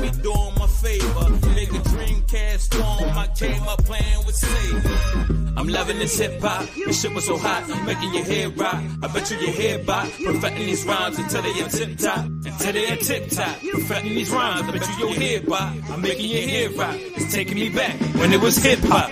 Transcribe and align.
be 0.00 0.10
doing 0.22 0.54
my 0.58 0.66
favor. 0.66 1.26
Nigga 1.56 1.90
I 2.32 3.26
came 3.36 3.62
up 3.62 3.84
playing 3.84 4.24
with 4.26 4.36
Satan. 4.36 5.54
I'm 5.56 5.68
loving 5.68 5.98
this 5.98 6.18
hip 6.18 6.40
hop, 6.40 6.66
this 6.74 7.02
shit 7.02 7.12
was 7.12 7.26
so 7.26 7.36
hot, 7.36 7.68
making 7.84 8.14
your 8.14 8.24
head 8.24 8.58
rock. 8.58 8.82
I 9.02 9.08
bet 9.08 9.30
you 9.30 9.36
your 9.38 9.52
head 9.52 9.84
bop, 9.84 10.08
perfecting 10.24 10.66
these 10.66 10.84
rhymes 10.84 11.18
until 11.18 11.42
they 11.42 11.60
are 11.60 11.68
tip 11.68 11.98
top, 11.98 12.24
until 12.24 12.72
they 12.72 12.90
are 12.90 12.96
tip 12.96 13.28
top. 13.28 13.60
Perfecting 13.60 14.14
these 14.14 14.30
rhymes, 14.30 14.68
I 14.68 14.70
bet 14.70 14.88
you 14.88 15.06
your 15.06 15.14
head 15.14 15.46
bop, 15.46 15.90
I'm 15.90 16.00
making 16.00 16.30
your 16.30 16.48
head 16.48 16.72
rock. 16.78 16.96
It's 16.98 17.32
taking 17.34 17.56
me 17.56 17.68
back 17.68 18.00
when 18.14 18.32
it 18.32 18.40
was 18.40 18.56
hip 18.56 18.78
hop. 18.84 19.10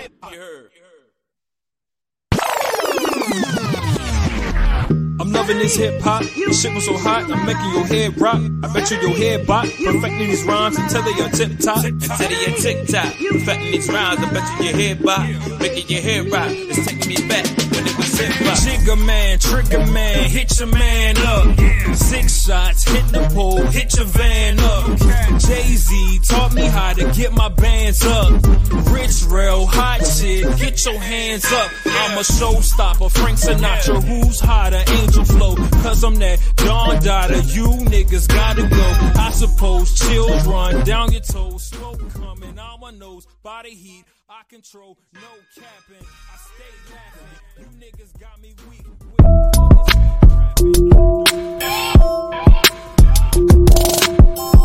Loving 5.49 5.63
this 5.63 5.75
hip 5.75 6.01
hop. 6.01 6.21
This 6.21 6.61
shit 6.61 6.73
was 6.73 6.85
so 6.85 6.97
hot, 6.97 7.29
I'm 7.31 7.45
making 7.45 7.71
your 7.73 7.85
head 7.85 8.21
rock. 8.21 8.41
I 8.63 8.73
bet 8.73 8.91
you 8.91 8.97
your 8.97 9.17
head 9.17 9.47
bop. 9.47 9.65
Perfecting 9.65 10.19
these 10.19 10.43
rhymes 10.43 10.77
until 10.77 11.01
they 11.01 11.23
are 11.23 11.29
tip 11.29 11.59
top. 11.59 11.83
Until 11.83 12.29
they 12.29 12.45
are 12.45 12.57
tick 12.57 12.87
tock. 12.87 13.13
Perfecting 13.31 13.71
these 13.71 13.89
rhymes, 13.89 14.19
I 14.19 14.33
bet 14.33 14.59
you 14.59 14.65
your 14.65 14.77
head 14.77 15.03
bop. 15.03 15.59
Making 15.59 15.89
your 15.89 16.01
head 16.01 16.31
rock. 16.31 16.49
It's 16.51 16.85
taking 16.85 17.09
me 17.09 17.15
back 17.27 17.45
when 17.71 17.87
it 17.87 17.97
was 17.97 18.19
hip 18.19 18.31
hop. 18.31 18.57
Jigger 18.59 18.95
man, 18.95 19.39
trigger 19.39 19.85
man, 19.91 20.29
hit 20.29 20.59
your 20.59 20.67
man 20.67 21.17
up. 21.17 21.95
Six 21.95 22.45
shots, 22.45 22.83
hit 22.83 23.07
the 23.07 23.31
pole, 23.33 23.65
hit 23.67 23.95
your 23.95 24.05
van 24.05 24.59
up. 24.59 24.97
Jay 25.39 25.75
Z 25.75 26.19
taught 26.27 26.53
me 26.53 26.65
how 26.65 26.93
to 26.93 27.11
get 27.13 27.33
my 27.33 27.49
bands 27.49 28.05
up. 28.05 28.31
Rich 28.91 29.23
rail, 29.29 29.65
hot 29.65 30.05
shit, 30.05 30.43
get 30.57 30.85
your 30.85 30.99
hands 30.99 31.45
up. 31.51 31.71
I'm 31.85 32.17
a 32.17 32.21
showstopper, 32.21 33.11
Frank 33.11 33.37
Sinatra, 33.37 34.03
who's 34.03 34.39
hotter? 34.39 34.83
Angel 34.87 35.25
flow, 35.39 35.55
cause 35.81 36.03
I'm 36.03 36.15
that 36.15 36.39
Don 36.57 37.01
Dada. 37.01 37.41
You 37.41 37.67
niggas 37.93 38.27
gotta 38.27 38.63
go. 38.67 39.19
I 39.19 39.31
suppose 39.31 39.97
chills 39.97 40.45
run 40.45 40.83
down 40.83 41.11
your 41.11 41.21
toes, 41.21 41.63
smoke 41.63 42.13
coming 42.13 42.59
out 42.59 42.79
my 42.79 42.91
nose, 42.91 43.25
body 43.43 43.71
heat. 43.71 44.05
I 44.29 44.41
control, 44.49 44.97
no 45.13 45.21
capping. 45.55 46.05
I 46.05 46.37
stay 46.51 46.73
laughing. 46.93 47.27
You 47.59 47.65
niggas 47.79 48.19
got 48.19 48.39
me 48.41 48.53
weak. 48.69 48.85
With. 54.45 54.58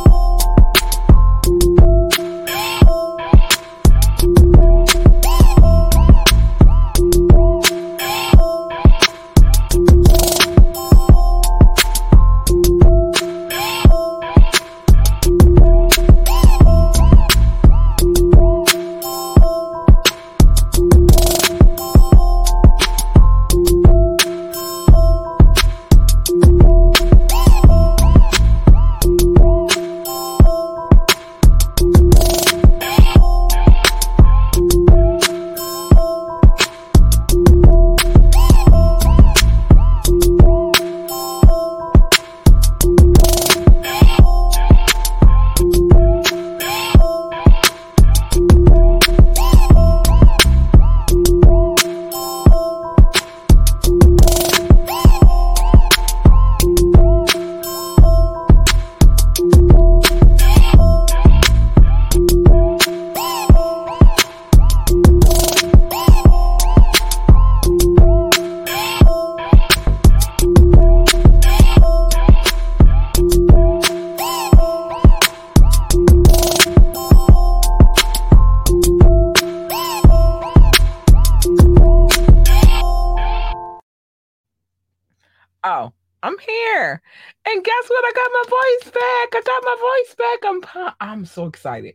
I'm. 86.84 87.02
And 87.46 87.64
guess 87.64 87.88
what? 87.88 88.04
I 88.04 88.12
got 88.14 88.30
my 88.32 88.44
voice 88.48 88.92
back. 88.92 89.34
I 89.34 89.42
got 89.44 89.62
my 89.64 89.76
voice 89.80 90.14
back. 90.14 90.92
I'm 90.92 90.94
I'm 91.00 91.24
so 91.24 91.46
excited. 91.46 91.94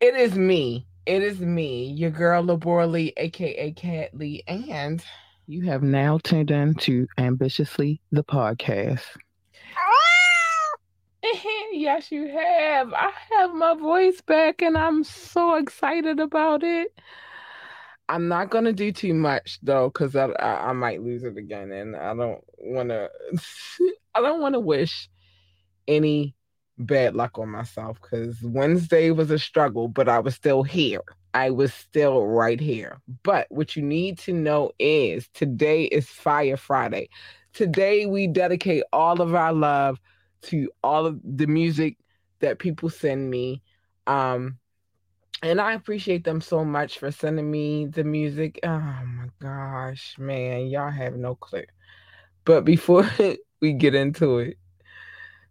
It 0.00 0.14
is 0.14 0.34
me. 0.34 0.86
It 1.04 1.22
is 1.22 1.40
me, 1.40 1.86
your 1.86 2.10
girl 2.10 2.44
Laborly, 2.44 3.12
aka 3.16 3.72
Cat 3.72 4.10
Lee, 4.14 4.44
and 4.46 5.04
you 5.48 5.62
have 5.62 5.82
now 5.82 6.18
tuned 6.22 6.52
in 6.52 6.74
to 6.74 7.08
Ambitiously 7.18 8.00
the 8.12 8.22
podcast. 8.22 9.02
yes, 11.72 12.12
you 12.12 12.28
have. 12.28 12.92
I 12.92 13.10
have 13.30 13.52
my 13.52 13.74
voice 13.74 14.20
back, 14.20 14.62
and 14.62 14.78
I'm 14.78 15.02
so 15.02 15.54
excited 15.54 16.20
about 16.20 16.62
it. 16.62 16.96
I'm 18.12 18.28
not 18.28 18.50
gonna 18.50 18.74
do 18.74 18.92
too 18.92 19.14
much 19.14 19.58
though, 19.62 19.88
because 19.88 20.14
I, 20.14 20.26
I 20.26 20.68
I 20.68 20.72
might 20.74 21.02
lose 21.02 21.24
it 21.24 21.38
again, 21.38 21.72
and 21.72 21.96
I 21.96 22.14
don't 22.14 22.44
want 22.58 22.90
to. 22.90 23.08
I 24.14 24.20
don't 24.20 24.42
want 24.42 24.54
to 24.54 24.60
wish 24.60 25.08
any 25.88 26.34
bad 26.76 27.16
luck 27.16 27.38
on 27.38 27.48
myself 27.48 27.98
because 28.02 28.36
Wednesday 28.42 29.12
was 29.12 29.30
a 29.30 29.38
struggle, 29.38 29.88
but 29.88 30.10
I 30.10 30.18
was 30.18 30.34
still 30.34 30.62
here. 30.62 31.00
I 31.32 31.48
was 31.52 31.72
still 31.72 32.26
right 32.26 32.60
here. 32.60 33.00
But 33.22 33.46
what 33.48 33.76
you 33.76 33.82
need 33.82 34.18
to 34.20 34.34
know 34.34 34.72
is 34.78 35.26
today 35.32 35.84
is 35.84 36.06
Fire 36.06 36.58
Friday. 36.58 37.08
Today 37.54 38.04
we 38.04 38.26
dedicate 38.26 38.82
all 38.92 39.22
of 39.22 39.34
our 39.34 39.54
love 39.54 39.98
to 40.42 40.70
all 40.84 41.06
of 41.06 41.18
the 41.24 41.46
music 41.46 41.96
that 42.40 42.58
people 42.58 42.90
send 42.90 43.30
me. 43.30 43.62
Um, 44.06 44.58
and 45.42 45.60
I 45.60 45.72
appreciate 45.72 46.24
them 46.24 46.40
so 46.40 46.64
much 46.64 46.98
for 46.98 47.10
sending 47.10 47.50
me 47.50 47.86
the 47.86 48.04
music. 48.04 48.60
Oh 48.62 48.78
my 48.78 49.28
gosh, 49.40 50.16
man, 50.18 50.66
y'all 50.66 50.90
have 50.90 51.16
no 51.16 51.34
clue. 51.34 51.64
But 52.44 52.64
before 52.64 53.08
we 53.60 53.72
get 53.72 53.94
into 53.94 54.38
it, 54.38 54.56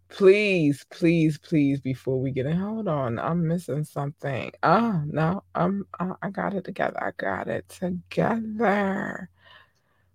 please, 0.08 0.84
please, 0.90 1.38
please, 1.38 1.80
before 1.80 2.20
we 2.20 2.30
get 2.30 2.46
in, 2.46 2.56
hold 2.56 2.88
on, 2.88 3.18
I'm 3.18 3.46
missing 3.46 3.84
something. 3.84 4.52
Oh 4.62 5.02
no, 5.06 5.42
I'm 5.54 5.86
I, 6.00 6.30
got 6.30 6.54
it 6.54 6.64
together. 6.64 7.02
I 7.02 7.10
got 7.16 7.48
it 7.48 7.68
together. 7.68 9.28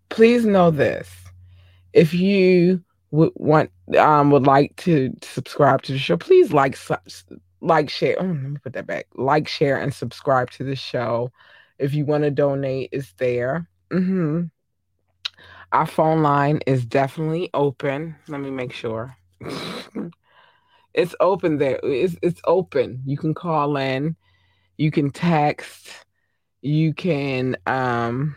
Please 0.10 0.46
know 0.46 0.72
this: 0.72 1.10
if 1.94 2.16
you 2.16 2.84
would 3.12 3.32
want 3.36 3.72
um 3.98 4.32
would 4.32 4.48
like 4.48 4.76
to 4.78 5.14
subscribe 5.22 5.84
to 5.84 5.92
the 5.92 6.00
show, 6.00 6.18
please 6.18 6.52
like 6.52 6.76
like 7.62 7.90
share. 7.90 8.16
Oh, 8.20 8.26
let 8.26 8.36
me 8.36 8.58
put 8.62 8.74
that 8.74 8.88
back. 8.88 9.08
Like, 9.16 9.48
share, 9.48 9.80
and 9.80 9.94
subscribe 9.94 10.50
to 10.52 10.64
the 10.64 10.76
show. 10.76 11.32
If 11.80 11.94
you 11.94 12.06
want 12.06 12.24
to 12.24 12.32
donate, 12.32 12.90
it's 12.92 13.14
there. 13.14 13.68
hmm 13.92 14.44
Our 15.72 15.86
phone 15.86 16.22
line 16.24 16.60
is 16.68 16.86
definitely 16.86 17.50
open. 17.54 18.16
Let 18.28 18.42
me 18.42 18.52
make 18.52 18.74
sure. 18.74 19.16
it's 20.94 21.16
open 21.20 21.58
there. 21.58 21.80
It's 21.84 22.16
it's 22.22 22.42
open. 22.46 23.02
You 23.06 23.18
can 23.18 23.34
call 23.34 23.78
in. 23.78 24.16
You 24.78 24.92
can 24.92 25.12
text. 25.12 26.06
You 26.62 26.94
can 26.94 27.58
um 27.66 28.36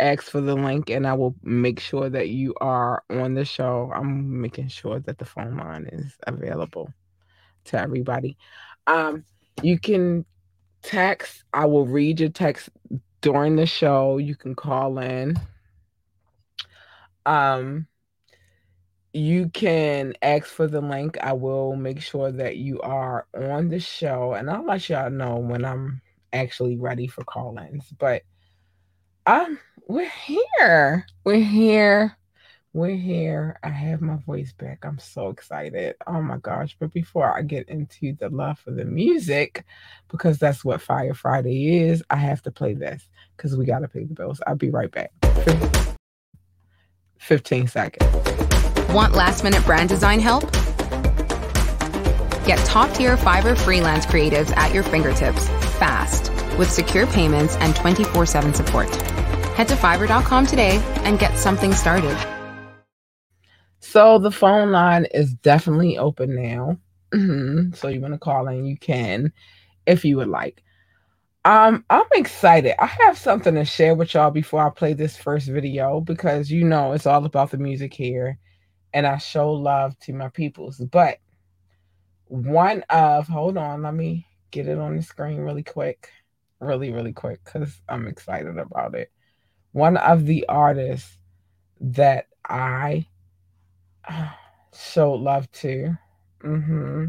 ask 0.00 0.24
for 0.24 0.40
the 0.40 0.54
link 0.54 0.90
and 0.90 1.06
I 1.06 1.14
will 1.14 1.34
make 1.42 1.80
sure 1.80 2.08
that 2.10 2.28
you 2.28 2.54
are 2.60 3.02
on 3.10 3.34
the 3.34 3.44
show. 3.44 3.90
I'm 3.94 4.40
making 4.40 4.68
sure 4.68 4.98
that 5.00 5.18
the 5.18 5.24
phone 5.24 5.56
line 5.56 5.88
is 5.92 6.16
available 6.26 6.92
to 7.66 7.80
everybody. 7.80 8.36
Um, 8.86 9.24
you 9.62 9.78
can 9.78 10.24
text. 10.82 11.44
I 11.52 11.66
will 11.66 11.86
read 11.86 12.20
your 12.20 12.28
text 12.28 12.68
during 13.20 13.56
the 13.56 13.66
show. 13.66 14.18
You 14.18 14.34
can 14.34 14.54
call 14.54 14.98
in. 14.98 15.38
Um, 17.26 17.86
you 19.12 19.48
can 19.48 20.14
ask 20.22 20.46
for 20.46 20.66
the 20.66 20.80
link. 20.80 21.16
I 21.20 21.32
will 21.32 21.76
make 21.76 22.02
sure 22.02 22.32
that 22.32 22.56
you 22.56 22.80
are 22.80 23.26
on 23.34 23.68
the 23.68 23.80
show, 23.80 24.34
and 24.34 24.50
I'll 24.50 24.66
let 24.66 24.88
y'all 24.88 25.10
know 25.10 25.36
when 25.36 25.64
I'm 25.64 26.02
actually 26.32 26.76
ready 26.76 27.06
for 27.06 27.24
call-ins. 27.24 27.86
But 27.98 28.22
um, 29.26 29.58
we're 29.86 30.10
here. 30.10 31.06
We're 31.24 31.36
here. 31.36 32.16
We're 32.74 32.96
here. 32.96 33.56
I 33.62 33.68
have 33.68 34.00
my 34.00 34.16
voice 34.16 34.52
back. 34.52 34.84
I'm 34.84 34.98
so 34.98 35.28
excited. 35.28 35.94
Oh 36.08 36.20
my 36.20 36.38
gosh. 36.38 36.76
But 36.78 36.92
before 36.92 37.34
I 37.34 37.42
get 37.42 37.68
into 37.68 38.14
the 38.14 38.28
love 38.28 38.58
for 38.58 38.72
the 38.72 38.84
music, 38.84 39.64
because 40.08 40.38
that's 40.38 40.64
what 40.64 40.82
Fire 40.82 41.14
Friday 41.14 41.78
is, 41.78 42.02
I 42.10 42.16
have 42.16 42.42
to 42.42 42.50
play 42.50 42.74
this 42.74 43.08
because 43.36 43.56
we 43.56 43.64
got 43.64 43.78
to 43.78 43.88
pay 43.88 44.02
the 44.04 44.12
bills. 44.12 44.42
I'll 44.46 44.56
be 44.56 44.70
right 44.70 44.90
back. 44.90 45.12
15 47.18 47.68
seconds. 47.68 48.12
Want 48.92 49.14
last 49.14 49.44
minute 49.44 49.64
brand 49.64 49.88
design 49.88 50.18
help? 50.18 50.50
Get 52.44 52.58
top 52.66 52.92
tier 52.92 53.16
Fiverr 53.16 53.56
freelance 53.56 54.04
creatives 54.04 54.54
at 54.56 54.74
your 54.74 54.82
fingertips 54.82 55.48
fast 55.78 56.30
with 56.58 56.70
secure 56.70 57.06
payments 57.06 57.54
and 57.56 57.74
24 57.76 58.26
7 58.26 58.52
support. 58.52 58.92
Head 59.54 59.68
to 59.68 59.76
fiverr.com 59.76 60.46
today 60.46 60.82
and 61.04 61.20
get 61.20 61.38
something 61.38 61.72
started. 61.72 62.18
So 63.94 64.18
the 64.18 64.32
phone 64.32 64.72
line 64.72 65.06
is 65.14 65.34
definitely 65.34 65.98
open 65.98 66.34
now. 66.34 66.78
Mm-hmm. 67.12 67.74
So 67.74 67.86
you 67.86 68.00
want 68.00 68.12
to 68.12 68.18
call 68.18 68.48
in, 68.48 68.64
you 68.64 68.76
can 68.76 69.32
if 69.86 70.04
you 70.04 70.16
would 70.16 70.26
like. 70.26 70.64
Um, 71.44 71.84
I'm 71.88 72.02
excited. 72.14 72.74
I 72.82 72.86
have 72.86 73.16
something 73.16 73.54
to 73.54 73.64
share 73.64 73.94
with 73.94 74.12
y'all 74.12 74.32
before 74.32 74.66
I 74.66 74.70
play 74.70 74.94
this 74.94 75.16
first 75.16 75.46
video 75.46 76.00
because 76.00 76.50
you 76.50 76.64
know 76.64 76.90
it's 76.90 77.06
all 77.06 77.24
about 77.24 77.52
the 77.52 77.56
music 77.56 77.94
here, 77.94 78.36
and 78.92 79.06
I 79.06 79.18
show 79.18 79.52
love 79.52 79.96
to 80.00 80.12
my 80.12 80.28
peoples. 80.28 80.78
But 80.78 81.18
one 82.24 82.82
of 82.90 83.28
hold 83.28 83.56
on, 83.56 83.82
let 83.82 83.94
me 83.94 84.26
get 84.50 84.66
it 84.66 84.76
on 84.80 84.96
the 84.96 85.04
screen 85.04 85.38
really 85.38 85.62
quick, 85.62 86.10
really, 86.58 86.90
really 86.90 87.12
quick, 87.12 87.44
because 87.44 87.80
I'm 87.88 88.08
excited 88.08 88.58
about 88.58 88.96
it. 88.96 89.12
One 89.70 89.96
of 89.98 90.26
the 90.26 90.46
artists 90.48 91.16
that 91.80 92.26
I 92.44 93.06
showed 94.74 95.20
love 95.20 95.50
to. 95.52 95.96
Mm-hmm. 96.42 97.06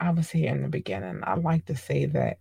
I 0.00 0.10
was 0.10 0.30
here 0.30 0.52
in 0.52 0.62
the 0.62 0.68
beginning. 0.68 1.20
I 1.24 1.34
like 1.34 1.66
to 1.66 1.76
say 1.76 2.06
that 2.06 2.38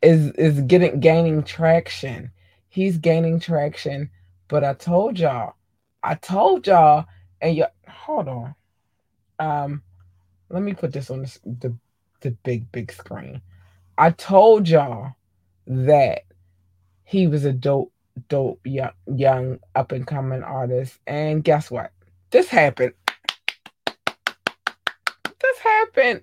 is 0.00 0.30
is 0.32 0.60
getting 0.62 1.00
gaining 1.00 1.42
traction. 1.42 2.30
He's 2.68 2.98
gaining 2.98 3.40
traction. 3.40 4.10
But 4.48 4.64
I 4.64 4.74
told 4.74 5.18
y'all, 5.18 5.54
I 6.02 6.14
told 6.14 6.66
y'all, 6.66 7.06
and 7.40 7.56
you 7.56 7.66
hold 7.88 8.28
on. 8.28 8.54
Um, 9.38 9.82
let 10.48 10.62
me 10.62 10.74
put 10.74 10.92
this 10.92 11.10
on 11.10 11.22
the, 11.22 11.38
the 11.44 11.74
the 12.20 12.30
big 12.30 12.70
big 12.72 12.92
screen. 12.92 13.42
I 13.96 14.10
told 14.10 14.68
y'all 14.68 15.14
that 15.66 16.22
he 17.04 17.26
was 17.26 17.44
a 17.44 17.52
dope 17.52 17.92
dope 18.28 18.60
young 18.64 18.92
young 19.14 19.58
up 19.74 19.92
and 19.92 20.06
coming 20.06 20.42
artist, 20.42 20.98
and 21.06 21.42
guess 21.44 21.70
what? 21.70 21.90
This 22.30 22.48
happened. 22.48 22.94
This 25.40 25.58
happened. 25.62 26.22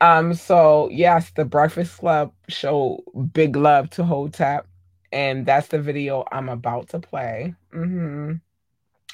Um, 0.00 0.34
so 0.34 0.88
yes, 0.90 1.30
the 1.36 1.44
Breakfast 1.44 1.98
Club 1.98 2.32
show 2.48 3.02
Big 3.32 3.56
Love 3.56 3.90
to 3.90 4.04
Hotep, 4.04 4.66
and 5.12 5.44
that's 5.44 5.68
the 5.68 5.78
video 5.78 6.24
I'm 6.32 6.48
about 6.48 6.88
to 6.90 6.98
play. 6.98 7.54
Mm-hmm. 7.74 8.34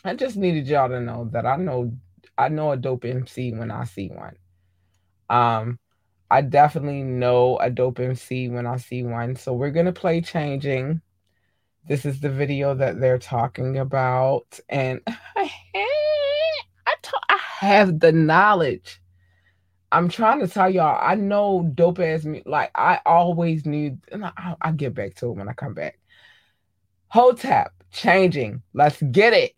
I 0.05 0.15
just 0.15 0.37
needed 0.37 0.69
y'all 0.69 0.89
to 0.89 1.01
know 1.01 1.29
that 1.33 1.47
I 1.47 1.57
know 1.57 1.93
I 2.39 2.49
know 2.49 2.73
a 2.73 2.77
dope 2.77 3.05
MC 3.05 3.53
when 3.53 3.71
I 3.71 3.85
see 3.85 4.09
one. 4.09 4.37
Um, 5.29 5.79
I 6.31 6.43
definitely 6.43 7.03
know 7.03 7.59
a 7.59 7.71
dope 7.71 7.99
MC 7.99 8.49
when 8.49 8.67
I 8.67 8.77
see 8.77 9.03
one. 9.03 9.37
So 9.37 9.53
we're 9.53 9.71
gonna 9.71 9.93
play 9.93 10.21
changing. 10.21 11.01
This 11.89 12.05
is 12.05 12.21
the 12.21 12.31
video 12.31 12.75
that 12.75 13.01
they're 13.01 13.19
talking 13.19 13.79
about, 13.79 14.61
and 14.69 15.01
have 17.59 18.01
the 18.01 18.13
knowledge. 18.13 19.01
I'm 19.91 20.11
trying 20.11 20.41
to 20.41 20.49
tell 20.49 20.69
y'all, 20.69 20.99
I 21.01 21.15
know 21.15 21.71
dope 21.75 22.01
ass 22.01 22.25
me. 22.25 22.43
Like 22.45 22.71
I 22.75 23.01
always 23.07 23.65
knew, 23.65 23.97
and 24.13 24.27
I, 24.27 24.57
will 24.63 24.73
get 24.73 24.95
back 24.95 25.15
to 25.17 25.31
it 25.31 25.37
when 25.37 25.49
I 25.49 25.55
come 25.55 25.73
back. 25.73 25.99
Hotep 27.09 27.73
changing. 27.93 28.63
Let's 28.75 29.01
get 29.01 29.33
it. 29.33 29.53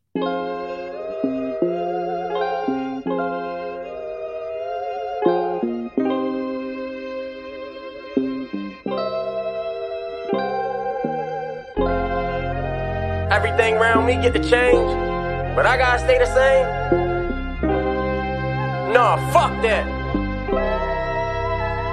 Everything 13.33 13.75
around 13.75 14.07
me 14.07 14.15
get 14.23 14.35
to 14.35 14.41
change, 14.49 15.57
but 15.57 15.67
I 15.67 15.77
gotta 15.77 15.99
stay 15.99 16.19
the 16.19 16.27
same. 16.27 17.18
Nah, 18.89 19.17
fuck 19.33 19.53
that. 19.61 19.98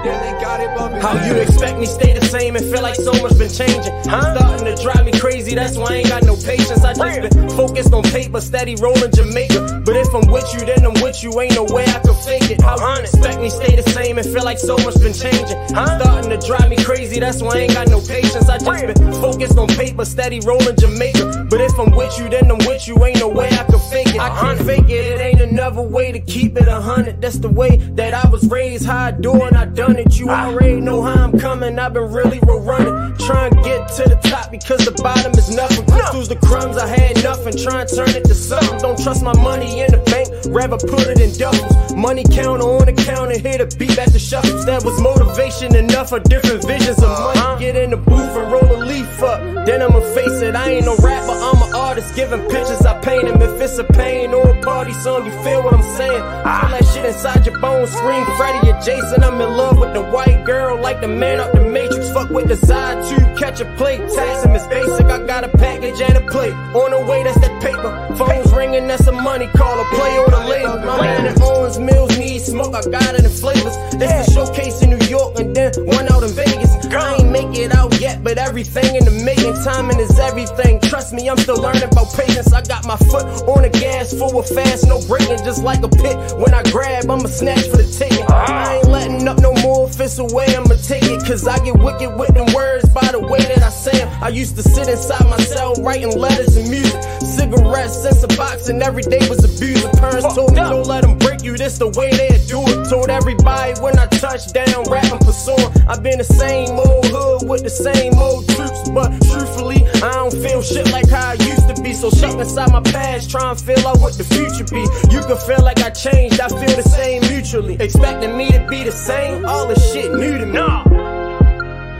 How 0.06 1.14
you 1.26 1.34
expect 1.34 1.78
me 1.78 1.86
stay 1.86 2.12
the 2.18 2.24
same 2.24 2.56
and 2.56 2.64
feel 2.70 2.82
like 2.82 2.94
so 2.94 3.12
much 3.22 3.36
been 3.38 3.50
changing? 3.50 3.92
Huh? 4.06 4.34
Starting 4.36 4.64
to 4.66 4.82
drive 4.82 5.04
me 5.04 5.12
crazy, 5.18 5.54
that's 5.54 5.76
why 5.76 5.86
I 5.86 5.94
ain't 5.96 6.08
got 6.08 6.22
no 6.24 6.36
patience. 6.36 6.84
I 6.84 6.94
just 6.94 7.36
been 7.36 7.50
focused 7.50 7.92
on 7.92 8.02
paper, 8.04 8.40
steady 8.40 8.76
rolling 8.76 9.10
Jamaica. 9.10 9.82
But 9.84 9.96
if 9.96 10.14
I'm 10.14 10.30
with 10.30 10.46
you, 10.54 10.66
then 10.66 10.86
I'm 10.86 10.94
with 11.02 11.22
you, 11.22 11.40
ain't 11.40 11.54
no 11.54 11.64
way 11.64 11.84
I 11.86 11.98
can 11.98 12.14
fake 12.14 12.50
it. 12.50 12.60
How 12.60 12.78
you 12.78 13.02
expect 13.02 13.40
me 13.40 13.50
stay 13.50 13.74
the 13.74 13.82
same 13.90 14.18
and 14.18 14.26
feel 14.26 14.44
like 14.44 14.58
so 14.58 14.76
much 14.78 14.98
been 15.00 15.12
changing? 15.12 15.58
Huh? 15.74 15.98
Starting 15.98 16.30
to 16.30 16.46
drive 16.46 16.70
me 16.70 16.76
crazy, 16.76 17.18
that's 17.18 17.42
why 17.42 17.56
I 17.56 17.58
ain't 17.66 17.74
got 17.74 17.88
no 17.88 18.00
patience. 18.00 18.48
I 18.48 18.58
just 18.58 18.86
been 18.86 19.12
focused 19.14 19.58
on 19.58 19.68
paper, 19.68 20.04
steady 20.04 20.40
rolling 20.40 20.76
Jamaica. 20.76 21.46
But 21.50 21.60
if 21.60 21.78
I'm 21.78 21.90
with 21.94 22.18
you, 22.18 22.28
then 22.28 22.50
I'm 22.50 22.58
with 22.58 22.86
you, 22.86 22.94
ain't 23.04 23.18
no 23.18 23.28
way 23.28 23.48
I 23.48 23.64
can 23.64 23.80
fake 23.90 24.14
it. 24.14 24.20
I 24.20 24.30
can't 24.40 24.60
fake 24.62 24.88
it, 24.88 25.04
it 25.12 25.20
ain't 25.20 25.40
another 25.40 25.82
way 25.82 26.12
to 26.12 26.20
keep 26.20 26.56
it 26.56 26.68
a 26.68 26.80
hundred. 26.80 27.20
That's 27.20 27.38
the 27.38 27.48
way 27.48 27.78
that 27.98 28.14
I 28.14 28.28
was 28.28 28.46
raised, 28.48 28.86
how 28.86 29.06
I 29.06 29.10
do 29.10 29.32
and 29.42 29.56
I 29.56 29.66
done 29.66 29.95
it. 29.98 30.18
You 30.18 30.28
already 30.30 30.80
know 30.80 31.02
how 31.02 31.24
I'm 31.24 31.38
coming. 31.38 31.78
I've 31.78 31.92
been 31.92 32.10
really 32.10 32.40
roll 32.40 32.60
running. 32.60 33.16
Trying 33.18 33.50
to 33.50 33.62
get 33.62 33.88
to 33.96 34.04
the 34.08 34.16
top 34.22 34.50
because 34.50 34.84
the 34.84 34.92
bottom 35.02 35.32
is 35.32 35.54
nothing. 35.54 35.84
Crystals 35.86 36.28
the 36.28 36.36
crumbs, 36.36 36.76
I 36.76 36.86
had 36.86 37.22
nothing. 37.22 37.56
Try 37.56 37.82
and 37.82 37.90
turn 37.90 38.10
it 38.10 38.24
to 38.24 38.34
something. 38.34 38.78
Don't 38.78 38.98
trust 39.02 39.22
my 39.22 39.34
money 39.42 39.80
in 39.80 39.90
the 39.90 39.98
bank, 39.98 40.25
rather 40.48 40.76
put 40.76 41.06
it 41.06 41.20
in 41.20 41.30
duffels. 41.30 41.96
Money 41.96 42.24
counter 42.24 42.64
on 42.64 42.84
the 42.86 42.92
counter, 42.92 43.38
hit 43.38 43.60
a 43.60 43.76
beat 43.76 43.98
at 43.98 44.12
the 44.12 44.18
shuffles. 44.18 44.66
That 44.66 44.84
was 44.84 45.00
motivation 45.00 45.74
enough 45.74 46.10
for 46.10 46.20
different 46.20 46.66
visions 46.66 46.98
of 47.02 47.08
money. 47.08 47.40
Uh-huh. 47.40 47.58
Get 47.58 47.76
in 47.76 47.90
the 47.90 47.96
booth 47.96 48.36
and 48.36 48.52
roll 48.52 48.70
a 48.76 48.78
leaf 48.84 49.22
up. 49.22 49.66
Then 49.66 49.82
I'ma 49.82 50.00
face 50.14 50.42
it. 50.42 50.54
I 50.54 50.70
ain't 50.70 50.84
no 50.84 50.96
rapper, 50.96 51.32
I'm 51.32 51.62
an 51.62 51.74
artist. 51.74 52.14
Giving 52.14 52.42
pictures, 52.48 52.82
I 52.82 52.98
paint 53.00 53.28
them. 53.28 53.40
If 53.40 53.60
it's 53.60 53.78
a 53.78 53.84
pain 53.84 54.34
or 54.34 54.48
a 54.50 54.62
party 54.62 54.92
song, 54.94 55.26
you 55.26 55.32
feel 55.42 55.62
what 55.62 55.74
I'm 55.74 55.96
saying? 55.96 56.22
Feel 56.22 56.70
that 56.70 56.84
shit 56.92 57.04
inside 57.04 57.46
your 57.46 57.58
bones. 57.60 57.90
Scream 57.90 58.24
Freddy 58.36 58.70
or 58.70 58.80
Jason. 58.80 59.24
I'm 59.24 59.40
in 59.40 59.56
love 59.56 59.78
with 59.78 59.94
the 59.94 60.02
white 60.02 60.44
girl, 60.44 60.80
like 60.80 61.00
the 61.00 61.08
man 61.08 61.40
up 61.40 61.52
the 61.52 61.62
matrix. 61.62 62.10
Fuck 62.10 62.30
with 62.30 62.48
the 62.48 62.56
side 62.56 63.02
to 63.08 63.34
catch 63.38 63.60
a 63.60 63.64
plate. 63.76 64.00
Tax 64.12 64.44
him 64.44 64.54
is 64.54 64.66
basic. 64.66 65.06
I 65.06 65.26
got 65.26 65.44
a 65.44 65.48
package 65.48 66.00
and 66.00 66.16
a 66.16 66.20
plate. 66.30 66.52
On 66.52 66.90
the 66.90 67.00
way, 67.10 67.22
that's 67.24 67.40
that 67.40 67.62
paper. 67.62 68.14
Phones 68.16 68.52
ringing, 68.52 68.86
that's 68.86 69.06
a 69.06 69.12
money 69.12 69.48
call. 69.48 69.80
A 69.80 69.84
play 69.96 70.18
My 70.30 71.00
man 71.00 71.34
Owings 71.42 71.78
Mills 71.78 72.18
need 72.18 72.40
smoke. 72.40 72.74
I 72.74 72.82
got 72.90 73.14
it 73.14 73.24
in 73.24 73.30
flavors. 73.30 73.76
This 73.94 74.28
is 74.28 74.34
showcase 74.34 74.82
in 74.82 74.90
New 74.90 75.04
York 75.06 75.38
and 75.38 75.54
then 75.54 75.72
one 75.86 76.10
out 76.12 76.22
in 76.22 76.30
Vegas. 76.30 76.74
I 76.86 77.16
ain't 77.16 77.30
make 77.30 77.56
it 77.58 77.74
out 77.74 78.00
yet, 78.00 78.22
but 78.22 78.38
everything 78.38 78.96
in 78.96 79.04
the 79.04 79.10
making. 79.24 79.54
Timing 79.64 79.98
is 79.98 80.18
everything. 80.18 80.80
Trust 80.80 81.12
me, 81.12 81.28
I'm 81.28 81.36
still 81.36 81.60
learning 81.60 81.84
about 81.84 82.12
patience. 82.14 82.52
I 82.52 82.62
got 82.62 82.86
my 82.86 82.96
foot 82.96 83.24
on 83.48 83.62
the 83.62 83.70
gas, 83.70 84.14
forward 84.14 84.46
fast, 84.46 84.86
no 84.86 85.00
braking, 85.06 85.38
just 85.44 85.62
like 85.62 85.82
a 85.82 85.88
pit. 85.88 86.16
When 86.38 86.54
I 86.54 86.62
grab, 86.70 87.10
I'ma 87.10 87.28
snatch 87.28 87.68
for 87.68 87.78
the 87.78 87.88
ticket. 87.88 88.28
I 88.30 88.78
ain't 88.78 88.88
letting 88.88 89.26
up 89.28 89.38
no 89.40 89.52
more. 89.62 89.88
It's 89.88 90.18
away, 90.18 90.46
I'ma 90.56 90.76
take 90.82 91.02
it. 91.02 91.20
Cause 91.26 91.46
I 91.46 91.58
get 91.64 91.76
wicked 91.76 92.16
with 92.16 92.34
them 92.34 92.46
words 92.54 92.88
by 92.90 93.10
the 93.10 93.20
way 93.20 93.40
that 93.40 93.62
I 93.62 93.70
say 93.70 93.98
them. 93.98 94.08
I 94.22 94.28
used 94.28 94.56
to 94.56 94.62
sit 94.62 94.88
inside 94.88 95.24
my 95.28 95.38
cell 95.38 95.74
writing 95.82 96.16
letters 96.16 96.56
and 96.56 96.70
music. 96.70 97.02
Cigarettes, 97.20 98.02
sense 98.02 98.22
of 98.22 98.30
box, 98.36 98.68
and 98.68 98.82
every 98.82 99.02
day 99.02 99.20
was 99.28 99.42
abusing. 99.44 99.90
Parents 100.16 100.34
told 100.34 100.50
me 100.52 100.60
don't 100.60 100.86
let 100.86 101.02
them 101.02 101.18
break 101.18 101.42
you, 101.42 101.58
this 101.58 101.76
the 101.76 101.88
way 101.88 102.08
they 102.08 102.40
do 102.48 102.62
it. 102.64 102.88
Told 102.88 103.10
everybody 103.10 103.78
when 103.82 103.98
I 103.98 104.06
touch 104.06 104.50
down, 104.50 104.88
rapping, 104.88 105.18
pursuing. 105.18 105.68
I've 105.86 106.02
been 106.02 106.16
the 106.16 106.24
same 106.24 106.70
old 106.70 107.04
hood 107.04 107.46
with 107.46 107.62
the 107.62 107.68
same 107.68 108.14
old 108.14 108.48
troops. 108.48 108.88
But 108.88 109.12
truthfully, 109.28 109.84
I 110.00 110.12
don't 110.16 110.32
feel 110.32 110.62
shit 110.62 110.90
like 110.90 111.10
how 111.10 111.32
I 111.32 111.34
used 111.34 111.68
to 111.68 111.82
be. 111.82 111.92
So 111.92 112.08
stuck 112.08 112.40
inside 112.40 112.72
my 112.72 112.80
past, 112.80 113.28
try 113.28 113.50
and 113.50 113.60
feel 113.60 113.86
out 113.86 114.00
what 114.00 114.16
the 114.16 114.24
future 114.24 114.64
be. 114.64 114.80
You 115.12 115.20
can 115.20 115.36
feel 115.36 115.62
like 115.62 115.80
I 115.80 115.90
changed, 115.90 116.40
I 116.40 116.48
feel 116.48 116.74
the 116.80 116.88
same 116.88 117.20
mutually. 117.28 117.76
Expecting 117.78 118.38
me 118.38 118.50
to 118.52 118.66
be 118.68 118.84
the 118.84 118.92
same, 118.92 119.44
all 119.44 119.68
this 119.68 119.92
shit 119.92 120.14
new 120.14 120.38
to 120.38 120.46
me. 120.46 120.58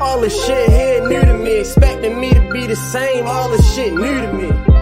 All 0.01 0.21
this 0.23 0.33
shit 0.47 0.71
here 0.71 1.07
new 1.07 1.21
to 1.21 1.35
me. 1.35 1.61
Expecting 1.61 2.19
me 2.19 2.33
to 2.33 2.49
be 2.51 2.67
the 2.67 2.77
same, 2.77 3.27
all 3.27 3.51
this 3.51 3.75
shit 3.75 3.93
new 3.93 4.21
to 4.23 4.33
me. 4.33 4.76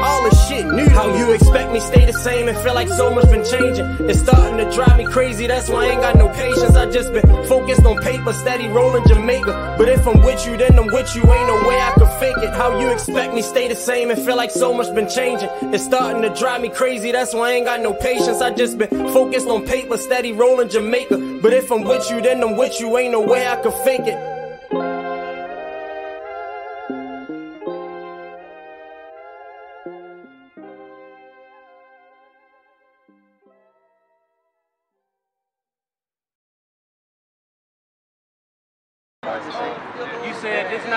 All 0.00 0.28
the 0.28 0.34
shit 0.48 0.66
new. 0.66 0.88
How 0.88 1.14
you 1.14 1.32
expect 1.32 1.72
me 1.72 1.80
stay 1.80 2.04
the 2.04 2.12
same 2.12 2.48
and 2.48 2.56
feel 2.58 2.74
like 2.74 2.88
so 2.88 3.14
much 3.14 3.28
been 3.30 3.44
changing? 3.44 3.86
It's 4.08 4.20
starting 4.20 4.58
to 4.58 4.70
drive 4.72 4.96
me 4.96 5.04
crazy, 5.06 5.46
that's 5.46 5.68
why 5.68 5.86
I 5.86 5.88
ain't 5.90 6.00
got 6.00 6.16
no 6.16 6.28
patience. 6.28 6.76
I 6.76 6.90
just 6.90 7.12
been 7.12 7.26
focused 7.46 7.84
on 7.84 7.98
paper, 7.98 8.32
steady 8.32 8.68
rolling 8.68 9.06
Jamaica. 9.06 9.76
But 9.78 9.88
if 9.88 10.06
I'm 10.06 10.20
with 10.22 10.46
you, 10.46 10.56
then 10.56 10.78
I'm 10.78 10.86
with 10.86 11.14
you, 11.14 11.22
ain't 11.22 11.46
no 11.46 11.68
way 11.68 11.80
I 11.80 11.92
can 11.96 12.20
fake 12.20 12.38
it. 12.38 12.50
How 12.50 12.78
you 12.78 12.90
expect 12.90 13.34
me 13.34 13.42
stay 13.42 13.68
the 13.68 13.76
same 13.76 14.10
and 14.10 14.20
feel 14.20 14.36
like 14.36 14.50
so 14.50 14.72
much 14.72 14.94
been 14.94 15.08
changing? 15.08 15.48
It's 15.74 15.84
starting 15.84 16.22
to 16.22 16.30
drive 16.30 16.60
me 16.60 16.68
crazy, 16.68 17.12
that's 17.12 17.34
why 17.34 17.50
I 17.50 17.52
ain't 17.54 17.66
got 17.66 17.80
no 17.80 17.94
patience. 17.94 18.40
I 18.40 18.50
just 18.52 18.78
been 18.78 18.90
focused 19.12 19.48
on 19.48 19.64
paper, 19.64 19.96
steady 19.96 20.32
rolling 20.32 20.68
Jamaica. 20.68 21.40
But 21.42 21.52
if 21.52 21.70
I'm 21.70 21.84
with 21.84 22.10
you, 22.10 22.20
then 22.20 22.42
I'm 22.42 22.56
with 22.56 22.80
you, 22.80 22.96
ain't 22.98 23.12
no 23.12 23.20
way 23.20 23.46
I 23.46 23.56
can 23.56 23.72
fake 23.84 24.06
it. 24.06 24.27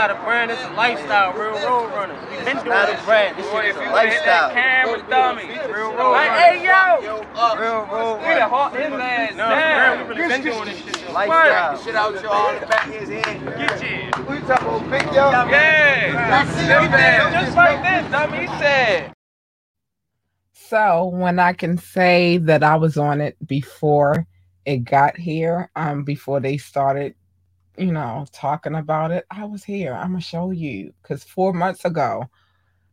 Not 0.01 0.10
a 0.10 0.24
brand, 0.24 0.50
it's 0.50 0.63
a 0.63 0.70
lifestyle. 0.72 1.31
Real 1.34 1.53
road 1.62 1.93
runners. 1.93 2.17
We 2.31 2.38
been 2.38 2.58
doing 2.58 2.70
not 2.70 2.88
this 2.88 3.00
a 3.00 3.05
brand. 3.05 3.38
This 3.38 3.46
shit 3.51 3.65
is 3.65 3.75
a 3.75 3.79
lifestyle. 3.91 4.10
Hit 4.10 4.25
that 4.25 4.51
camera 4.51 5.05
dummy. 5.08 5.46
Real 5.72 5.93
road 5.93 6.13
runners. 6.13 6.39
Hey, 6.41 6.65
yo. 6.65 7.22
Real 7.62 7.86
road 7.86 8.17
runners. 8.17 8.27
We 8.27 8.34
done 8.34 8.50
hawk 8.50 8.74
his 8.74 8.93
ass 8.93 9.31
no, 9.36 9.50
down. 9.50 10.08
We 10.08 10.15
really 10.15 10.27
been 10.27 10.41
doing 10.41 10.65
this 10.65 10.77
shit. 10.79 11.13
Lifestyle. 11.13 11.84
Shit 11.84 11.96
out 11.96 12.13
your 12.13 12.31
all 12.31 12.60
the 12.60 12.65
back 12.65 12.88
of 12.88 12.93
his 12.96 13.10
head. 13.10 13.46
Get 13.46 14.17
you. 14.17 14.25
We 14.25 14.39
talking 14.39 14.67
about 14.67 14.89
big 14.89 15.05
yo. 15.13 15.29
Yeah. 15.29 16.50
Just 17.43 17.55
like 17.55 17.84
this, 17.84 18.12
dummy 18.12 18.48
said. 18.58 19.13
So 20.53 21.10
when 21.13 21.38
I 21.38 21.53
can 21.53 21.77
say 21.77 22.39
that 22.39 22.63
I 22.63 22.75
was 22.75 22.98
on 22.98 23.22
it 23.22 23.38
before 23.46 24.25
it 24.65 24.77
got 24.77 25.15
here, 25.15 25.70
um, 25.75 26.03
before 26.03 26.39
they 26.39 26.58
started 26.58 27.13
you 27.82 27.92
know, 27.92 28.26
talking 28.32 28.76
about 28.76 29.12
it, 29.12 29.26
I 29.32 29.46
was 29.46 29.64
here. 29.64 29.94
I'm 29.94 30.12
gonna 30.12 30.22
show 30.22 30.52
you 30.52 30.94
because 31.02 31.24
four 31.24 31.52
months 31.54 31.84
ago, 31.84 32.30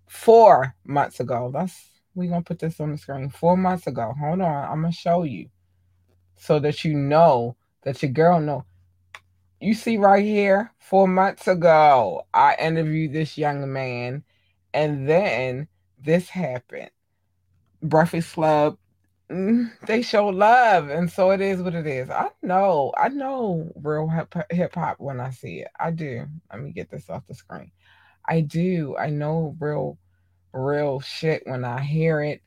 four 0.08 0.74
months 0.84 1.20
ago, 1.20 1.50
that's 1.52 1.88
we're 2.14 2.30
gonna 2.30 2.42
put 2.42 2.58
this 2.58 2.80
on 2.80 2.92
the 2.92 2.98
screen. 2.98 3.28
Four 3.28 3.56
months 3.56 3.86
ago, 3.86 4.14
hold 4.18 4.40
on, 4.40 4.64
I'm 4.64 4.82
gonna 4.82 4.92
show 4.92 5.24
you 5.24 5.50
so 6.36 6.58
that 6.60 6.84
you 6.84 6.94
know 6.94 7.56
that 7.82 8.02
your 8.02 8.12
girl 8.12 8.40
know. 8.40 8.64
You 9.60 9.74
see 9.74 9.98
right 9.98 10.24
here, 10.24 10.72
four 10.78 11.06
months 11.06 11.48
ago, 11.48 12.22
I 12.32 12.56
interviewed 12.58 13.12
this 13.12 13.36
young 13.36 13.70
man, 13.72 14.24
and 14.72 15.08
then 15.08 15.68
this 16.00 16.28
happened. 16.28 16.90
Breakfast 17.82 18.32
Club 18.32 18.78
they 19.28 20.02
show 20.02 20.28
love 20.28 20.88
and 20.88 21.10
so 21.10 21.30
it 21.30 21.40
is 21.40 21.62
what 21.62 21.74
it 21.74 21.86
is. 21.86 22.10
I 22.10 22.28
know 22.42 22.92
i 22.96 23.08
know 23.08 23.70
real 23.76 24.10
hip 24.50 24.74
hop 24.74 24.96
when 24.98 25.20
i 25.20 25.30
see 25.30 25.60
it. 25.60 25.68
I 25.78 25.90
do. 25.90 26.26
Let 26.50 26.62
me 26.62 26.72
get 26.72 26.90
this 26.90 27.10
off 27.10 27.26
the 27.26 27.34
screen. 27.34 27.72
I 28.26 28.40
do. 28.40 28.96
I 28.96 29.10
know 29.10 29.56
real 29.60 29.98
real 30.52 31.00
shit 31.00 31.42
when 31.46 31.64
i 31.64 31.80
hear 31.80 32.22
it 32.22 32.42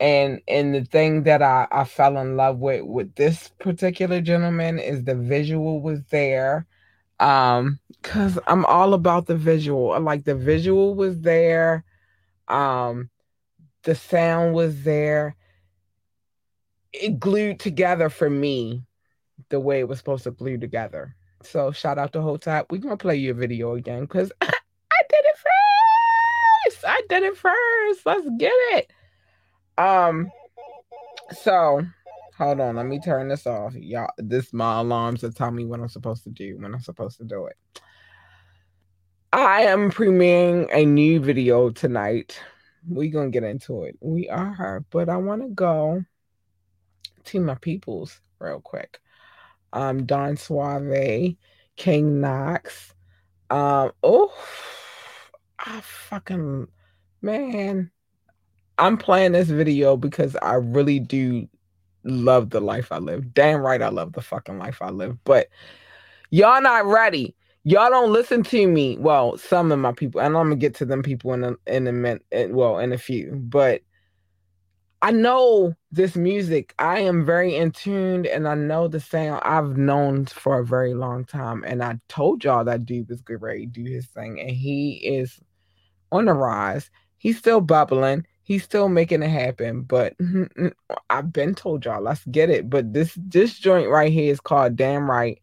and 0.00 0.40
and 0.48 0.74
the 0.74 0.84
thing 0.84 1.22
that 1.22 1.42
i 1.42 1.66
i 1.70 1.84
fell 1.84 2.18
in 2.18 2.36
love 2.36 2.58
with 2.58 2.82
with 2.84 3.14
this 3.14 3.50
particular 3.58 4.20
gentleman 4.20 4.78
is 4.78 5.04
the 5.04 5.14
visual 5.14 5.80
was 5.80 6.02
there 6.10 6.66
um 7.20 7.78
because 7.90 8.38
i'm 8.46 8.64
all 8.66 8.94
about 8.94 9.26
the 9.26 9.36
visual. 9.36 9.98
Like 10.00 10.24
the 10.24 10.34
visual 10.34 10.94
was 10.94 11.20
there 11.20 11.84
um 12.48 13.08
the 13.84 13.94
sound 13.94 14.54
was 14.54 14.82
there 14.82 15.36
it 16.92 17.18
glued 17.18 17.58
together 17.58 18.08
for 18.08 18.28
me 18.28 18.84
the 19.48 19.60
way 19.60 19.80
it 19.80 19.88
was 19.88 19.98
supposed 19.98 20.24
to 20.24 20.30
glue 20.30 20.58
together. 20.58 21.14
So 21.42 21.72
shout 21.72 21.98
out 21.98 22.12
to 22.12 22.22
Hotep. 22.22 22.70
We're 22.70 22.78
gonna 22.78 22.96
play 22.96 23.16
your 23.16 23.34
video 23.34 23.74
again 23.74 24.02
because 24.02 24.30
I 24.40 24.46
did 25.08 25.24
it 25.24 25.36
first. 26.66 26.84
I 26.86 27.02
did 27.08 27.22
it 27.24 27.36
first. 27.36 28.06
Let's 28.06 28.28
get 28.38 28.52
it. 28.52 28.92
Um 29.78 30.30
so 31.42 31.82
hold 32.36 32.60
on, 32.60 32.76
let 32.76 32.86
me 32.86 33.00
turn 33.00 33.28
this 33.28 33.46
off. 33.46 33.74
Y'all 33.74 34.10
this 34.18 34.52
my 34.52 34.80
alarms 34.80 35.22
that 35.22 35.36
tell 35.36 35.50
me 35.50 35.64
what 35.64 35.80
I'm 35.80 35.88
supposed 35.88 36.24
to 36.24 36.30
do 36.30 36.58
when 36.58 36.74
I'm 36.74 36.80
supposed 36.80 37.18
to 37.18 37.24
do 37.24 37.46
it. 37.46 37.56
I 39.32 39.62
am 39.62 39.90
premiering 39.90 40.68
a 40.72 40.84
new 40.84 41.18
video 41.18 41.70
tonight. 41.70 42.38
We're 42.86 43.10
gonna 43.10 43.30
get 43.30 43.44
into 43.44 43.84
it. 43.84 43.96
We 44.00 44.28
are, 44.28 44.84
but 44.90 45.08
I 45.08 45.16
want 45.16 45.42
to 45.42 45.48
go 45.48 46.04
to 47.26 47.40
my 47.40 47.54
peoples 47.56 48.20
real 48.38 48.60
quick. 48.60 49.00
Um, 49.72 50.04
Don 50.04 50.36
Suave, 50.36 51.36
King 51.76 52.20
Knox. 52.20 52.94
Um, 53.50 53.92
oh, 54.02 54.32
I 55.58 55.80
fucking 55.80 56.68
man. 57.20 57.90
I'm 58.78 58.96
playing 58.96 59.32
this 59.32 59.48
video 59.48 59.96
because 59.96 60.36
I 60.42 60.54
really 60.54 60.98
do 60.98 61.48
love 62.04 62.50
the 62.50 62.60
life 62.60 62.90
I 62.90 62.98
live. 62.98 63.32
Damn 63.34 63.60
right, 63.60 63.82
I 63.82 63.88
love 63.88 64.12
the 64.12 64.22
fucking 64.22 64.58
life 64.58 64.82
I 64.82 64.90
live. 64.90 65.22
But 65.24 65.48
y'all 66.30 66.62
not 66.62 66.86
ready. 66.86 67.36
Y'all 67.64 67.90
don't 67.90 68.12
listen 68.12 68.42
to 68.42 68.66
me. 68.66 68.96
Well, 68.98 69.38
some 69.38 69.70
of 69.70 69.78
my 69.78 69.92
people, 69.92 70.20
and 70.20 70.36
I'm 70.36 70.46
gonna 70.46 70.56
get 70.56 70.74
to 70.76 70.84
them 70.84 71.02
people 71.02 71.32
in 71.32 71.44
a 71.44 71.54
in 71.66 71.86
a 71.86 71.92
minute. 71.92 72.24
Well, 72.32 72.78
in 72.78 72.92
a 72.92 72.98
few, 72.98 73.32
but 73.36 73.82
I 75.00 75.12
know 75.12 75.74
this 75.92 76.16
music. 76.16 76.74
I 76.78 77.00
am 77.00 77.24
very 77.24 77.54
in 77.54 77.70
tuned 77.70 78.26
and 78.26 78.48
I 78.48 78.54
know 78.54 78.88
the 78.88 78.98
sound 78.98 79.42
I've 79.44 79.76
known 79.76 80.24
for 80.24 80.58
a 80.58 80.64
very 80.64 80.94
long 80.94 81.24
time. 81.24 81.62
And 81.64 81.84
I 81.84 82.00
told 82.08 82.42
y'all 82.42 82.64
that 82.64 82.86
dude 82.86 83.10
was 83.10 83.20
good 83.20 83.42
ready 83.42 83.66
to 83.66 83.72
do 83.72 83.84
his 83.84 84.06
thing. 84.06 84.40
And 84.40 84.50
he 84.50 84.94
is 85.04 85.38
on 86.10 86.24
the 86.24 86.32
rise. 86.32 86.90
He's 87.18 87.38
still 87.38 87.60
bubbling. 87.60 88.26
He's 88.42 88.64
still 88.64 88.88
making 88.88 89.22
it 89.22 89.28
happen. 89.28 89.82
But 89.82 90.16
I've 91.10 91.32
been 91.32 91.54
told 91.54 91.84
y'all, 91.84 92.02
let's 92.02 92.24
get 92.24 92.48
it. 92.50 92.70
But 92.70 92.94
this 92.94 93.16
this 93.16 93.58
joint 93.58 93.88
right 93.88 94.10
here 94.10 94.32
is 94.32 94.40
called 94.40 94.76
Damn 94.76 95.08
Right. 95.10 95.40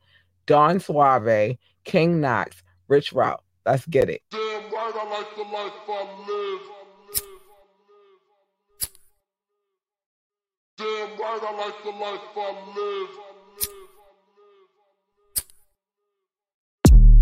Don 0.47 0.79
Suave, 0.79 1.57
King 1.83 2.19
Knox, 2.19 2.63
Rich 2.87 3.13
Route. 3.13 3.43
Let's 3.67 3.85
get 3.85 4.09
it. 4.09 4.23
Damn 4.31 4.39
right, 4.73 4.91
I 4.95 5.09
like 5.11 5.35
the 5.35 5.43
life 5.43 5.73
I 5.87 6.25
live. 6.27 6.78
Damn 10.79 10.87
right, 10.87 11.39
I 11.43 11.51
like 11.57 11.83
the 11.83 11.89
life 11.89 12.21
I 12.37 12.51
live. 12.73 13.09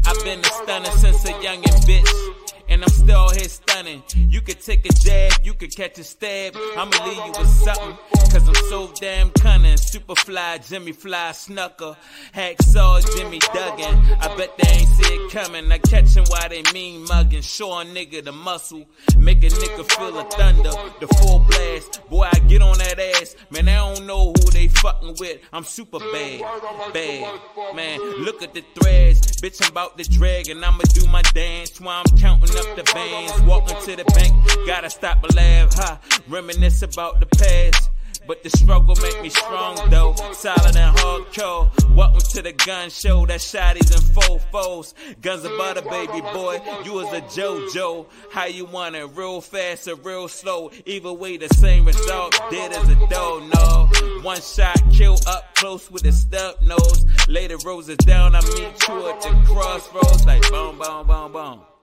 I've 0.05 0.23
been 0.23 0.39
a 0.41 0.43
stunner 0.43 0.91
since 0.91 1.25
a 1.25 1.33
youngin' 1.33 1.81
bitch 1.87 2.13
and 2.69 2.83
I'm 2.83 2.89
still 2.89 3.26
here 3.37 3.49
stunning. 3.49 4.03
You 4.15 4.41
could 4.41 4.59
take 4.59 4.85
a 4.85 4.93
jab, 4.93 5.33
you 5.43 5.53
could 5.53 5.75
catch 5.75 5.97
a 5.99 6.03
stab. 6.03 6.55
I'ma 6.55 7.05
leave 7.05 7.17
you 7.17 7.33
with 7.37 7.49
something, 7.49 7.97
cause 8.31 8.47
I'm 8.47 8.55
so 8.69 8.91
damn 8.99 9.29
cunning. 9.31 9.77
Superfly, 9.77 10.67
Jimmy 10.67 10.91
Fly, 10.91 11.29
Snuka, 11.31 11.95
Hacksaw, 12.33 13.15
Jimmy 13.15 13.39
Duggan. 13.39 13.95
I 14.19 14.35
bet 14.37 14.57
they 14.57 14.69
ain't 14.69 14.87
see 14.89 15.13
it 15.13 15.31
coming. 15.31 15.71
I 15.71 15.77
catch 15.77 16.15
him 16.15 16.25
while 16.27 16.49
they 16.49 16.63
mean 16.73 17.05
mugging. 17.07 17.41
Show 17.41 17.71
a 17.79 17.85
nigga 17.85 18.23
the 18.23 18.31
muscle, 18.31 18.85
make 19.17 19.43
a 19.43 19.49
nigga 19.49 19.91
feel 19.91 20.17
a 20.19 20.23
thunder, 20.31 20.71
the 20.99 21.07
full 21.19 21.39
blast. 21.39 22.01
Boy, 22.09 22.27
I 22.31 22.39
get 22.39 22.61
on 22.61 22.77
that 22.79 22.99
ass, 22.99 23.35
man, 23.51 23.69
I 23.69 23.75
don't 23.75 24.07
know 24.07 24.33
who 24.33 24.51
they 24.51 24.67
fucking 24.67 25.15
with. 25.19 25.39
I'm 25.53 25.63
super 25.63 25.99
bad, 25.99 26.41
bad. 26.93 27.39
Man, 27.75 27.99
look 28.23 28.41
at 28.41 28.53
the 28.53 28.63
threads, 28.79 29.41
bitch, 29.41 29.63
I'm 29.63 29.71
about 29.71 29.97
to 29.97 30.09
drag, 30.09 30.49
and 30.49 30.63
I'ma 30.63 30.83
do 30.93 31.07
my 31.07 31.21
dance 31.33 31.79
while 31.79 32.03
I'm 32.05 32.17
counting 32.17 32.55
up 32.57 32.75
the 32.75 32.83
bands, 32.93 33.26
walking 33.45 33.77
to 33.81 33.95
the 33.95 34.05
bank. 34.13 34.33
Gotta 34.65 34.89
stop 34.89 35.23
and 35.23 35.35
laugh, 35.35 35.73
huh? 35.73 35.97
Reminisce 36.27 36.81
about 36.81 37.19
the 37.19 37.25
past. 37.25 37.89
But 38.27 38.43
the 38.43 38.49
struggle 38.49 38.93
make 39.01 39.21
me 39.21 39.29
strong 39.29 39.89
though, 39.89 40.13
solid 40.33 40.75
and 40.75 40.97
hardcore. 40.97 41.95
Welcome 41.95 42.19
to 42.19 42.41
the 42.41 42.51
gun 42.51 42.89
show, 42.89 43.25
that 43.25 43.39
shotties 43.39 43.95
and 43.95 44.03
faux 44.13 44.43
foes. 44.51 44.93
Guns 45.21 45.45
of 45.45 45.57
butter, 45.57 45.81
baby 45.81 46.19
boy, 46.19 46.59
you 46.83 46.93
was 46.93 47.13
a 47.13 47.21
JoJo. 47.21 48.05
How 48.33 48.45
you 48.45 48.65
want 48.65 48.97
it, 48.97 49.05
real 49.15 49.39
fast 49.39 49.87
or 49.87 49.95
real 49.95 50.27
slow? 50.27 50.71
Either 50.85 51.13
way, 51.13 51.37
the 51.37 51.47
same 51.55 51.85
result, 51.85 52.37
dead 52.51 52.73
as 52.73 52.89
a 52.89 52.95
dough, 53.07 53.49
no. 53.53 53.89
One 54.23 54.41
shot, 54.41 54.77
kill 54.91 55.17
up 55.25 55.55
close 55.55 55.89
with 55.89 56.03
a 56.03 56.11
stub 56.11 56.61
nose. 56.61 57.05
Lay 57.29 57.47
the 57.47 57.57
roses 57.65 57.97
down, 57.97 58.35
I 58.35 58.41
meet 58.41 58.87
you 58.87 59.09
at 59.09 59.21
the 59.21 59.43
crossroads, 59.45 60.25
like 60.25 60.41
boom, 60.49 60.77
boom, 60.79 61.07
boom, 61.07 61.31
boom. 61.31 61.76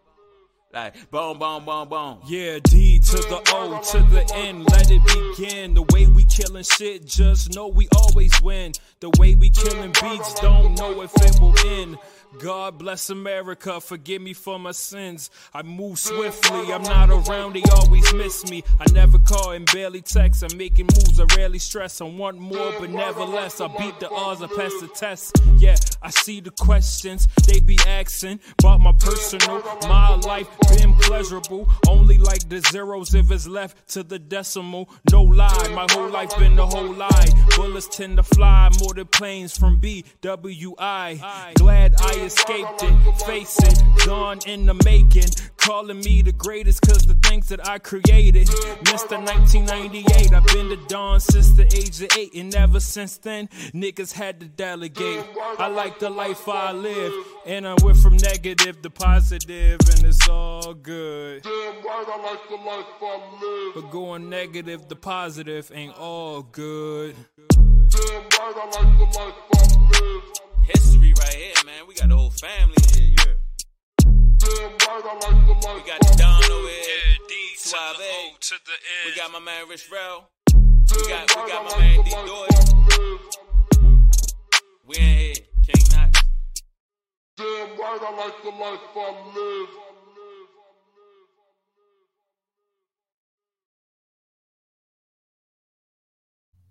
Like 0.74 1.08
boom, 1.12 1.38
boom, 1.38 1.64
boom, 1.64 1.88
boom. 1.88 2.18
Yeah, 2.26 2.58
D 2.58 2.98
to 2.98 3.16
the 3.16 3.40
O 3.54 3.80
to 3.92 3.98
the 4.12 4.28
N, 4.34 4.64
let 4.64 4.90
it 4.90 5.02
begin. 5.04 5.74
The 5.74 5.82
way 5.94 6.08
we 6.08 6.24
killing 6.24 6.64
shit, 6.64 7.06
just 7.06 7.54
know 7.54 7.68
we 7.68 7.86
always 7.96 8.42
win. 8.42 8.72
The 8.98 9.10
way 9.10 9.36
we 9.36 9.50
killing 9.50 9.92
beats, 9.92 10.34
don't 10.40 10.76
know 10.76 11.00
if 11.02 11.12
it 11.14 11.40
will 11.40 11.54
end. 11.64 11.96
God 12.38 12.78
bless 12.78 13.10
America, 13.10 13.80
forgive 13.80 14.20
me 14.20 14.32
for 14.32 14.58
my 14.58 14.72
sins. 14.72 15.30
I 15.52 15.62
move 15.62 15.94
mm. 15.94 15.98
swiftly, 15.98 16.72
I'm 16.72 16.82
not 16.82 17.10
around, 17.10 17.54
they 17.54 17.62
always 17.72 18.12
miss 18.14 18.50
me. 18.50 18.64
I 18.80 18.90
never 18.92 19.18
call 19.18 19.52
and 19.52 19.70
barely 19.72 20.02
text, 20.02 20.42
I'm 20.42 20.56
making 20.56 20.86
moves, 20.86 21.20
I 21.20 21.24
rarely 21.36 21.58
stress. 21.58 22.00
I 22.00 22.04
want 22.04 22.38
more, 22.38 22.72
but 22.78 22.90
never 22.90 23.24
less. 23.24 23.60
I 23.60 23.68
beat 23.68 24.00
the 24.00 24.10
odds, 24.10 24.42
I 24.42 24.46
pass 24.48 24.72
the 24.80 24.88
test. 24.94 25.40
Yeah, 25.56 25.76
I 26.02 26.10
see 26.10 26.40
the 26.40 26.50
questions 26.50 27.28
they 27.46 27.60
be 27.60 27.78
asking 27.86 28.40
about 28.58 28.80
my 28.80 28.92
personal. 28.92 29.62
My 29.82 30.14
life 30.16 30.48
been 30.76 30.94
pleasurable, 30.94 31.68
only 31.88 32.18
like 32.18 32.48
the 32.48 32.60
zeros 32.60 33.14
if 33.14 33.30
it's 33.30 33.46
left 33.46 33.88
to 33.90 34.02
the 34.02 34.18
decimal. 34.18 34.88
No 35.10 35.22
lie, 35.22 35.68
my 35.74 35.86
whole 35.90 36.08
life 36.08 36.36
been 36.38 36.56
the 36.56 36.66
whole 36.66 36.92
lie. 36.92 37.28
Bullets 37.56 37.88
tend 37.88 38.16
to 38.16 38.22
fly 38.22 38.70
more 38.80 38.94
than 38.94 39.06
planes 39.06 39.56
from 39.56 39.80
BWI. 39.80 41.54
Glad 41.54 41.94
I 42.00 42.23
escaped 42.24 42.82
it, 42.82 43.22
face 43.26 43.58
it, 43.58 43.82
gone 44.06 44.38
in 44.46 44.66
the 44.66 44.74
making. 44.84 45.28
Calling 45.56 46.00
me 46.00 46.20
the 46.20 46.32
greatest 46.32 46.82
cause 46.82 47.06
the 47.06 47.14
things 47.14 47.48
that 47.48 47.66
I 47.66 47.78
created. 47.78 48.48
Mr. 48.84 49.16
1998, 49.16 50.32
I've 50.32 50.46
been 50.48 50.68
the 50.68 50.78
dawn 50.88 51.20
since 51.20 51.52
the 51.52 51.64
age 51.64 52.02
of 52.02 52.16
eight, 52.18 52.34
and 52.34 52.54
ever 52.54 52.80
since 52.80 53.16
then, 53.16 53.48
niggas 53.72 54.12
had 54.12 54.40
to 54.40 54.46
delegate. 54.46 55.24
I 55.58 55.68
like 55.68 55.98
the 56.00 56.10
life 56.10 56.46
I 56.48 56.72
live, 56.72 57.12
and 57.46 57.66
I 57.66 57.76
went 57.82 57.96
from 57.96 58.16
negative 58.18 58.82
to 58.82 58.90
positive, 58.90 59.80
and 59.90 60.04
it's 60.04 60.28
all 60.28 60.74
good. 60.74 61.44
But 63.74 63.90
going 63.90 64.28
negative 64.28 64.86
to 64.88 64.96
positive 64.96 65.72
ain't 65.74 65.96
all 65.98 66.42
good. 66.42 67.16
History 70.66 71.12
right 71.18 71.34
here, 71.34 71.54
man. 71.66 71.86
We 71.86 71.94
got 71.94 72.08
the 72.08 72.16
whole 72.16 72.30
family 72.30 72.74
here, 72.94 73.14
yeah. 73.18 73.34
We 74.40 75.80
got 75.86 76.00
Don 76.16 76.44
over 76.44 76.68
here, 76.68 76.82
Yeah, 76.84 77.16
D 77.28 77.34
to 77.56 77.64
the 77.64 77.68
Suave. 77.68 77.96
O 78.00 78.36
to 78.40 78.54
the 78.64 78.72
N. 78.72 79.04
We 79.06 79.10
got 79.16 79.32
my 79.32 79.38
man 79.40 79.68
Rich 79.68 79.90
Rel. 79.92 80.30
We 80.54 81.08
got 81.08 81.30
we 81.36 81.50
got 81.50 81.64
my 81.64 81.78
man 81.78 82.04
D 82.04 82.10
Doy. 82.10 82.48
We 84.86 84.96
in 84.96 85.02
here, 85.02 85.34
King 85.66 85.84
Knox. 85.92 86.22
Damn 87.36 87.78
right, 87.78 88.00
I 88.00 88.10
like 88.16 88.42
the 88.42 88.50
life 88.50 88.80
I 88.96 88.98
live. 89.34 89.68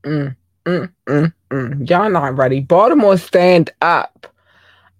Mm, 0.05 0.35
mm, 0.65 0.93
mm, 1.07 1.33
mm. 1.49 1.89
Y'all 1.89 2.09
not 2.09 2.37
ready. 2.37 2.59
Baltimore, 2.59 3.17
stand 3.17 3.71
up. 3.81 4.27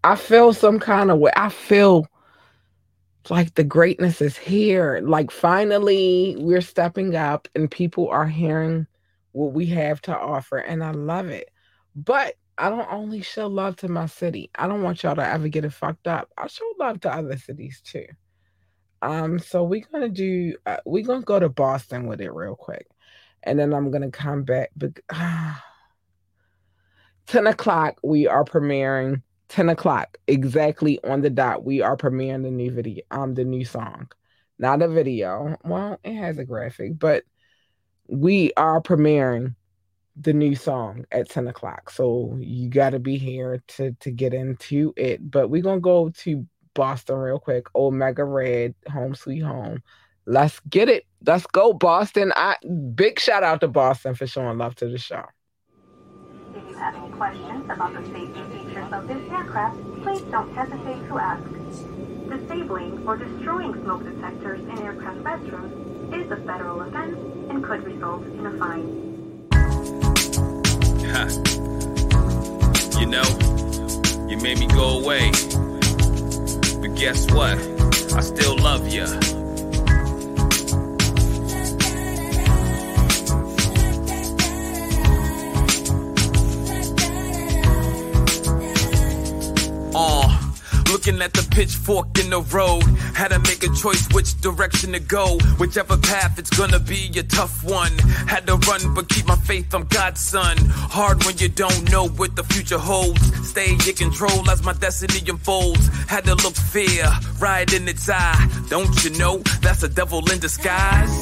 I 0.04 0.16
feel 0.16 0.54
some 0.54 0.80
kind 0.80 1.12
of 1.12 1.20
way. 1.20 1.32
I 1.36 1.50
feel 1.50 2.08
like 3.30 3.56
the 3.56 3.64
greatness 3.64 4.22
is 4.22 4.38
here. 4.38 5.00
Like 5.04 5.32
finally, 5.32 6.36
we're 6.40 6.62
stepping 6.62 7.16
up 7.16 7.48
and 7.56 7.72
people 7.72 8.10
are 8.10 8.28
hearing 8.28 8.88
what 9.32 9.54
we 9.54 9.66
have 9.68 10.02
to 10.04 10.18
offer, 10.18 10.58
and 10.58 10.84
I 10.84 10.92
love 10.92 11.28
it. 11.28 11.50
But 11.96 12.36
I 12.58 12.70
don't 12.70 12.92
only 12.92 13.22
show 13.22 13.48
love 13.48 13.78
to 13.78 13.88
my 13.88 14.06
city. 14.06 14.52
I 14.56 14.68
don't 14.68 14.84
want 14.84 15.02
y'all 15.04 15.16
to 15.16 15.26
ever 15.26 15.48
get 15.48 15.66
it 15.66 15.74
fucked 15.74 16.08
up. 16.08 16.30
I 16.38 16.48
show 16.48 16.72
love 16.80 17.00
to 17.02 17.14
other 17.14 17.38
cities 17.38 17.82
too. 17.84 18.06
Um, 19.02 19.40
so 19.40 19.64
we're 19.64 19.86
gonna 19.92 20.10
do. 20.10 20.56
Uh, 20.66 20.78
we're 20.86 21.06
gonna 21.06 21.22
go 21.24 21.40
to 21.40 21.50
Boston 21.50 22.08
with 22.08 22.22
it 22.22 22.32
real 22.34 22.56
quick, 22.56 22.88
and 23.44 23.60
then 23.60 23.74
I'm 23.74 23.92
gonna 23.92 24.12
come 24.12 24.44
back. 24.44 24.72
But 24.76 25.00
ten 27.28 27.48
o'clock, 27.48 28.00
we 28.04 28.28
are 28.28 28.44
premiering. 28.44 29.22
Ten 29.50 29.70
o'clock, 29.70 30.18
exactly 30.28 31.04
on 31.04 31.22
the 31.22 31.30
dot. 31.30 31.64
We 31.64 31.82
are 31.82 31.96
premiering 31.96 32.44
the 32.44 32.52
new 32.52 32.72
video. 32.72 33.04
Um, 33.12 33.36
the 33.36 33.44
new 33.44 33.66
song, 33.66 34.10
not 34.58 34.82
a 34.82 34.88
video. 34.88 35.58
Well, 35.64 36.00
it 36.04 36.16
has 36.16 36.40
a 36.40 36.46
graphic, 36.46 36.98
but 36.98 37.24
we 38.08 38.52
are 38.58 38.82
premiering 38.82 39.56
the 40.16 40.34
new 40.34 40.56
song 40.56 41.06
at 41.12 41.30
10 41.30 41.48
o'clock. 41.48 41.90
So 41.90 42.38
you 42.40 42.70
got 42.70 42.92
to 42.92 43.00
be 43.00 43.18
here 43.18 43.64
to 43.70 43.94
to 44.00 44.12
get 44.12 44.34
into 44.34 44.94
it. 44.96 45.30
But 45.30 45.50
we're 45.50 45.64
gonna 45.64 45.80
go 45.80 46.10
to 46.10 46.46
Boston 46.74 47.18
real 47.18 47.40
quick. 47.40 47.68
Omega 47.76 48.24
Red, 48.24 48.76
Home 48.92 49.16
Sweet 49.16 49.42
Home. 49.42 49.82
Let's 50.26 50.60
get 50.70 50.90
it. 50.90 51.06
Let's 51.26 51.46
go, 51.48 51.74
Boston. 51.74 52.32
I 52.36 52.56
big 52.96 53.20
shout 53.20 53.44
out 53.44 53.60
to 53.62 53.68
Boston 53.68 54.16
for 54.16 54.26
showing 54.26 54.58
love 54.58 54.76
to 54.76 54.88
the 54.88 54.98
show. 54.98 55.26
If 56.56 56.70
you 56.70 56.76
have 56.76 56.96
any 56.96 57.10
questions 57.12 57.66
about 57.70 57.94
the 57.94 58.04
safety 58.06 58.44
features 58.52 58.94
of 58.94 59.08
this 59.08 59.32
aircraft, 59.32 59.78
please 60.04 60.22
don't 60.32 60.54
hesitate 60.54 61.08
to 61.08 61.18
ask. 61.18 61.44
Disabling 62.30 63.06
or 63.06 63.18
destroying 63.18 63.74
smoke 63.84 64.04
detectors 64.04 64.62
in 64.62 64.80
aircraft 64.80 65.20
restrooms 65.20 66.24
is 66.24 66.32
a 66.32 66.38
federal 66.38 66.82
offense 66.82 67.18
and 67.50 67.64
could 67.64 67.84
result 67.84 68.24
in 68.24 68.46
a 68.46 68.58
fine. 68.58 69.48
Ha. 71.12 71.28
You 73.00 73.08
know, 73.08 73.24
you 74.30 74.38
made 74.38 74.60
me 74.60 74.68
go 74.68 75.00
away. 75.00 75.32
But 76.82 76.96
guess 76.96 77.30
what? 77.32 77.58
I 78.16 78.22
still 78.22 78.58
love 78.58 78.88
ya. 78.88 79.08
Looking 90.94 91.20
at 91.24 91.34
the 91.34 91.42
pitchfork 91.50 92.08
in 92.20 92.30
the 92.30 92.42
road. 92.54 92.84
Had 93.16 93.30
to 93.30 93.40
make 93.40 93.64
a 93.64 93.72
choice 93.74 94.08
which 94.14 94.40
direction 94.42 94.92
to 94.94 95.00
go. 95.00 95.40
Whichever 95.58 95.98
path, 95.98 96.38
it's 96.38 96.52
gonna 96.52 96.80
be 96.80 97.12
a 97.18 97.24
tough 97.24 97.64
one. 97.64 97.92
Had 98.34 98.46
to 98.46 98.56
run, 98.70 98.94
but 98.94 99.10
keep 99.10 99.26
my 99.26 99.36
faith, 99.36 99.74
I'm 99.74 99.86
God's 99.86 100.22
son. 100.22 100.56
Hard 100.98 101.24
when 101.26 101.36
you 101.40 101.50
don't 101.50 101.92
know 101.92 102.08
what 102.08 102.36
the 102.36 102.44
future 102.44 102.78
holds. 102.78 103.24
Stay 103.50 103.72
in 103.72 103.80
control 103.80 104.48
as 104.52 104.62
my 104.64 104.74
destiny 104.74 105.22
unfolds. 105.28 105.88
Had 106.08 106.26
to 106.26 106.36
look 106.36 106.56
fear 106.56 107.10
right 107.40 107.72
in 107.74 107.88
its 107.88 108.08
eye. 108.08 108.48
Don't 108.70 108.94
you 109.04 109.10
know 109.18 109.40
that's 109.62 109.82
a 109.82 109.90
devil 109.90 110.20
in 110.32 110.40
disguise? 110.40 111.16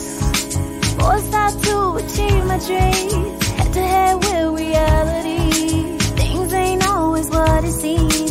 Forced 1.00 1.34
out 1.34 1.56
to 1.64 1.96
achieve 1.96 2.44
my 2.46 2.60
dreams, 2.68 3.48
head 3.58 3.74
to 3.74 3.82
head 3.82 4.16
with 4.18 4.60
reality. 4.60 5.98
Things 6.20 6.54
ain't 6.54 6.86
always 6.88 7.30
what 7.30 7.64
it 7.64 7.72
seems, 7.72 8.31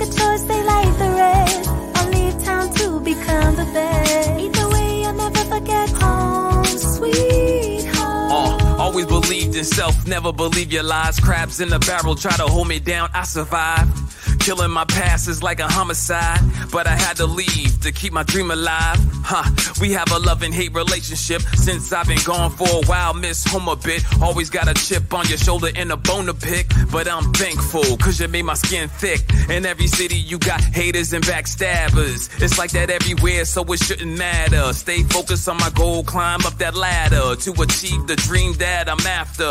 make 0.00 0.08
a 0.08 0.12
choice, 0.12 0.42
they 0.42 0.62
like 0.62 0.98
the 0.98 1.10
rest. 1.10 1.68
Or 1.68 2.10
leave 2.10 2.44
town 2.44 2.72
to 2.74 3.00
become 3.00 3.56
the 3.56 3.64
best. 3.72 4.40
Either 4.40 4.68
way, 4.68 5.04
I'll 5.04 5.14
never 5.14 5.38
forget 5.38 5.90
home, 5.90 6.64
sweet 6.64 7.84
home. 7.94 8.32
Uh, 8.32 8.76
always 8.78 9.06
believed 9.06 9.56
in 9.56 9.64
self, 9.64 10.06
never 10.06 10.32
believe 10.32 10.72
your 10.72 10.82
lies. 10.82 11.18
Crabs 11.20 11.60
in 11.60 11.68
the 11.68 11.78
barrel 11.80 12.14
try 12.14 12.36
to 12.36 12.46
hold 12.46 12.68
me 12.68 12.78
down, 12.78 13.10
I 13.14 13.24
survived. 13.24 14.09
Killing 14.40 14.70
my 14.70 14.86
past 14.86 15.28
is 15.28 15.42
like 15.42 15.60
a 15.60 15.68
homicide, 15.68 16.40
but 16.72 16.86
I 16.86 16.96
had 16.96 17.18
to 17.18 17.26
leave 17.26 17.80
to 17.82 17.92
keep 17.92 18.12
my 18.12 18.22
dream 18.22 18.50
alive. 18.50 18.98
Huh, 19.22 19.44
we 19.80 19.92
have 19.92 20.10
a 20.10 20.18
love 20.18 20.42
and 20.42 20.52
hate 20.52 20.74
relationship 20.74 21.42
since 21.54 21.92
I've 21.92 22.08
been 22.08 22.18
gone 22.24 22.50
for 22.50 22.66
a 22.68 22.86
while. 22.86 23.12
Miss 23.12 23.44
home 23.44 23.68
a 23.68 23.76
bit, 23.76 24.02
always 24.20 24.48
got 24.48 24.66
a 24.66 24.74
chip 24.74 25.12
on 25.12 25.28
your 25.28 25.36
shoulder 25.36 25.68
and 25.76 25.92
a 25.92 25.96
bone 25.96 26.26
to 26.26 26.34
pick. 26.34 26.66
But 26.90 27.06
I'm 27.06 27.32
thankful, 27.34 27.98
cause 27.98 28.18
you 28.18 28.28
made 28.28 28.44
my 28.44 28.54
skin 28.54 28.88
thick. 28.88 29.20
In 29.50 29.66
every 29.66 29.86
city, 29.86 30.16
you 30.16 30.38
got 30.38 30.60
haters 30.62 31.12
and 31.12 31.22
backstabbers. 31.24 32.42
It's 32.42 32.58
like 32.58 32.70
that 32.72 32.90
everywhere, 32.90 33.44
so 33.44 33.62
it 33.64 33.78
shouldn't 33.78 34.16
matter. 34.18 34.72
Stay 34.72 35.02
focused 35.02 35.48
on 35.48 35.58
my 35.58 35.70
goal, 35.70 36.02
climb 36.02 36.40
up 36.46 36.56
that 36.58 36.74
ladder 36.74 37.36
to 37.36 37.62
achieve 37.62 38.06
the 38.06 38.16
dream 38.16 38.54
that 38.54 38.88
I'm 38.88 39.06
after. 39.06 39.50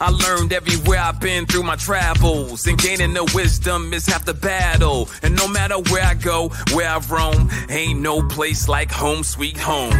I 0.00 0.08
learned 0.10 0.52
everywhere 0.54 1.00
I've 1.00 1.20
been 1.20 1.44
through 1.46 1.64
my 1.64 1.76
travels, 1.76 2.66
and 2.66 2.78
gaining 2.78 3.12
the 3.12 3.30
wisdom 3.34 3.92
is 3.92 4.06
half 4.06 4.21
the 4.24 4.34
battle. 4.34 5.08
And 5.22 5.36
no 5.36 5.48
matter 5.48 5.78
where 5.90 6.04
I 6.04 6.14
go, 6.14 6.48
where 6.72 6.88
I 6.88 6.98
roam, 6.98 7.50
ain't 7.68 8.00
no 8.00 8.22
place 8.22 8.68
like 8.68 8.90
home, 8.90 9.22
sweet 9.24 9.56
home. 9.56 9.92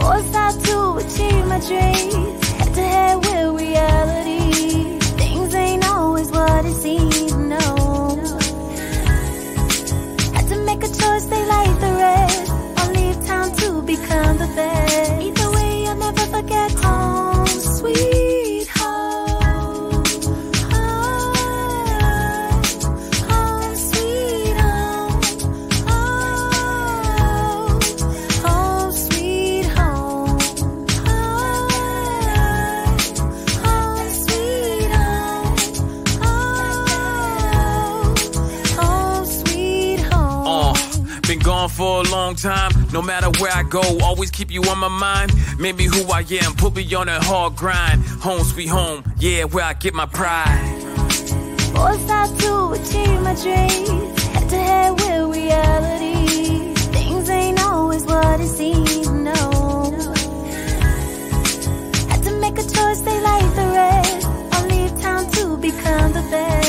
Forced 0.00 0.34
out 0.34 0.56
to 0.64 0.96
achieve 0.96 1.46
my 1.46 1.60
dreams, 1.60 2.48
head 2.58 2.74
to 2.74 2.82
head 2.82 3.16
with 3.16 3.62
reality. 3.62 4.98
Things 5.16 5.54
ain't 5.54 5.88
always 5.88 6.30
what 6.30 6.64
it 6.64 6.74
seems, 6.74 7.34
no. 7.34 7.58
Had 10.34 10.48
to 10.48 10.56
make 10.64 10.82
a 10.82 10.88
choice, 10.88 11.24
they 11.26 11.44
like 11.46 11.80
the 11.80 11.92
rest. 12.04 12.50
Or 12.78 12.92
leave 12.92 13.26
town 13.26 13.54
to 13.56 13.82
become 13.82 14.38
the 14.38 14.50
best. 14.56 15.22
Either 15.22 15.50
way, 15.50 15.86
I'll 15.88 15.96
never 15.96 16.26
forget 16.36 16.72
home, 16.72 17.46
sweet 17.46 18.21
for 41.82 42.06
a 42.06 42.08
long 42.10 42.36
time. 42.36 42.70
No 42.92 43.02
matter 43.02 43.28
where 43.40 43.52
I 43.52 43.64
go, 43.64 43.82
always 44.08 44.30
keep 44.30 44.52
you 44.52 44.62
on 44.70 44.78
my 44.78 44.92
mind. 45.06 45.32
Maybe 45.58 45.84
who 45.84 46.00
I 46.12 46.24
am, 46.42 46.54
put 46.54 46.76
me 46.76 46.82
on 46.94 47.08
a 47.08 47.18
hard 47.20 47.56
grind. 47.56 48.04
Home 48.26 48.44
sweet 48.44 48.68
home, 48.68 49.02
yeah, 49.18 49.44
where 49.52 49.64
I 49.64 49.74
get 49.74 49.92
my 49.92 50.06
pride. 50.06 50.62
Forced 51.74 52.10
out 52.18 52.30
to 52.42 52.52
achieve 52.78 53.18
my 53.28 53.34
dreams, 53.44 54.22
head 54.34 54.46
to 54.52 54.58
head 54.70 54.92
with 55.00 55.36
reality. 55.38 56.74
Things 56.96 57.28
ain't 57.30 57.60
always 57.64 58.04
what 58.04 58.40
it 58.40 58.52
seems, 58.60 59.08
no. 59.28 59.40
Had 62.10 62.22
to 62.28 62.32
make 62.44 62.56
a 62.64 62.66
choice, 62.76 63.00
they 63.08 63.18
like 63.30 63.48
the 63.60 63.66
rest, 63.80 64.26
or 64.54 64.62
leave 64.72 64.92
town 65.00 65.22
to 65.36 65.56
become 65.56 66.12
the 66.12 66.24
best. 66.30 66.61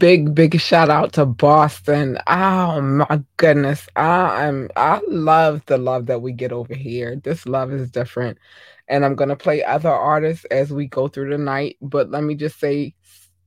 Big 0.00 0.34
big 0.34 0.58
shout 0.58 0.88
out 0.88 1.12
to 1.12 1.26
boston. 1.26 2.18
Oh 2.26 2.80
my 2.80 3.22
goodness. 3.36 3.86
I 3.96 4.46
am 4.46 4.70
i 4.74 4.98
love 5.08 5.62
the 5.66 5.76
love 5.76 6.06
that 6.06 6.22
we 6.22 6.32
get 6.32 6.52
over 6.52 6.74
here. 6.74 7.16
This 7.16 7.46
love 7.46 7.70
is 7.72 7.90
different. 7.90 8.38
And 8.88 9.04
i'm 9.04 9.14
gonna 9.14 9.36
play 9.36 9.62
other 9.62 9.90
artists 9.90 10.46
as 10.46 10.72
we 10.72 10.86
go 10.86 11.06
through 11.06 11.30
the 11.30 11.38
night 11.38 11.76
but 11.82 12.10
let 12.10 12.24
me 12.24 12.34
just 12.34 12.58
say 12.58 12.94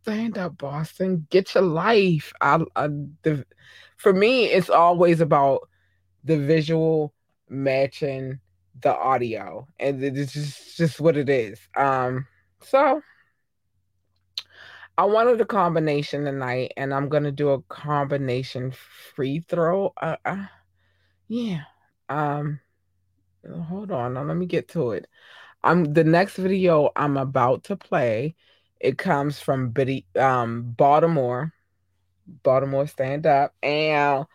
stand 0.03 0.37
up 0.37 0.57
boston. 0.57 1.25
Get 1.31 1.55
your 1.55 1.63
life. 1.63 2.31
I, 2.39 2.59
I 2.75 2.87
the, 3.23 3.45
for 3.97 4.13
me 4.13 4.45
it's 4.45 4.69
always 4.69 5.21
about 5.21 5.67
the 6.23 6.37
visual 6.37 7.13
matching 7.49 8.39
the 8.79 8.95
audio 8.95 9.67
and 9.79 10.03
it's 10.03 10.33
just, 10.33 10.77
just 10.77 11.01
what 11.01 11.17
it 11.17 11.29
is. 11.29 11.59
Um 11.75 12.27
so 12.61 13.01
I 14.97 15.05
wanted 15.05 15.41
a 15.41 15.45
combination 15.45 16.25
tonight, 16.25 16.73
and 16.77 16.93
I'm 16.93 17.09
gonna 17.09 17.31
do 17.31 17.49
a 17.49 17.61
combination 17.63 18.73
free 19.15 19.39
throw. 19.39 19.93
Uh, 19.99 20.17
uh, 20.23 20.45
yeah. 21.27 21.61
Um, 22.09 22.59
hold 23.67 23.91
on. 23.91 24.13
Let 24.13 24.37
me 24.37 24.45
get 24.45 24.67
to 24.69 24.91
it. 24.91 25.07
I'm 25.63 25.93
the 25.93 26.03
next 26.03 26.35
video 26.35 26.91
I'm 26.95 27.17
about 27.17 27.63
to 27.65 27.75
play. 27.75 28.35
It 28.79 28.97
comes 28.97 29.39
from 29.39 29.69
Biddy, 29.69 30.05
um, 30.19 30.73
Baltimore, 30.77 31.53
Baltimore 32.43 32.85
stand 32.85 33.25
up, 33.25 33.55
and 33.63 34.25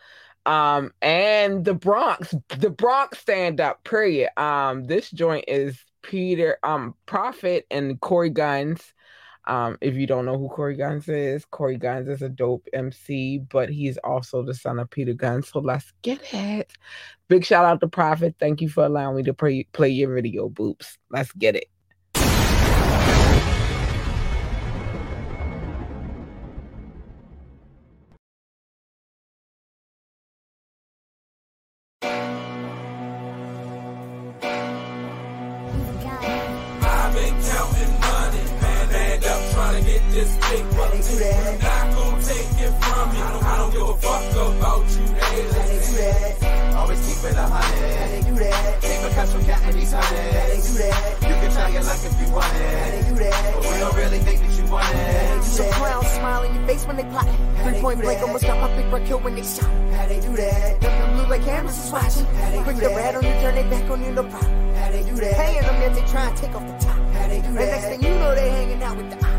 um, 0.47 0.93
and 1.03 1.65
the 1.65 1.75
Bronx, 1.75 2.35
the 2.49 2.71
Bronx 2.71 3.19
stand 3.19 3.61
up. 3.61 3.85
Period. 3.85 4.31
Um, 4.41 4.85
this 4.85 5.11
joint 5.11 5.45
is 5.47 5.79
Peter, 6.03 6.59
um, 6.63 6.95
Prophet 7.07 7.67
and 7.71 8.01
Cory 8.01 8.31
Gunz. 8.31 8.81
Um, 9.49 9.79
if 9.81 9.95
you 9.95 10.07
don't 10.07 10.27
know 10.27 10.39
who 10.39 10.49
Cory 10.49 10.77
Gunz 10.77 11.09
is, 11.09 11.47
Cory 11.47 11.79
Gunz 11.79 12.09
is 12.09 12.21
a 12.21 12.29
dope 12.29 12.69
MC, 12.75 13.39
but 13.39 13.71
he's 13.71 13.97
also 13.99 14.43
the 14.43 14.53
son 14.53 14.79
of 14.79 14.91
Peter 14.91 15.15
Gunz. 15.15 15.47
So 15.47 15.61
let's 15.61 15.91
get 16.03 16.21
it. 16.35 16.71
Big 17.29 17.47
shout 17.47 17.65
out 17.65 17.81
to 17.81 17.89
Prophet. 17.89 18.37
Thank 18.39 18.61
you 18.61 18.69
for 18.69 18.85
allowing 18.85 19.17
me 19.17 19.23
to 19.23 19.33
play, 19.33 19.67
play 19.73 19.89
your 19.89 20.15
video, 20.15 20.51
Boops. 20.51 20.99
Let's 21.11 21.33
get 21.33 21.57
it. 21.57 21.69
Big 41.17 41.37
money. 41.37 41.49
I'm 41.49 41.59
not 41.61 41.95
gonna 41.97 42.23
take 42.23 42.61
it 42.61 42.73
from 42.83 43.07
you. 43.17 43.23
I 43.23 43.57
don't 43.57 43.73
give 43.73 43.89
a 43.89 43.97
fuck 43.97 44.23
about 44.33 44.85
you, 44.93 45.07
haters. 45.17 46.45
Always 46.77 47.01
keep 47.07 47.31
it 47.31 47.37
a 47.37 47.43
hundred. 47.43 48.11
They 48.13 48.23
do 48.29 48.35
that. 48.39 48.83
Keep 48.83 49.03
a 49.03 49.15
cash 49.15 49.29
from 49.31 49.45
counting 49.45 49.77
these 49.77 49.93
hundreds. 49.93 50.33
They 50.49 50.61
do 50.63 50.75
that. 50.79 51.23
You 51.23 51.35
can 51.41 51.51
try 51.53 51.69
your 51.69 51.83
luck 51.83 52.01
if 52.05 52.15
you 52.21 52.29
want 52.33 52.55
it. 52.55 52.91
They 52.93 53.03
do 53.09 53.15
that. 53.19 53.55
But 53.55 53.63
we 53.67 53.79
don't 53.79 53.97
really 53.97 54.19
think 54.21 54.41
that 54.41 54.53
you 54.59 54.65
want 54.71 54.87
it. 54.95 55.43
Some 55.43 55.71
clown 55.73 56.05
smile 56.05 56.43
in 56.45 56.55
your 56.55 56.67
face 56.67 56.85
when 56.87 56.97
they 56.97 57.05
plot. 57.05 57.27
Three 57.65 57.81
point 57.81 58.01
blank 58.01 58.23
almost 58.23 58.45
got 58.45 58.61
my 58.61 58.77
big 58.77 58.91
buck 58.91 59.05
killed 59.05 59.25
when 59.25 59.35
they 59.35 59.43
shot. 59.43 59.71
How 59.95 60.07
they 60.07 60.21
do 60.21 60.37
that? 60.37 60.81
Them 60.81 61.17
blue 61.17 61.27
like 61.27 61.43
cameras 61.45 61.79
is 61.85 61.91
watching. 61.91 62.27
Quick 62.63 62.77
the 62.77 62.89
rat 62.95 63.15
on 63.17 63.25
you, 63.25 63.33
turn 63.43 63.55
they 63.55 63.65
back 63.65 63.91
on 63.91 64.05
you, 64.05 64.13
no 64.13 64.23
problem. 64.23 64.75
How 64.77 64.91
they 64.91 65.03
do 65.03 65.15
that? 65.17 65.35
Paying 65.35 65.63
them 65.63 65.81
yet 65.83 65.95
they 65.95 66.07
try 66.13 66.29
and 66.29 66.37
take 66.37 66.55
off 66.55 66.67
the 66.67 66.87
top. 66.87 66.97
How 67.15 67.27
they 67.29 67.41
do 67.41 67.53
that? 67.55 67.61
And 67.63 67.71
next 67.71 67.87
thing 67.87 68.03
you 68.03 68.11
know, 68.21 68.35
they 68.35 68.51
hanging 68.51 68.83
out 68.83 68.97
with 68.97 69.11
the 69.11 69.17
ops. 69.27 69.38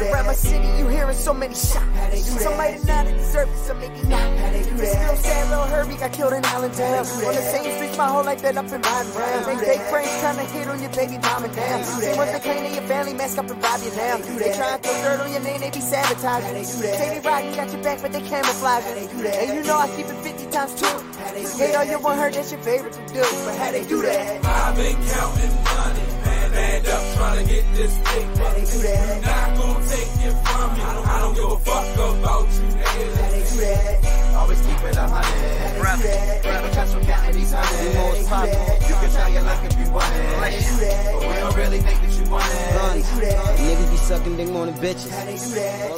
Around 0.00 0.26
my 0.26 0.34
city, 0.34 0.66
you 0.78 0.88
hearing 0.88 1.16
so 1.16 1.34
many 1.34 1.54
shots. 1.54 1.84
they 2.10 2.22
do 2.22 2.30
that? 2.32 2.40
Some 2.40 2.56
might 2.56 2.74
have 2.74 2.86
not 2.86 3.04
deserved 3.06 3.52
it, 3.52 3.58
some 3.58 3.78
maybe 3.80 4.00
not. 4.08 4.20
How 4.38 4.50
they 4.50 4.62
do 4.62 4.70
This 4.76 4.92
that? 4.94 5.04
real 5.12 5.16
sad 5.22 5.50
little 5.50 5.64
Herbie 5.66 5.96
got 5.96 6.12
killed 6.12 6.32
in 6.32 6.44
Allentown. 6.44 7.04
How 7.04 7.04
they 7.04 7.20
do 7.20 7.26
On 7.28 7.34
the 7.34 7.40
that? 7.40 7.52
same 7.54 7.76
streets 7.76 7.98
my 7.98 8.08
whole 8.08 8.24
life 8.24 8.40
been 8.42 8.56
up 8.56 8.72
and 8.72 8.84
riding 8.86 9.12
around. 9.12 9.44
They 9.44 9.66
fake 9.66 9.84
friends 9.92 10.20
trying 10.20 10.36
to 10.36 10.44
hit 10.52 10.68
on 10.68 10.80
your 10.80 10.90
baby 10.92 11.18
mama 11.18 11.48
down. 11.48 12.00
They 12.00 12.16
want 12.16 12.30
to 12.32 12.38
clean 12.40 12.72
your 12.74 12.86
family, 12.88 13.12
mask 13.14 13.36
up 13.38 13.50
and 13.50 13.62
rob 13.62 13.80
you 13.84 13.90
now. 13.94 14.16
They 14.16 14.52
try 14.56 14.76
to 14.76 14.82
throw 14.82 15.02
dirt 15.04 15.20
on 15.20 15.30
your 15.32 15.42
name, 15.42 15.60
they 15.60 15.70
be 15.70 15.80
sabotaging. 15.80 16.54
they 16.54 16.64
do 16.64 16.76
that? 16.80 16.98
Say 16.98 17.20
they 17.20 17.28
rockin', 17.28 17.54
got 17.54 17.72
your 17.72 17.82
back, 17.84 17.98
but 18.00 18.12
they 18.12 18.22
camouflage 18.22 18.84
they 18.84 19.04
it. 19.04 19.10
do 19.10 19.22
that? 19.22 19.34
And 19.36 19.48
you 19.58 19.62
know 19.68 19.76
I 19.76 19.88
keep 19.96 20.06
it 20.06 20.16
50 20.24 20.50
times 20.50 20.72
two. 20.80 20.86
they 21.34 21.42
do 21.44 21.48
Hate 21.60 21.74
all 21.76 21.84
that? 21.84 21.90
you 21.92 21.98
want 22.00 22.18
her, 22.20 22.30
that's 22.30 22.50
your 22.50 22.60
favorite 22.62 22.92
to 22.94 23.02
do. 23.12 23.20
But 23.20 23.54
how 23.60 23.70
they 23.70 23.84
do 23.84 24.00
that? 24.02 24.44
I've 24.44 24.76
been 24.76 24.96
counting 25.12 25.54
money, 25.60 26.04
man, 26.82 26.92
up 26.92 27.16
trying 27.16 27.38
to 27.38 27.52
get 27.52 27.64
this 27.74 27.96
big 27.98 28.26
money. 28.38 28.60
They 28.60 28.72
do 28.72 28.78
that? 28.82 29.10
I'm 29.10 29.22
not 29.22 29.48
gonna 29.58 29.88
take 29.88 30.12
it 30.24 30.34
from 30.44 30.76
you. 30.76 30.82
I 30.82 31.20
don't 31.20 31.34
give 31.34 31.50
a 31.50 31.58
fuck 31.58 31.94
about 31.94 32.48
you, 32.48 32.66
haters. 32.76 33.16
How 33.16 33.30
they 33.30 33.42
do 33.44 33.56
that? 33.60 34.34
Always 34.36 34.60
keep 34.60 34.80
it 34.84 34.96
a 34.96 35.06
hundred. 35.08 35.84
How 35.84 35.96
they 35.96 36.02
do 36.02 36.08
that? 36.08 36.42
Keep 36.42 36.70
a 36.70 36.74
cash 36.74 36.88
from 36.88 37.04
counting 37.04 37.34
these 37.34 37.52
hundreds. 37.52 37.80
They 37.80 37.92
do 37.92 38.28
that. 38.28 38.88
You 38.88 38.94
can 38.94 39.10
try 39.10 39.28
your 39.28 39.42
luck 39.42 39.64
if 39.64 39.78
you 39.78 39.92
want 39.92 40.14
it. 40.14 40.20
They 40.40 40.60
do 40.60 40.76
that? 40.80 41.12
But 41.12 41.28
we 41.28 41.34
don't 41.34 41.56
really 41.56 41.80
think 41.80 42.00
that 42.00 42.19
that? 42.38 43.56
Niggas 43.58 43.90
be 43.90 43.96
sucking 43.96 44.36
dick 44.36 44.48
more 44.48 44.66
than 44.66 44.74
bitches. 44.74 45.10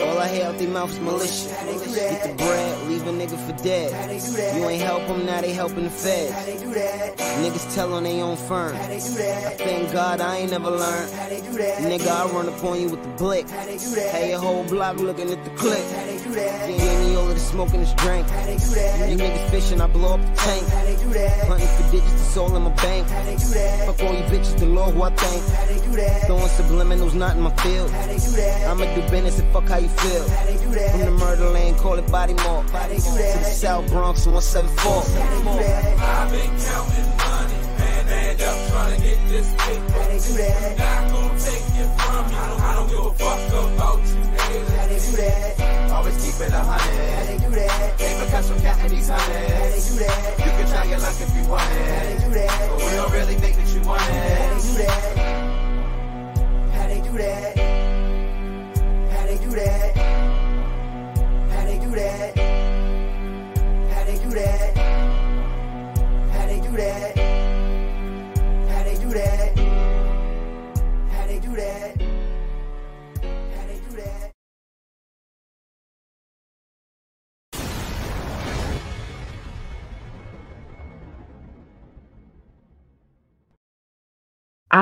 All 0.01 0.19
I 0.19 0.29
hear 0.29 0.47
out 0.47 0.59
their 0.59 0.69
mouth 0.69 0.91
is 0.91 1.01
militia. 1.01 1.49
Get 1.95 2.23
the 2.23 2.35
bread, 2.35 2.89
leave 2.89 3.07
a 3.07 3.11
nigga 3.13 3.39
for 3.47 3.63
dead. 3.63 4.57
You 4.57 4.69
ain't 4.69 4.83
help 4.83 5.07
them, 5.07 5.27
now 5.27 5.41
they 5.41 5.53
helping 5.53 5.85
the 5.85 5.91
feds. 5.91 6.33
Niggas 6.33 7.75
tell 7.75 7.93
on 7.95 8.05
they 8.05 8.21
own 8.21 8.37
firm. 8.37 8.75
That? 8.75 9.59
Thank 9.59 9.93
God 9.93 10.21
I 10.21 10.39
ain't 10.39 10.51
never 10.51 10.71
learned. 10.71 11.11
Nigga, 11.13 12.09
I 12.09 12.31
run 12.33 12.49
up 12.49 12.65
on 12.65 12.81
you 12.81 12.89
with 12.89 13.03
the 13.03 13.11
blick. 13.11 13.49
Hey, 13.49 14.31
your 14.31 14.41
whole 14.41 14.65
block 14.65 14.97
looking 14.97 15.31
at 15.31 15.45
the 15.45 15.51
clip. 15.51 15.79
Gave 16.67 17.01
me 17.01 17.17
all 17.17 17.29
of 17.29 17.35
the 17.35 17.41
smoke 17.41 17.73
and 17.75 17.83
this 17.83 17.95
drink. 17.95 18.27
You 18.29 19.17
niggas 19.17 19.51
fishing, 19.51 19.81
I 19.81 19.87
blow 19.87 20.15
up 20.15 20.21
the 20.21 20.33
tank. 20.37 20.69
Hunting 21.47 21.69
for 21.69 21.91
digits, 21.91 22.13
it's 22.13 22.37
all 22.37 22.55
in 22.57 22.63
my 22.63 22.71
bank. 22.71 23.07
Fuck 23.09 24.03
all 24.03 24.15
you 24.15 24.25
bitches, 24.25 24.59
the 24.59 24.67
Lord 24.67 24.95
who 24.95 25.03
I 25.03 25.11
thank. 25.11 26.22
Throwing 26.27 26.49
subliminals, 26.49 27.15
not 27.15 27.37
in 27.37 27.43
my 27.43 27.55
field. 27.57 27.91
I'ma 27.91 28.85
do 28.95 29.03
business 29.11 29.39
and 29.39 29.53
fuck 29.53 29.65
how 29.69 29.79
you 29.79 29.89
feel. 29.89 30.25
From 30.25 31.01
the 31.01 31.11
murder 31.11 31.49
lane, 31.51 31.75
call 31.77 31.99
it 31.99 32.11
body 32.11 32.35
do 32.35 32.63
To 32.97 33.11
the? 33.19 33.45
South 33.45 33.89
Bronx, 33.89 34.27
174. 34.27 34.93
How 34.93 35.01
they 35.03 35.65
do? 35.65 36.03
I've 36.03 36.31
been 36.31 36.51
counting 36.61 37.11
money, 37.19 37.61
man, 37.79 38.09
and 38.09 38.43
up 38.43 38.71
trying 38.71 38.97
to 38.97 39.03
get 39.03 39.19
this 39.29 39.49
that? 40.37 40.79
Not 40.79 41.11
gonna 41.11 41.41
take 41.41 41.69
it 41.83 42.01
from 42.01 42.31
you. 42.31 42.32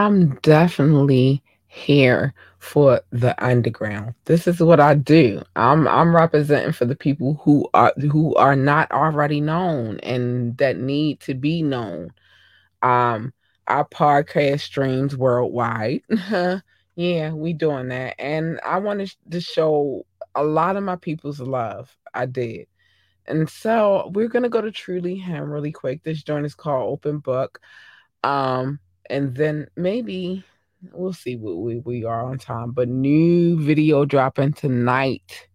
I'm 0.00 0.36
definitely 0.36 1.42
here 1.66 2.32
for 2.58 3.02
the 3.10 3.34
underground. 3.44 4.14
This 4.24 4.46
is 4.46 4.58
what 4.60 4.80
I 4.80 4.94
do. 4.94 5.42
I'm 5.56 5.86
I'm 5.86 6.16
representing 6.16 6.72
for 6.72 6.86
the 6.86 6.96
people 6.96 7.34
who 7.44 7.68
are 7.74 7.92
who 8.10 8.34
are 8.36 8.56
not 8.56 8.90
already 8.92 9.42
known 9.42 10.00
and 10.00 10.56
that 10.56 10.78
need 10.78 11.20
to 11.20 11.34
be 11.34 11.60
known. 11.60 12.12
Um 12.80 13.34
our 13.66 13.86
podcast 13.86 14.60
streams 14.60 15.18
worldwide. 15.18 16.00
yeah, 16.96 17.32
we 17.32 17.52
doing 17.52 17.88
that. 17.88 18.14
And 18.18 18.58
I 18.64 18.78
wanted 18.78 19.14
to 19.30 19.40
show 19.42 20.06
a 20.34 20.42
lot 20.42 20.76
of 20.76 20.82
my 20.82 20.96
people's 20.96 21.40
love. 21.40 21.94
I 22.14 22.24
did. 22.24 22.68
And 23.26 23.50
so 23.50 24.10
we're 24.14 24.28
gonna 24.28 24.48
go 24.48 24.62
to 24.62 24.72
Truly 24.72 25.16
Him 25.16 25.50
really 25.50 25.72
quick. 25.72 26.02
This 26.04 26.22
joint 26.22 26.46
is 26.46 26.54
called 26.54 26.90
Open 26.90 27.18
Book. 27.18 27.60
Um 28.24 28.80
and 29.10 29.34
then 29.34 29.66
maybe 29.76 30.44
we'll 30.92 31.12
see 31.12 31.36
what 31.36 31.58
we, 31.58 31.78
we 31.80 32.04
are 32.04 32.24
on 32.24 32.38
time. 32.38 32.70
But 32.70 32.88
new 32.88 33.60
video 33.60 34.04
dropping 34.04 34.54
tonight. 34.54 35.48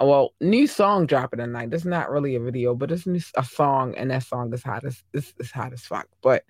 Well, 0.00 0.34
new 0.40 0.66
song 0.66 1.06
dropping 1.06 1.38
tonight. 1.38 1.72
It's 1.72 1.84
not 1.84 2.10
really 2.10 2.34
a 2.34 2.40
video, 2.40 2.74
but 2.74 2.90
it's 2.90 3.06
new, 3.06 3.20
a 3.36 3.44
song, 3.44 3.94
and 3.96 4.10
that 4.10 4.24
song 4.24 4.52
is 4.52 4.62
hot 4.62 4.84
as 4.84 5.02
this 5.12 5.32
is 5.38 5.50
hot 5.50 5.72
as 5.72 5.82
fuck. 5.82 6.08
But 6.22 6.44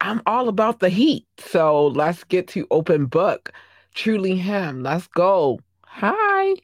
I'm 0.00 0.22
all 0.26 0.48
about 0.48 0.80
the 0.80 0.90
heat. 0.90 1.26
So 1.38 1.86
let's 1.88 2.24
get 2.24 2.48
to 2.48 2.66
open 2.70 3.06
book. 3.06 3.52
Truly 3.94 4.36
him. 4.36 4.82
Let's 4.82 5.06
go. 5.08 5.58
Hi. 5.86 6.54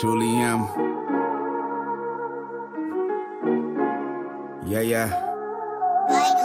truly 0.00 0.36
am. 0.36 0.60
Yeah, 4.64 4.80
yeah. 4.80 5.10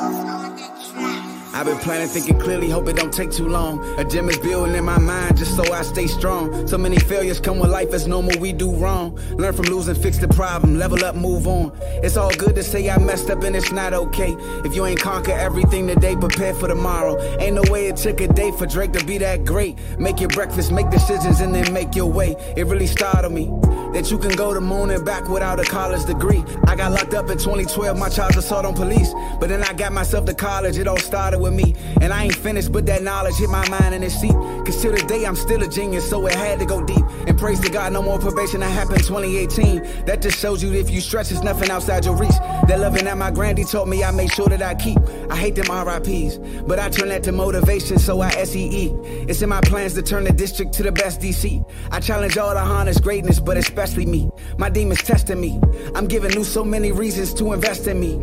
On 0.02 0.56
the 0.56 0.68
track. 0.92 1.23
I've 1.54 1.68
been 1.68 1.78
planning, 1.78 2.08
thinking 2.08 2.40
clearly, 2.40 2.68
hope 2.68 2.88
it 2.88 2.96
don't 2.96 3.14
take 3.14 3.30
too 3.30 3.48
long. 3.48 3.84
A 4.00 4.04
gym 4.04 4.28
is 4.28 4.40
building 4.40 4.74
in 4.74 4.84
my 4.84 4.98
mind 4.98 5.38
just 5.38 5.56
so 5.56 5.72
I 5.72 5.84
stay 5.84 6.08
strong. 6.08 6.68
So 6.68 6.80
many 6.80 6.98
failures 6.98 7.40
come 7.40 7.60
with 7.60 7.70
life, 7.70 7.94
it's 7.94 8.08
normal, 8.08 8.40
we 8.40 8.54
do 8.54 8.72
wrong. 8.76 9.16
Learn 9.38 9.54
from 9.54 9.66
losing, 9.66 9.94
fix 9.94 10.18
the 10.18 10.28
problem, 10.28 10.80
level 10.80 11.06
up, 11.06 11.16
move 11.16 11.46
on. 11.46 11.72
It's 12.02 12.18
all 12.18 12.32
good 12.32 12.56
to 12.56 12.64
say 12.64 12.90
I 12.90 12.98
messed 12.98 13.30
up 13.30 13.44
and 13.44 13.56
it's 13.56 13.72
not 13.72 13.94
okay. 13.94 14.36
If 14.66 14.76
you 14.76 14.84
ain't 14.88 15.00
conquer 15.00 15.34
everything 15.34 15.86
today, 15.86 16.16
prepare 16.16 16.56
for 16.56 16.68
tomorrow. 16.68 17.22
Ain't 17.38 17.54
no 17.54 17.72
way 17.72 17.86
it 17.86 17.98
took 17.98 18.20
a 18.22 18.28
day 18.28 18.52
for 18.52 18.66
Drake 18.66 18.94
to 18.94 19.06
be 19.06 19.20
that 19.20 19.46
great. 19.46 19.78
Make 20.00 20.20
your 20.20 20.30
breakfast, 20.30 20.72
make 20.72 20.90
decisions, 20.90 21.40
and 21.40 21.54
then 21.54 21.72
make 21.72 21.96
your 21.96 22.12
way. 22.12 22.36
It 22.58 22.66
really 22.66 22.88
startled 22.88 23.32
me 23.32 23.52
that 23.94 24.10
you 24.10 24.18
can 24.18 24.32
go 24.36 24.54
to 24.54 24.62
moon 24.62 24.90
and 24.90 25.06
back 25.06 25.30
without 25.30 25.60
a 25.60 25.64
college 25.64 26.06
degree. 26.06 26.44
I 26.68 26.76
got 26.76 26.92
locked 26.92 27.14
up 27.14 27.30
in 27.30 27.38
2012, 27.38 27.98
my 27.98 28.10
charge 28.10 28.36
assault 28.36 28.66
on 28.66 28.74
police. 28.74 29.14
But 29.40 29.50
then 29.50 29.64
I 29.64 29.74
got 29.74 29.94
myself 29.94 30.26
to 30.26 30.34
college, 30.34 30.78
it 30.78 30.88
all 30.88 30.98
started 30.98 31.40
with 31.40 31.54
me. 31.54 31.76
And 32.02 32.12
I 32.12 32.26
ain't 32.26 32.36
finished, 32.36 32.72
but 32.72 32.86
that 32.88 33.04
knowledge 33.04 33.36
hit 33.36 33.50
my 33.50 33.68
mind 33.70 33.96
in 33.96 34.04
its 34.04 34.16
seat. 34.16 34.34
Cause 34.66 34.82
till 34.82 34.92
this 34.92 35.04
day, 35.04 35.26
I'm 35.26 35.36
still 35.36 35.62
a 35.62 35.68
genius, 35.68 36.10
so 36.10 36.26
it 36.26 36.34
had 36.34 36.60
to 36.60 36.66
go 36.66 36.84
deep. 36.84 37.06
And 37.28 37.38
praise 37.38 37.60
to 37.62 37.70
God, 37.70 37.94
no 37.94 38.02
more 38.02 38.18
probation 38.18 38.62
that 38.62 38.72
happened 38.72 39.04
2018. 39.04 40.06
That 40.06 40.22
just 40.22 40.40
shows 40.40 40.64
you 40.64 40.74
if 40.74 40.90
you 40.90 41.02
stretch, 41.02 41.32
it's 41.32 41.44
nothing 41.44 41.70
outside 41.70 42.06
your 42.06 42.16
reach. 42.16 42.38
That 42.68 42.80
loving 42.80 43.06
that 43.06 43.18
my 43.18 43.30
grandy 43.30 43.64
taught 43.64 43.88
me, 43.88 44.04
I 44.04 44.12
make 44.12 44.32
sure 44.32 44.48
that 44.48 44.62
I 44.62 44.76
keep. 44.76 44.98
I 45.30 45.36
hate 45.36 45.56
them 45.56 45.66
RIPs, 45.66 46.38
but 46.66 46.80
I 46.80 46.90
turn 46.90 47.10
that 47.10 47.24
to 47.24 47.32
motivation, 47.32 48.00
so 48.00 48.22
I 48.22 48.30
SEE. 48.44 48.92
It's 49.28 49.42
in 49.42 49.50
my 49.50 49.62
plans 49.62 49.94
to 49.96 50.02
turn 50.02 50.24
the 50.24 50.34
district 50.34 50.74
to 50.74 50.84
the 50.84 50.92
best 50.92 51.22
DC. 51.22 51.64
I 51.92 52.00
challenge 52.00 52.38
all 52.38 52.54
the 52.54 52.60
harness 52.60 53.00
greatness, 53.00 53.40
but 53.40 53.58
especially 53.84 54.06
me. 54.06 54.32
My 54.58 54.70
demons 54.70 55.04
testing 55.04 55.42
me. 55.42 55.60
I'm 55.94 56.08
giving 56.08 56.32
you 56.32 56.44
so 56.46 56.64
many 56.64 56.92
reasons 56.94 57.34
to 57.36 57.52
invest 57.52 57.86
in 57.86 58.00
me. 58.00 58.14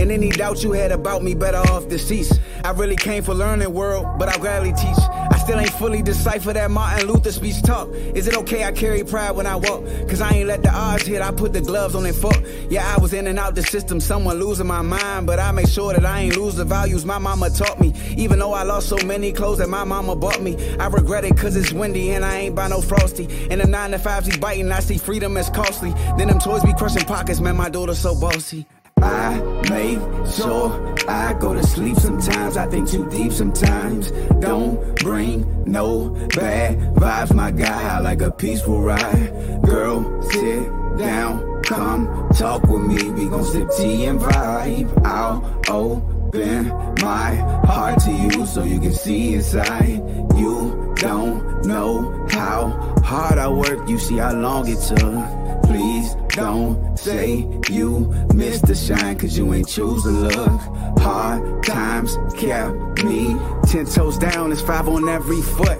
And 0.00 0.12
any 0.12 0.30
doubt 0.30 0.62
you 0.62 0.72
had 0.72 0.92
about 0.92 1.24
me, 1.24 1.34
better 1.34 1.58
off 1.58 1.88
deceased. 1.88 2.40
I 2.64 2.70
really 2.70 2.96
came 2.96 3.24
for 3.24 3.34
learning 3.34 3.72
world, 3.72 4.06
but 4.18 4.28
I'll 4.28 4.38
gladly 4.38 4.72
teach. 4.72 4.98
I 5.30 5.38
still 5.38 5.58
ain't 5.58 5.72
fully 5.72 6.02
decipher 6.02 6.52
that 6.52 6.70
Martin 6.70 7.08
Luther 7.08 7.32
speech 7.32 7.62
talk. 7.62 7.88
Is 7.92 8.28
it 8.28 8.36
okay 8.36 8.64
I 8.64 8.72
carry 8.72 9.02
pride 9.04 9.32
when 9.32 9.46
I 9.46 9.56
walk? 9.56 9.84
Cause 10.08 10.20
I 10.20 10.30
ain't 10.30 10.48
let 10.48 10.62
the 10.62 10.70
odds 10.70 11.06
hit, 11.06 11.20
I 11.20 11.32
put 11.32 11.52
the 11.52 11.60
gloves 11.60 11.94
on 11.94 12.06
and 12.06 12.14
fuck. 12.14 12.40
Yeah, 12.70 12.94
I 12.96 13.00
was 13.00 13.12
in 13.12 13.26
and 13.26 13.38
out 13.38 13.54
the 13.54 13.62
system, 13.62 14.00
someone 14.00 14.38
losing 14.38 14.66
my 14.66 14.82
mind, 14.82 15.26
but 15.26 15.38
I 15.38 15.50
make 15.52 15.68
sure 15.68 15.92
that 15.92 16.04
I 16.04 16.20
ain't 16.20 16.36
lose 16.36 16.56
the 16.56 16.64
values 16.64 17.04
my 17.04 17.18
mama 17.18 17.50
taught 17.50 17.80
me. 17.80 17.92
Even 18.16 18.38
though 18.38 18.52
I 18.52 18.62
lost 18.62 18.88
so 18.88 18.98
many 19.04 19.32
clothes 19.32 19.58
that 19.58 19.68
my 19.68 19.84
mama 19.84 20.14
bought 20.16 20.42
me, 20.42 20.56
I 20.78 20.86
regret 20.88 21.24
it 21.24 21.36
cause 21.36 21.56
it's 21.56 21.72
windy 21.72 22.10
and 22.10 22.24
I 22.24 22.38
ain't 22.38 22.54
buy 22.54 22.68
no 22.68 22.80
frosty. 22.80 23.28
And 23.50 23.60
the 23.60 23.66
nine 23.66 23.92
to 23.92 23.98
fives 23.98 24.28
be 24.28 24.38
biting, 24.38 24.70
I 24.70 24.80
see 24.80 24.98
freedom 25.08 25.38
is 25.38 25.48
costly. 25.48 25.90
Then 26.18 26.28
them 26.28 26.38
toys 26.38 26.62
be 26.62 26.74
crushing 26.74 27.06
pockets, 27.06 27.40
man, 27.40 27.56
my 27.56 27.70
daughter's 27.70 27.98
so 27.98 28.14
bossy. 28.14 28.66
I 29.00 29.40
make 29.70 29.98
sure 30.30 30.68
I 31.08 31.34
go 31.40 31.54
to 31.54 31.62
sleep 31.62 31.96
sometimes. 31.96 32.58
I 32.58 32.66
think 32.66 32.90
too 32.90 33.08
deep 33.08 33.32
sometimes. 33.32 34.10
Don't 34.40 34.76
bring 34.96 35.64
no 35.64 36.10
bad 36.36 36.76
vibes, 36.96 37.32
my 37.32 37.50
guy. 37.50 37.96
I 37.96 38.00
like 38.00 38.20
a 38.20 38.30
peaceful 38.30 38.82
ride. 38.82 39.62
Girl, 39.64 40.20
sit 40.30 40.68
down, 40.98 41.62
come 41.62 42.28
talk 42.34 42.64
with 42.64 42.82
me. 42.82 43.10
We 43.10 43.30
gon' 43.30 43.44
sip 43.44 43.70
tea 43.78 44.04
and 44.04 44.20
vibe. 44.20 45.06
I'll 45.06 45.40
open 45.70 46.68
my 47.00 47.34
heart 47.64 47.98
to 48.00 48.12
you 48.12 48.44
so 48.44 48.62
you 48.62 48.78
can 48.78 48.92
see 48.92 49.36
inside. 49.36 50.02
You 50.36 50.87
don't 50.98 51.64
know 51.64 52.26
how 52.30 52.70
hard 53.04 53.38
I 53.38 53.48
work. 53.48 53.88
You 53.88 53.98
see 53.98 54.18
how 54.18 54.34
long 54.34 54.68
it 54.68 54.80
took. 54.80 55.62
Please 55.64 56.14
don't 56.30 56.98
say 56.98 57.46
you 57.68 58.12
missed 58.34 58.66
the 58.66 58.74
shine 58.74 59.18
cause 59.18 59.36
you 59.36 59.52
ain't 59.54 59.68
choose 59.68 60.02
to 60.02 60.10
look. 60.10 60.60
Hard 60.98 61.62
times 61.64 62.16
kept 62.36 63.04
me 63.04 63.36
ten 63.66 63.86
toes 63.86 64.18
down, 64.18 64.52
it's 64.52 64.62
five 64.62 64.88
on 64.88 65.08
every 65.08 65.42
foot. 65.42 65.78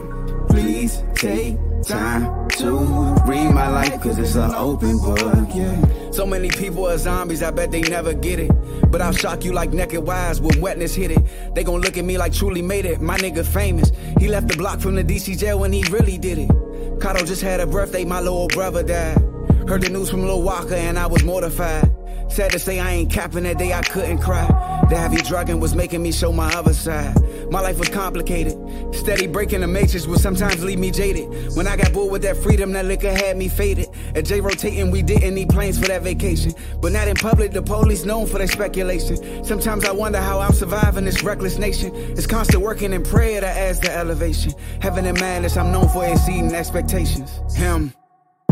Please 0.49 1.03
take 1.15 1.57
time 1.83 2.49
to 2.51 2.71
read 3.27 3.51
my 3.53 3.69
life 3.69 4.01
cause 4.01 4.19
it's 4.19 4.37
an 4.37 4.55
open 4.55 4.99
book, 4.99 5.49
yeah. 5.55 5.98
So 6.11 6.27
many 6.27 6.49
people 6.49 6.87
are 6.87 6.99
zombies, 6.99 7.43
I 7.43 7.51
bet 7.51 7.71
they 7.71 7.83
never 7.83 8.15
get 8.15 8.39
it. 8.39 8.51
But 8.91 9.01
I'll 9.01 9.13
shock 9.13 9.45
you 9.45 9.53
like 9.53 9.73
naked 9.73 10.07
wise 10.07 10.41
when 10.41 10.61
wetness 10.61 10.95
hit 10.95 11.11
it. 11.11 11.55
They 11.55 11.63
gon' 11.63 11.81
look 11.81 11.97
at 11.97 12.05
me 12.05 12.19
like 12.19 12.33
truly 12.33 12.63
made 12.63 12.87
it. 12.87 13.01
My 13.01 13.17
nigga 13.17 13.45
famous. 13.47 13.93
He 14.19 14.29
left 14.29 14.49
the 14.49 14.57
block 14.57 14.81
from 14.81 14.95
the 14.95 15.05
DC 15.05 15.39
jail 15.39 15.61
when 15.61 15.73
he 15.73 15.83
really 15.91 16.19
did 16.19 16.39
it. 16.39 16.51
Kato 17.01 17.25
just 17.25 17.43
had 17.43 17.61
a 17.61 17.67
birthday, 17.67 18.05
my 18.05 18.21
little 18.21 18.49
brother 18.49 18.83
died. 18.83 19.19
Heard 19.69 19.83
the 19.83 19.91
news 19.91 20.11
from 20.11 20.25
Lil 20.25 20.43
Walker 20.43 20.75
and 20.75 20.99
I 20.99 21.07
was 21.07 21.23
mortified. 21.25 21.98
Sad 22.29 22.53
to 22.53 22.59
say 22.59 22.79
I 22.79 22.93
ain't 22.93 23.11
capping 23.11 23.45
that 23.45 23.59
day 23.59 23.73
I 23.73 23.83
couldn't 23.83 24.19
cry. 24.19 24.47
The 24.89 24.97
heavy 24.97 25.17
drugging 25.19 25.61
was 25.61 25.75
making 25.75 26.03
me 26.03 26.13
show 26.13 26.33
my 26.33 26.53
other 26.55 26.73
side. 26.73 27.17
My 27.51 27.61
life 27.61 27.79
was 27.79 27.89
complicated. 27.89 28.55
Steady 28.95 29.27
breaking 29.27 29.61
the 29.61 29.67
matrix 29.67 30.07
would 30.07 30.21
sometimes 30.21 30.63
leave 30.63 30.79
me 30.79 30.91
jaded. 30.91 31.57
When 31.57 31.67
I 31.67 31.77
got 31.77 31.93
bored 31.93 32.13
with 32.13 32.23
that 32.23 32.37
freedom, 32.37 32.73
that 32.73 32.85
liquor 32.85 33.11
had 33.11 33.37
me 33.37 33.49
faded. 33.49 33.89
At 34.15 34.25
J 34.25 34.41
rotating, 34.41 34.91
we 34.91 35.03
didn't 35.03 35.35
need 35.35 35.49
planes 35.49 35.79
for 35.79 35.87
that 35.89 36.03
vacation. 36.03 36.53
But 36.81 36.93
not 36.93 37.09
in 37.09 37.17
public, 37.17 37.53
the 37.53 37.63
police 37.63 38.05
known 38.05 38.27
for 38.27 38.39
their 38.39 38.47
speculation. 38.47 39.45
Sometimes 39.45 39.85
I 39.85 39.93
wonder 39.93 40.21
how 40.21 40.41
I'm 40.41 40.53
surviving 40.53 41.05
this 41.05 41.23
reckless 41.23 41.59
nation. 41.59 41.95
It's 41.95 42.27
constant 42.27 42.63
working 42.63 42.93
and 42.95 43.05
prayer 43.05 43.41
that 43.41 43.57
adds 43.57 43.81
to 43.81 43.95
elevation. 43.95 44.53
Heaven 44.81 45.07
and 45.07 45.19
madness, 45.21 45.57
I'm 45.57 45.73
known 45.73 45.89
for 45.89 46.07
exceeding 46.07 46.55
expectations. 46.55 47.31
Him. 47.57 47.93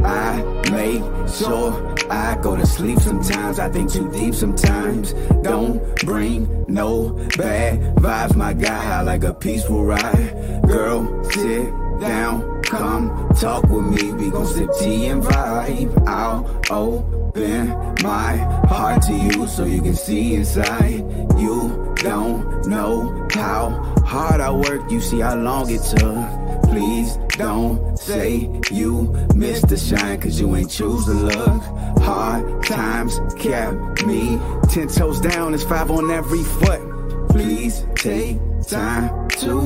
I 0.07 0.43
make 0.71 1.03
sure 1.29 1.95
I 2.11 2.39
go 2.41 2.57
to 2.57 2.67
sleep 2.67 2.99
sometimes. 3.01 3.59
I 3.59 3.69
think 3.69 3.93
too 3.93 4.11
deep 4.13 4.35
sometimes. 4.35 5.13
Don't 5.43 5.81
bring 6.05 6.65
no 6.69 7.11
bad 7.37 7.97
vibes, 7.97 8.37
my 8.37 8.53
guy. 8.53 8.99
I 8.99 9.03
like 9.03 9.25
a 9.25 9.35
peaceful 9.35 9.85
ride. 9.85 10.63
Girl, 10.67 11.25
sit 11.25 11.71
down, 12.01 12.57
Come 12.67 13.29
talk 13.37 13.63
with 13.69 13.87
me, 13.87 14.13
we 14.13 14.29
gon' 14.29 14.45
sip 14.45 14.69
tea 14.81 15.07
and 15.07 15.23
vibe. 15.23 16.09
I'll 16.09 16.45
open 16.69 17.69
my 18.03 18.37
heart 18.67 19.03
to 19.03 19.13
you 19.15 19.47
so 19.47 19.65
you 19.65 19.81
can 19.81 19.95
see 19.95 20.35
inside. 20.35 20.99
You 21.39 21.95
don't 21.99 22.67
know 22.67 23.29
how 23.33 23.71
hard 24.05 24.41
I 24.41 24.51
work, 24.51 24.91
you 24.91 25.01
see 25.01 25.21
how 25.21 25.37
long 25.37 25.71
it 25.71 25.81
took. 25.83 26.46
Please 26.65 27.17
don't 27.37 27.99
say 27.99 28.51
you 28.71 29.13
missed 29.35 29.69
the 29.69 29.77
shine, 29.77 30.21
cause 30.21 30.41
you 30.41 30.55
ain't 30.57 30.71
choose 30.71 31.05
to 31.07 31.13
look. 31.13 31.63
Hard 32.03 32.65
times 32.65 33.21
kept 33.39 34.05
me 34.07 34.39
ten 34.69 34.89
toes 34.89 35.21
down, 35.21 35.55
it's 35.55 35.65
five 35.65 35.91
on 35.91 36.11
every 36.11 36.43
foot. 36.43 37.29
Please 37.31 37.85
take 37.95 38.39
time 38.69 39.29
to 39.29 39.59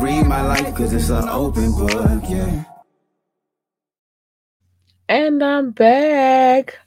read 0.00 0.24
my 0.26 0.42
life, 0.42 0.74
cause 0.74 0.92
it's 0.92 1.10
an 1.10 1.28
open 1.28 1.72
book, 1.72 2.22
yeah. 2.28 2.64
And 5.08 5.42
I'm 5.42 5.70
back. 5.70 6.78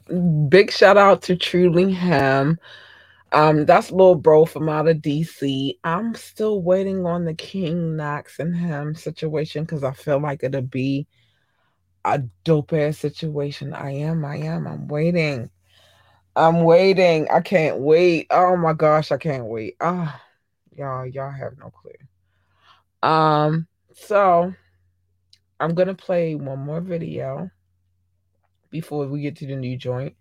Big 0.47 0.71
shout 0.71 0.97
out 0.97 1.23
to 1.23 1.35
Truly 1.35 1.91
Him. 1.91 2.59
Um, 3.33 3.65
that's 3.65 3.91
little 3.91 4.15
bro 4.15 4.45
from 4.45 4.67
out 4.67 4.89
of 4.89 4.97
DC. 4.97 5.79
I'm 5.83 6.15
still 6.15 6.61
waiting 6.61 7.05
on 7.05 7.23
the 7.25 7.33
King 7.33 7.95
Knox 7.95 8.39
and 8.39 8.55
him 8.55 8.93
situation 8.93 9.63
because 9.63 9.83
I 9.83 9.91
feel 9.93 10.19
like 10.19 10.43
it'll 10.43 10.61
be 10.61 11.07
a 12.03 12.19
dope 12.43 12.73
ass 12.73 12.97
situation. 12.97 13.73
I 13.73 13.91
am, 13.91 14.25
I 14.25 14.37
am, 14.37 14.67
I'm 14.67 14.87
waiting. 14.87 15.49
I'm 16.35 16.63
waiting. 16.63 17.27
I 17.29 17.41
can't 17.41 17.79
wait. 17.79 18.27
Oh 18.31 18.55
my 18.57 18.73
gosh, 18.73 19.11
I 19.11 19.17
can't 19.17 19.45
wait. 19.45 19.75
Ah, 19.79 20.21
y'all, 20.71 21.05
y'all 21.05 21.31
have 21.31 21.57
no 21.57 21.69
clue. 21.71 23.09
Um, 23.09 23.67
so 23.93 24.53
I'm 25.59 25.73
gonna 25.73 25.95
play 25.95 26.35
one 26.35 26.59
more 26.59 26.81
video 26.81 27.49
before 28.69 29.07
we 29.07 29.21
get 29.21 29.37
to 29.37 29.45
the 29.45 29.55
new 29.55 29.77
joint, 29.77 30.15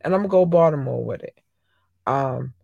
and 0.00 0.14
I'm 0.14 0.20
gonna 0.20 0.28
go 0.28 0.46
Baltimore 0.46 1.04
with 1.04 1.22
it. 1.22 1.38
Um, 2.06 2.54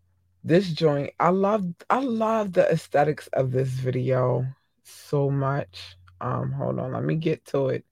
this 0.44 0.70
joint, 0.70 1.12
I 1.20 1.30
love, 1.30 1.66
I 1.88 2.00
love 2.00 2.52
the 2.52 2.70
aesthetics 2.70 3.28
of 3.32 3.52
this 3.52 3.68
video 3.68 4.46
so 4.84 5.30
much. 5.30 5.96
Um, 6.20 6.52
hold 6.52 6.78
on, 6.78 6.92
let 6.92 7.04
me 7.04 7.14
get 7.14 7.44
to 7.46 7.68
it, 7.68 7.84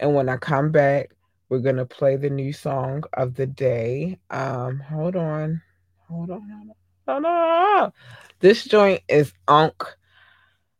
and 0.00 0.14
when 0.14 0.28
I 0.28 0.36
come 0.36 0.72
back, 0.72 1.10
we're 1.48 1.60
gonna 1.60 1.86
play 1.86 2.16
the 2.16 2.30
new 2.30 2.52
song 2.52 3.04
of 3.12 3.34
the 3.34 3.46
day. 3.46 4.18
Um, 4.30 4.80
hold 4.80 5.14
on, 5.14 5.62
hold 6.08 6.30
on, 6.30 6.72
hold 7.06 7.24
on. 7.24 7.92
This 8.40 8.64
joint 8.64 9.02
is 9.08 9.32
Unk. 9.46 9.84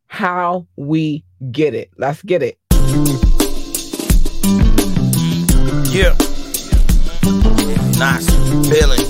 How 0.09 0.67
we 0.77 1.25
get 1.51 1.75
it? 1.75 1.91
Let's 1.99 2.23
get 2.23 2.43
it. 2.43 2.59
Yeah. 5.93 6.15
Nice. 7.99 8.27
Billing. 8.69 9.06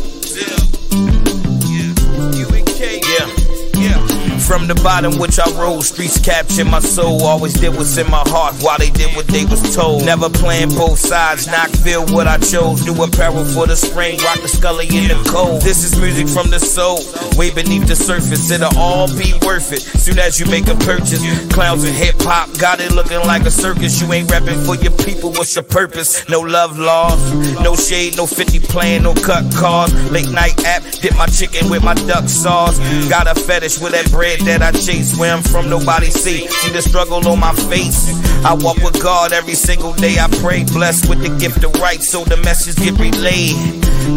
From 4.46 4.68
the 4.68 4.76
bottom 4.76 5.18
which 5.18 5.40
I 5.40 5.50
rose, 5.58 5.88
streets 5.88 6.20
capture 6.20 6.64
my 6.64 6.78
soul. 6.78 7.24
Always 7.24 7.54
did 7.54 7.74
what's 7.74 7.98
in 7.98 8.08
my 8.08 8.22
heart 8.26 8.54
while 8.62 8.78
they 8.78 8.90
did 8.90 9.14
what 9.16 9.26
they 9.26 9.44
was 9.44 9.74
told. 9.74 10.04
Never 10.04 10.30
playing 10.30 10.68
both 10.70 11.00
sides, 11.00 11.48
Knoxville 11.48 12.06
what 12.14 12.28
I 12.28 12.38
chose. 12.38 12.86
New 12.86 12.94
apparel 13.02 13.44
for 13.44 13.66
the 13.66 13.74
spring, 13.74 14.20
rock 14.22 14.40
the 14.40 14.46
scully 14.46 14.86
in 14.86 15.08
the 15.08 15.18
cold. 15.26 15.62
This 15.62 15.82
is 15.82 15.98
music 15.98 16.28
from 16.28 16.50
the 16.50 16.60
soul, 16.60 17.02
way 17.36 17.50
beneath 17.50 17.88
the 17.88 17.96
surface. 17.96 18.48
It'll 18.48 18.70
all 18.78 19.08
be 19.18 19.34
worth 19.44 19.72
it. 19.72 19.82
Soon 19.82 20.20
as 20.20 20.38
you 20.38 20.46
make 20.46 20.68
a 20.68 20.76
purchase, 20.76 21.26
clowns 21.52 21.82
and 21.82 21.94
hip 21.94 22.14
hop 22.20 22.46
got 22.58 22.78
it 22.78 22.92
looking 22.92 23.18
like 23.26 23.42
a 23.46 23.50
circus. 23.50 24.00
You 24.00 24.12
ain't 24.12 24.30
rapping 24.30 24.62
for 24.62 24.76
your 24.76 24.94
people, 25.02 25.32
what's 25.32 25.56
your 25.56 25.64
purpose? 25.64 26.22
No 26.28 26.38
love 26.38 26.78
lost, 26.78 27.18
no 27.66 27.74
shade, 27.74 28.16
no 28.16 28.26
50 28.26 28.60
plan, 28.60 29.02
no 29.02 29.12
cut 29.12 29.42
cars. 29.52 29.92
Late 30.12 30.30
night 30.30 30.64
app, 30.64 30.84
dip 31.02 31.16
my 31.16 31.26
chicken 31.26 31.68
with 31.68 31.82
my 31.82 31.94
duck 32.06 32.28
sauce. 32.28 32.78
Got 33.10 33.26
a 33.26 33.34
fetish 33.34 33.80
with 33.80 33.90
that 33.90 34.08
bread 34.12 34.35
that 34.44 34.62
I 34.62 34.72
chase. 34.72 35.16
Where 35.18 35.32
I'm 35.32 35.42
from, 35.42 35.68
nobody 35.70 36.10
see. 36.10 36.46
See 36.48 36.72
the 36.72 36.82
struggle 36.82 37.26
on 37.28 37.40
my 37.40 37.52
face. 37.70 38.12
I 38.44 38.54
walk 38.54 38.76
with 38.78 39.02
God 39.02 39.32
every 39.32 39.54
single 39.54 39.92
day. 39.94 40.18
I 40.18 40.28
pray, 40.42 40.64
blessed 40.64 41.08
with 41.08 41.22
the 41.22 41.30
gift 41.38 41.64
of 41.64 41.74
right, 41.80 42.02
so 42.02 42.24
the 42.24 42.36
message 42.38 42.76
get 42.76 42.98
relayed. 42.98 43.56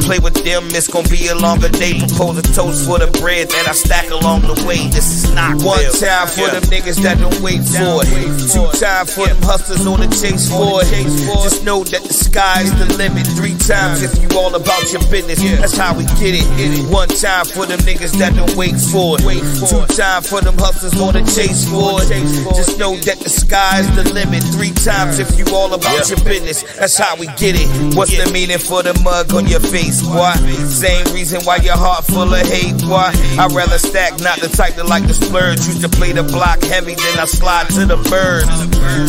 Play 0.06 0.20
with 0.20 0.38
them, 0.46 0.70
it's 0.70 0.88
gonna 0.88 1.10
be 1.10 1.28
a 1.28 1.36
longer 1.36 1.70
day. 1.70 1.98
Propose 1.98 2.38
a 2.38 2.46
toast 2.54 2.86
for 2.86 3.00
the 3.00 3.10
bread 3.18 3.50
that 3.50 3.66
I 3.68 3.74
stack 3.74 4.10
along 4.12 4.46
the 4.46 4.54
way. 4.68 4.86
This 4.94 5.10
is 5.10 5.34
not 5.34 5.58
one 5.66 5.82
time 5.98 6.30
for 6.30 6.46
them 6.46 6.62
niggas 6.70 7.02
that 7.02 7.18
don't 7.18 7.34
wait 7.42 7.66
for 7.66 8.06
it. 8.06 8.30
Two 8.54 8.70
time 8.78 9.08
for 9.10 9.26
them 9.26 9.42
hustlers 9.42 9.88
on 9.88 10.00
the 10.00 10.10
chase 10.14 10.46
for 10.46 10.86
it. 10.86 11.10
Just 11.42 11.66
know 11.66 11.84
that 11.90 12.04
the 12.06 12.14
sky's 12.14 12.70
the 12.78 12.86
limit. 13.02 13.26
Three 13.34 13.58
times 13.58 14.06
if 14.06 14.14
you 14.22 14.30
all 14.38 14.54
about 14.54 14.86
your 14.94 15.02
business. 15.10 15.42
That's 15.58 15.78
how 15.78 15.98
we 15.98 16.06
get 16.22 16.38
it. 16.38 16.46
One 16.94 17.10
time 17.10 17.46
for 17.50 17.66
them 17.66 17.80
niggas 17.82 18.14
that 18.22 18.38
don't 18.38 18.54
wait 18.54 18.78
for 18.78 19.18
it. 19.18 19.42
Two 19.66 19.82
time 20.10 20.24
for 20.24 20.42
them 20.42 20.58
hustlers 20.58 20.98
on 21.00 21.14
the 21.14 21.22
chase 21.30 21.70
for 21.70 22.02
it. 22.02 22.10
Just 22.58 22.80
know 22.80 22.96
that 23.06 23.20
the 23.20 23.30
sky's 23.30 23.86
the 23.96 24.04
limit. 24.14 24.42
Three 24.56 24.74
times 24.74 25.20
if 25.20 25.38
you 25.38 25.46
all 25.54 25.74
about 25.74 26.10
your 26.10 26.22
business. 26.26 26.64
That's 26.78 26.98
how 26.98 27.16
we 27.16 27.28
get 27.38 27.54
it. 27.54 27.70
What's 27.96 28.16
the 28.18 28.26
meaning 28.34 28.58
for 28.58 28.82
the 28.82 28.98
mug 29.06 29.34
on 29.34 29.46
your 29.46 29.60
face, 29.60 30.02
boy? 30.02 30.34
Same 30.66 31.06
reason 31.14 31.42
why 31.46 31.58
your 31.58 31.78
heart 31.78 32.06
full 32.06 32.34
of 32.34 32.46
hate, 32.50 32.80
boy. 32.82 33.14
I'd 33.38 33.54
rather 33.54 33.78
stack, 33.78 34.20
not 34.22 34.40
the 34.40 34.50
type 34.50 34.76
that 34.76 34.88
like 34.88 35.06
to 35.06 35.14
splurge. 35.14 35.62
Used 35.70 35.82
to 35.82 35.90
play 35.90 36.12
the 36.12 36.24
block 36.24 36.62
heavy, 36.64 36.96
then 36.96 37.20
I 37.20 37.26
slide 37.26 37.70
to 37.78 37.86
the 37.86 38.00
birds. 38.10 38.50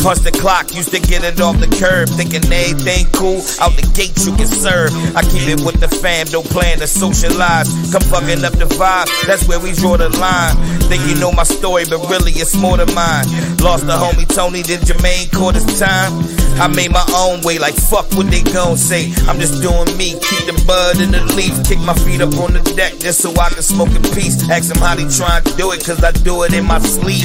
Punch 0.03 0.21
the 0.21 0.31
clock, 0.31 0.73
used 0.75 0.91
to 0.91 1.01
get 1.01 1.23
it 1.23 1.41
off 1.41 1.57
the 1.57 1.71
curb. 1.81 2.09
Thinking 2.09 2.45
everything 2.45 3.09
cool, 3.11 3.41
out 3.57 3.73
the 3.73 3.87
gate 3.97 4.13
you 4.21 4.35
can 4.37 4.47
serve. 4.47 4.93
I 5.17 5.25
keep 5.25 5.49
it 5.49 5.65
with 5.65 5.81
the 5.81 5.89
fam, 5.89 6.27
don't 6.27 6.45
plan 6.45 6.77
to 6.79 6.87
socialize. 6.87 7.69
Come 7.89 8.05
fucking 8.05 8.45
up 8.45 8.53
the 8.53 8.69
vibe, 8.77 9.09
that's 9.25 9.47
where 9.47 9.59
we 9.59 9.73
draw 9.73 9.97
the 9.97 10.09
line. 10.21 10.55
Think 10.91 11.07
you 11.07 11.15
know 11.21 11.31
my 11.31 11.43
story, 11.43 11.85
but 11.89 11.99
really 12.09 12.33
it's 12.33 12.53
more 12.53 12.75
than 12.75 12.93
mine. 12.93 13.23
Lost 13.63 13.87
the 13.87 13.95
homie 13.95 14.27
Tony, 14.27 14.61
then 14.61 14.81
Jermaine 14.81 15.31
caught 15.31 15.55
his 15.55 15.79
time. 15.79 16.11
I 16.59 16.67
made 16.67 16.91
my 16.91 17.05
own 17.15 17.41
way, 17.41 17.57
like 17.59 17.73
fuck 17.73 18.11
what 18.13 18.27
they 18.29 18.43
gon' 18.43 18.75
say. 18.75 19.13
I'm 19.25 19.39
just 19.39 19.63
doing 19.63 19.87
me, 19.95 20.19
keep 20.19 20.43
the 20.51 20.63
bud 20.67 20.99
in 20.99 21.11
the 21.11 21.23
leaf, 21.33 21.55
kick 21.63 21.79
my 21.79 21.93
feet 22.03 22.19
up 22.19 22.35
on 22.43 22.53
the 22.53 22.61
deck 22.75 22.99
just 22.99 23.21
so 23.21 23.31
I 23.39 23.49
can 23.49 23.63
smoke 23.63 23.89
in 23.95 24.03
peace. 24.11 24.43
Ask 24.49 24.67
them 24.67 24.83
how 24.83 24.95
they 24.95 25.07
tryin' 25.07 25.43
to 25.45 25.55
do 25.55 25.71
it, 25.71 25.79
cause 25.79 26.03
I 26.03 26.11
do 26.11 26.43
it 26.43 26.53
in 26.53 26.65
my 26.65 26.79
sleep. 26.79 27.23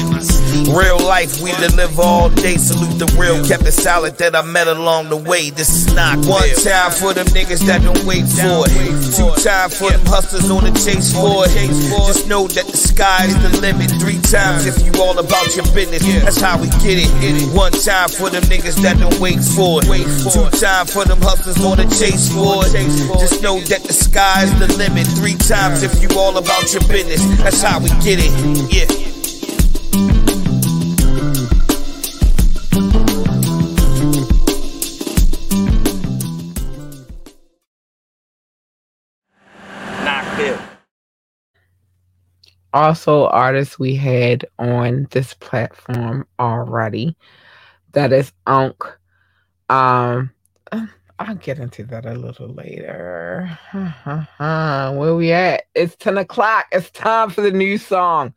Real 0.71 1.03
life, 1.03 1.43
we 1.43 1.51
live 1.75 1.99
all 1.99 2.31
day. 2.31 2.57
Salute 2.57 3.03
the 3.03 3.11
real, 3.19 3.45
kept 3.45 3.67
it 3.67 3.73
solid 3.73 4.17
that 4.19 4.37
I 4.37 4.43
met 4.43 4.69
along 4.69 5.11
the 5.11 5.17
way. 5.19 5.51
This 5.51 5.69
is 5.69 5.93
not 5.93 6.23
one 6.25 6.49
time 6.63 6.93
for 6.93 7.13
them 7.13 7.27
niggas 7.35 7.67
that 7.67 7.83
don't 7.83 8.05
wait 8.07 8.31
for 8.31 8.63
it. 8.71 8.95
Two 9.11 9.35
time 9.43 9.71
for 9.71 9.91
them 9.91 10.07
hustlers 10.07 10.49
on 10.51 10.65
the 10.65 10.73
chase 10.79 11.13
for 11.13 11.45
it. 11.51 11.69
Just 12.07 12.29
know 12.29 12.47
that 12.47 12.67
the 12.71 12.77
sky 12.77 13.27
is 13.27 13.37
the 13.43 13.56
limit. 13.61 13.91
Three 14.01 14.21
times 14.21 14.67
if 14.67 14.85
you 14.85 14.93
all 15.01 15.19
about 15.19 15.55
your 15.57 15.65
business. 15.75 16.03
That's 16.23 16.41
how 16.41 16.61
we 16.61 16.69
get 16.85 16.99
it. 17.01 17.11
One 17.55 17.73
time 17.73 18.09
for 18.09 18.31
them 18.31 18.43
niggas 18.45 18.81
that 18.83 18.99
don't 18.99 19.19
wait 19.21 19.41
for 19.43 19.81
it. 19.83 20.07
Two 20.33 20.49
time 20.59 20.87
for 20.87 21.05
them 21.05 21.21
hustlers 21.21 21.63
on 21.65 21.79
the 21.79 21.87
chase 21.97 22.29
for 22.33 22.65
it. 22.67 22.73
Just 23.21 23.43
know 23.43 23.61
that 23.61 23.85
the 23.85 23.93
sky 23.93 24.45
is 24.45 24.53
the 24.59 24.69
limit. 24.77 25.07
Three 25.19 25.37
times 25.37 25.83
if 25.83 26.03
you 26.03 26.09
all 26.19 26.37
about 26.37 26.73
your 26.73 26.83
business. 26.89 27.25
That's 27.39 27.63
how 27.63 27.79
we 27.81 27.89
get 28.05 28.19
it. 28.21 28.33
Yeah. 28.73 29.06
Also 42.77 43.27
artists 43.29 43.79
we 43.79 43.97
had 43.97 44.45
on 44.59 45.09
this 45.11 45.33
platform 45.33 46.27
already. 46.39 47.17
That 47.93 48.13
is 48.13 48.33
Unk. 48.47 48.85
Um, 49.71 50.31
I'll 51.19 51.35
get 51.37 51.59
into 51.59 51.85
that 51.85 52.05
a 52.05 52.13
little 52.13 52.49
later. 52.49 53.59
Where 54.39 55.15
we 55.15 55.33
at? 55.33 55.65
It's 55.75 55.97
10 55.97 56.19
o'clock. 56.19 56.67
It's 56.71 56.91
time 56.91 57.31
for 57.31 57.41
the 57.41 57.51
new 57.51 57.79
song 57.79 58.35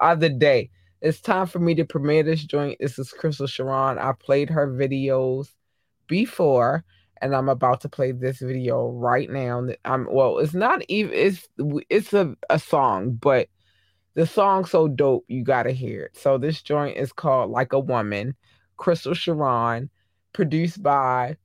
of 0.00 0.18
the 0.18 0.28
day. 0.28 0.70
It's 1.00 1.20
time 1.20 1.46
for 1.46 1.60
me 1.60 1.76
to 1.76 1.84
premiere 1.84 2.24
this 2.24 2.42
joint. 2.42 2.78
This 2.80 2.98
is 2.98 3.12
Crystal 3.12 3.46
Sharon. 3.46 3.98
I 3.98 4.12
played 4.18 4.50
her 4.50 4.66
videos 4.66 5.50
before, 6.08 6.84
and 7.22 7.32
I'm 7.32 7.48
about 7.48 7.82
to 7.82 7.88
play 7.88 8.10
this 8.10 8.40
video 8.40 8.88
right 8.88 9.30
now. 9.30 9.64
I'm 9.84 10.08
well, 10.10 10.38
it's 10.38 10.54
not 10.54 10.82
even 10.88 11.14
it's 11.14 11.48
it's 11.88 12.12
a, 12.12 12.34
a 12.50 12.58
song, 12.58 13.12
but 13.12 13.48
the 14.18 14.26
song's 14.26 14.70
so 14.72 14.88
dope, 14.88 15.24
you 15.28 15.44
gotta 15.44 15.70
hear 15.70 16.02
it. 16.06 16.16
So 16.16 16.38
this 16.38 16.60
joint 16.60 16.96
is 16.96 17.12
called 17.12 17.52
Like 17.52 17.72
a 17.72 17.78
Woman, 17.78 18.34
Crystal 18.76 19.14
Sharon, 19.14 19.90
produced 20.32 20.82
by 20.82 21.36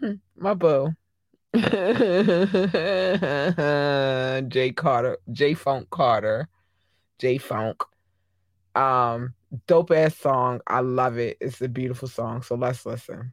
my 0.36 0.54
boo. 0.54 0.92
Jay 1.54 1.66
Carter, 4.76 5.18
J 5.32 5.54
Funk 5.54 5.90
Carter, 5.90 6.48
J 7.18 7.38
Funk. 7.38 7.82
Um, 8.76 9.34
Dope 9.66 9.90
ass 9.90 10.16
song. 10.16 10.60
I 10.68 10.78
love 10.78 11.18
it. 11.18 11.36
It's 11.40 11.60
a 11.62 11.68
beautiful 11.68 12.06
song. 12.06 12.42
So 12.42 12.54
let's 12.54 12.86
listen. 12.86 13.32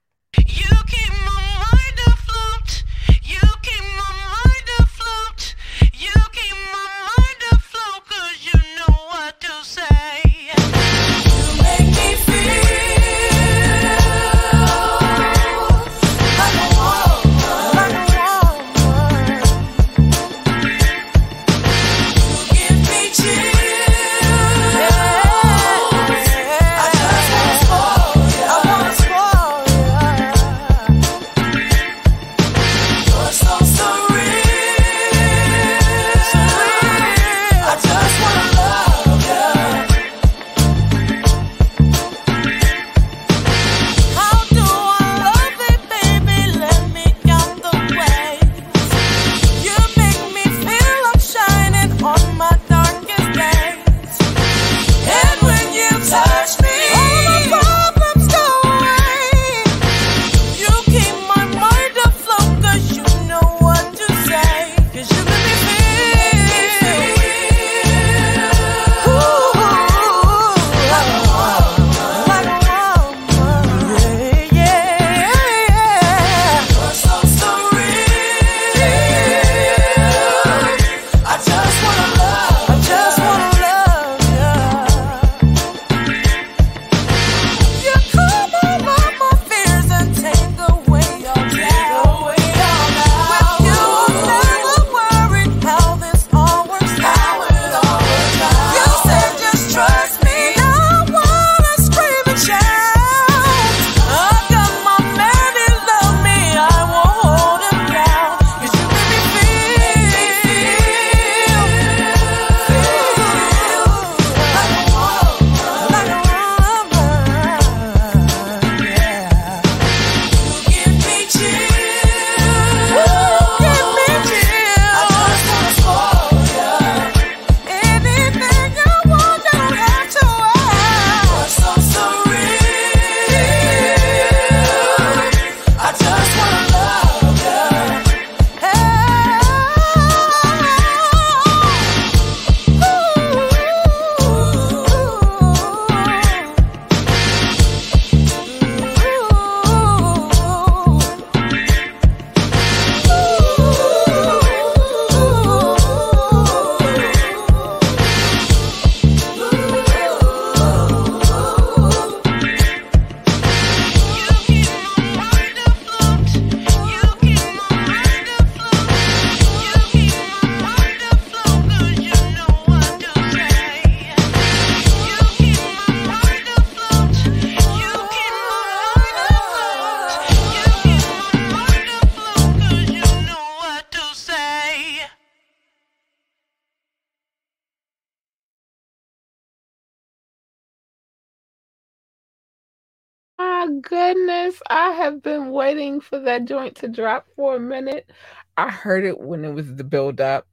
Joint 196.46 196.76
to 196.78 196.88
drop 196.88 197.26
for 197.36 197.56
a 197.56 197.60
minute. 197.60 198.10
I 198.58 198.70
heard 198.70 199.06
it 199.06 199.20
when 199.20 199.43
it 199.46 199.54
was 199.54 199.76
the 199.76 199.84
build 199.84 200.22
up. 200.22 200.48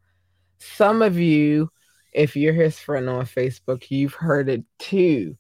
Some 0.59 1.03
of 1.03 1.19
you, 1.19 1.71
if 2.13 2.37
you're 2.37 2.53
his 2.53 2.79
friend 2.79 3.09
on 3.09 3.25
Facebook, 3.27 3.91
you've 3.91 4.15
heard 4.15 4.49
it 4.49 4.65
too. 4.79 5.37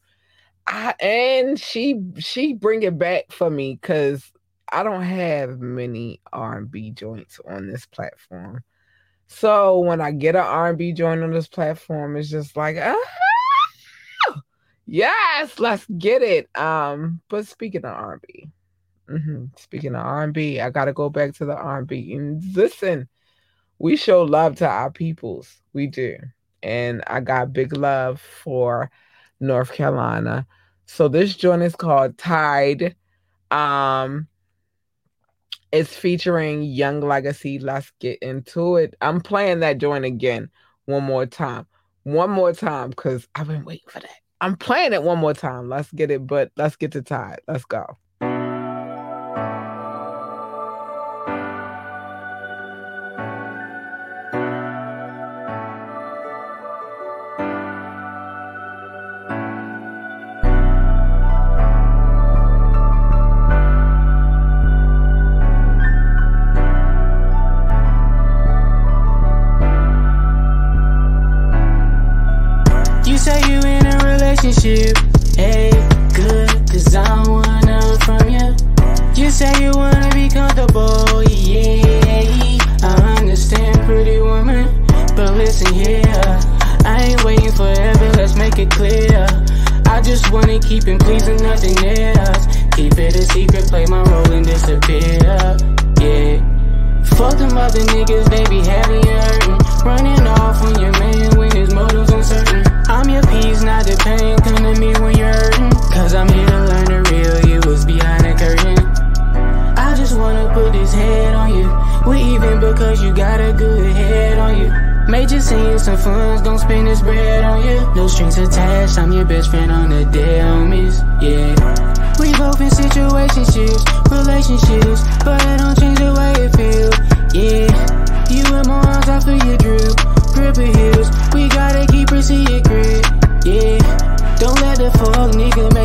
I, 0.66 0.94
and 1.00 1.58
she 1.58 2.00
she 2.18 2.54
bring 2.54 2.82
it 2.82 2.98
back 2.98 3.32
for 3.32 3.50
me 3.50 3.78
because 3.80 4.30
I 4.70 4.82
don't 4.82 5.02
have 5.02 5.60
many 5.60 6.20
R&B 6.32 6.92
joints 6.92 7.40
on 7.48 7.68
this 7.68 7.84
platform. 7.86 8.62
So 9.26 9.80
when 9.80 10.00
I 10.00 10.12
get 10.12 10.36
an 10.36 10.42
R&B 10.42 10.92
joint 10.92 11.22
on 11.22 11.32
this 11.32 11.48
platform, 11.48 12.16
it's 12.16 12.30
just 12.30 12.56
like 12.56 12.76
ah, 12.80 12.96
yes, 14.86 15.58
let's 15.58 15.86
get 15.86 16.22
it. 16.22 16.48
Um, 16.56 17.20
but 17.28 17.46
speaking 17.46 17.84
of 17.84 17.92
R&B, 17.92 18.48
mhm, 19.08 19.58
speaking 19.58 19.94
of 19.94 20.04
R&B, 20.04 20.60
I 20.60 20.70
gotta 20.70 20.92
go 20.92 21.08
back 21.10 21.34
to 21.34 21.44
the 21.44 21.56
R&B 21.56 22.14
and 22.14 22.42
listen. 22.54 23.08
We 23.78 23.96
show 23.96 24.22
love 24.22 24.56
to 24.56 24.68
our 24.68 24.90
peoples, 24.90 25.60
we 25.72 25.86
do, 25.88 26.16
and 26.62 27.02
I 27.06 27.20
got 27.20 27.52
big 27.52 27.76
love 27.76 28.20
for 28.20 28.90
North 29.40 29.72
Carolina. 29.72 30.46
So 30.86 31.08
this 31.08 31.36
joint 31.36 31.62
is 31.62 31.76
called 31.76 32.18
Tide. 32.18 32.96
Um, 33.50 34.28
it's 35.72 35.94
featuring 35.96 36.62
Young 36.62 37.00
Legacy. 37.00 37.58
Let's 37.58 37.90
get 37.98 38.18
into 38.20 38.76
it. 38.76 38.94
I'm 39.00 39.20
playing 39.20 39.60
that 39.60 39.78
joint 39.78 40.04
again 40.04 40.50
one 40.84 41.04
more 41.04 41.26
time. 41.26 41.66
One 42.04 42.30
more 42.30 42.52
time 42.52 42.90
because 42.90 43.26
I've 43.34 43.48
been 43.48 43.64
waiting 43.64 43.88
for 43.88 44.00
that. 44.00 44.10
I'm 44.40 44.56
playing 44.56 44.92
it 44.92 45.02
one 45.02 45.18
more 45.18 45.34
time. 45.34 45.68
Let's 45.68 45.90
get 45.92 46.10
it, 46.10 46.26
but 46.26 46.50
let's 46.56 46.76
get 46.76 46.92
to 46.92 47.02
Tide. 47.02 47.40
Let's 47.46 47.64
go. 47.64 47.96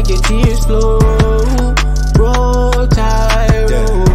Your 0.10 0.22
tears 0.22 0.66
flow. 0.66 1.00
Roll 2.18 2.88
tide, 2.88 3.70
roll. 3.70 4.06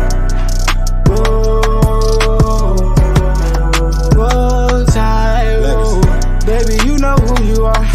Roll 4.17 4.87
tide, 4.87 5.59
roll. 5.63 6.01
Baby, 6.47 6.77
you 6.87 6.99
know 6.99 7.17
who 7.17 7.45
you 7.45 7.65
are. 7.65 7.87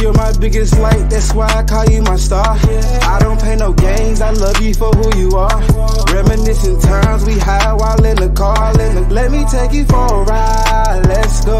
You're 0.00 0.12
my 0.12 0.32
biggest 0.38 0.78
light, 0.78 1.08
that's 1.08 1.32
why 1.32 1.46
I 1.48 1.62
call 1.64 1.86
you 1.86 2.02
my 2.02 2.16
star. 2.16 2.44
I 2.46 3.18
don't 3.20 3.40
play 3.40 3.56
no 3.56 3.72
games, 3.72 4.20
I 4.20 4.30
love 4.30 4.60
you 4.60 4.74
for 4.74 4.90
who 4.92 5.18
you 5.18 5.30
are. 5.36 5.60
Reminiscing 6.12 6.80
times 6.80 7.24
we 7.24 7.38
high 7.38 7.72
while 7.72 8.04
in 8.04 8.16
the 8.16 8.28
car. 8.30 8.74
Let 8.74 9.30
me, 9.30 9.44
take 9.50 9.72
you 9.72 9.84
for 9.86 10.22
a 10.22 10.24
ride, 10.24 11.06
let's 11.06 11.44
go. 11.44 11.58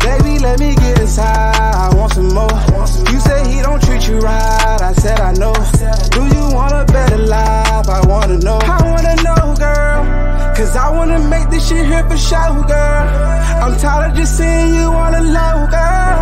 Baby, 0.00 0.40
let 0.40 0.58
me 0.58 0.74
get 0.74 1.00
inside, 1.00 1.54
I 1.54 1.94
want 1.94 2.12
some 2.12 2.34
more. 2.34 2.50
You 3.12 3.20
say 3.20 3.48
he 3.48 3.62
don't 3.62 3.80
treat 3.82 4.08
you 4.08 4.18
right, 4.18 4.77
said 5.00 5.20
I 5.20 5.32
know. 5.32 5.54
Do 6.10 6.22
you 6.34 6.44
want 6.54 6.72
a 6.74 6.84
better 6.92 7.18
life? 7.18 7.88
I 7.88 8.00
wanna 8.06 8.38
know. 8.38 8.58
I 8.62 8.82
wanna 8.90 9.14
know, 9.26 9.54
girl. 9.56 10.00
Cause 10.56 10.76
I 10.76 10.90
wanna 10.90 11.20
make 11.20 11.48
this 11.50 11.68
shit 11.68 11.86
here 11.86 12.04
for 12.08 12.16
show, 12.16 12.50
girl. 12.66 13.06
I'm 13.62 13.76
tired 13.78 14.10
of 14.10 14.16
just 14.16 14.36
seeing 14.36 14.74
you 14.74 14.88
on 15.04 15.12
the 15.12 15.22
low, 15.22 15.66
girl. 15.70 16.16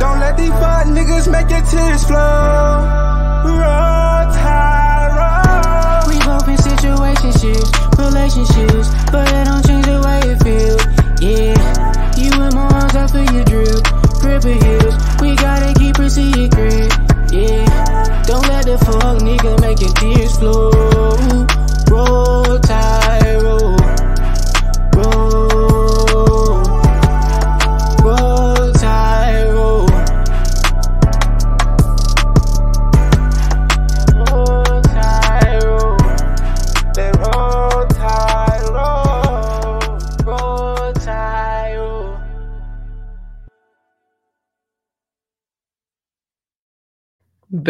Don't 0.00 0.20
let 0.20 0.36
these 0.36 0.54
fuck 0.60 0.86
niggas 0.86 1.26
make 1.30 1.48
your 1.50 1.62
tears 1.62 2.04
flow. 2.04 2.84
Roll 3.60 4.24
tide, 4.36 5.10
roll. 5.18 6.08
We 6.08 6.16
both 6.26 6.48
in 6.52 6.58
situationships, 6.68 7.70
relationships, 8.04 8.88
but 9.10 9.26
it 9.32 9.44
don't 9.48 9.64
change 9.66 9.86
the 9.86 9.98
way 10.04 10.20
it 10.32 10.38
feel. 10.44 10.78
Yeah, 11.20 11.57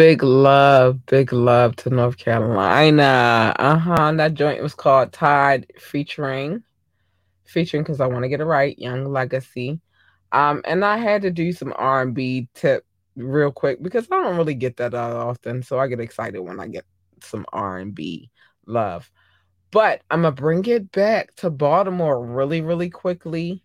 Big 0.09 0.23
love, 0.23 1.05
big 1.05 1.31
love 1.31 1.75
to 1.75 1.91
North 1.91 2.17
Carolina. 2.17 3.53
Uh 3.59 3.77
huh. 3.77 4.11
That 4.13 4.33
joint 4.33 4.63
was 4.63 4.73
called 4.73 5.13
Tide 5.13 5.71
featuring, 5.77 6.63
featuring 7.45 7.83
because 7.83 8.01
I 8.01 8.07
want 8.07 8.23
to 8.23 8.27
get 8.27 8.41
it 8.41 8.45
right. 8.45 8.75
Young 8.79 9.05
Legacy. 9.05 9.79
Um, 10.31 10.63
and 10.65 10.83
I 10.83 10.97
had 10.97 11.21
to 11.21 11.29
do 11.29 11.51
some 11.51 11.75
R 11.77 12.01
and 12.01 12.15
B 12.15 12.49
tip 12.55 12.87
real 13.17 13.51
quick 13.51 13.83
because 13.83 14.07
I 14.09 14.23
don't 14.23 14.35
really 14.35 14.55
get 14.55 14.77
that 14.77 14.93
that 14.93 15.11
often. 15.11 15.61
So 15.61 15.77
I 15.77 15.85
get 15.85 15.99
excited 15.99 16.39
when 16.39 16.59
I 16.59 16.67
get 16.69 16.85
some 17.21 17.45
R 17.53 17.77
and 17.77 17.93
B 17.93 18.31
love. 18.65 19.11
But 19.69 20.01
I'm 20.09 20.23
gonna 20.23 20.31
bring 20.31 20.65
it 20.65 20.91
back 20.91 21.35
to 21.35 21.51
Baltimore 21.51 22.25
really, 22.25 22.61
really 22.61 22.89
quickly. 22.89 23.61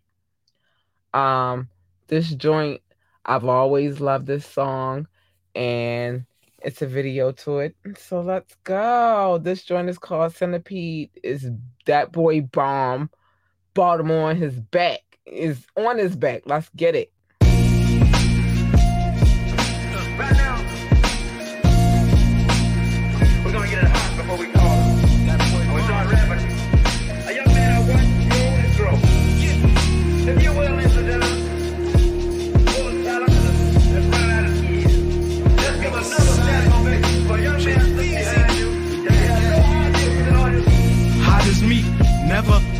Um, 1.14 1.70
this 2.08 2.28
joint, 2.34 2.82
I've 3.24 3.46
always 3.46 3.98
loved 3.98 4.26
this 4.26 4.44
song, 4.44 5.08
and 5.54 6.26
it's 6.64 6.82
a 6.82 6.86
video 6.86 7.30
to 7.32 7.58
it. 7.58 7.76
So 7.96 8.20
let's 8.20 8.54
go. 8.64 9.38
This 9.42 9.62
joint 9.64 9.88
is 9.88 9.98
called 9.98 10.34
Centipede. 10.34 11.10
Is 11.22 11.48
that 11.86 12.12
boy 12.12 12.40
bomb? 12.40 13.10
Baltimore 13.74 14.30
on 14.30 14.36
his 14.36 14.58
back 14.58 15.00
is 15.26 15.66
on 15.76 15.98
his 15.98 16.16
back. 16.16 16.42
Let's 16.46 16.70
get 16.76 16.94
it. 16.94 17.12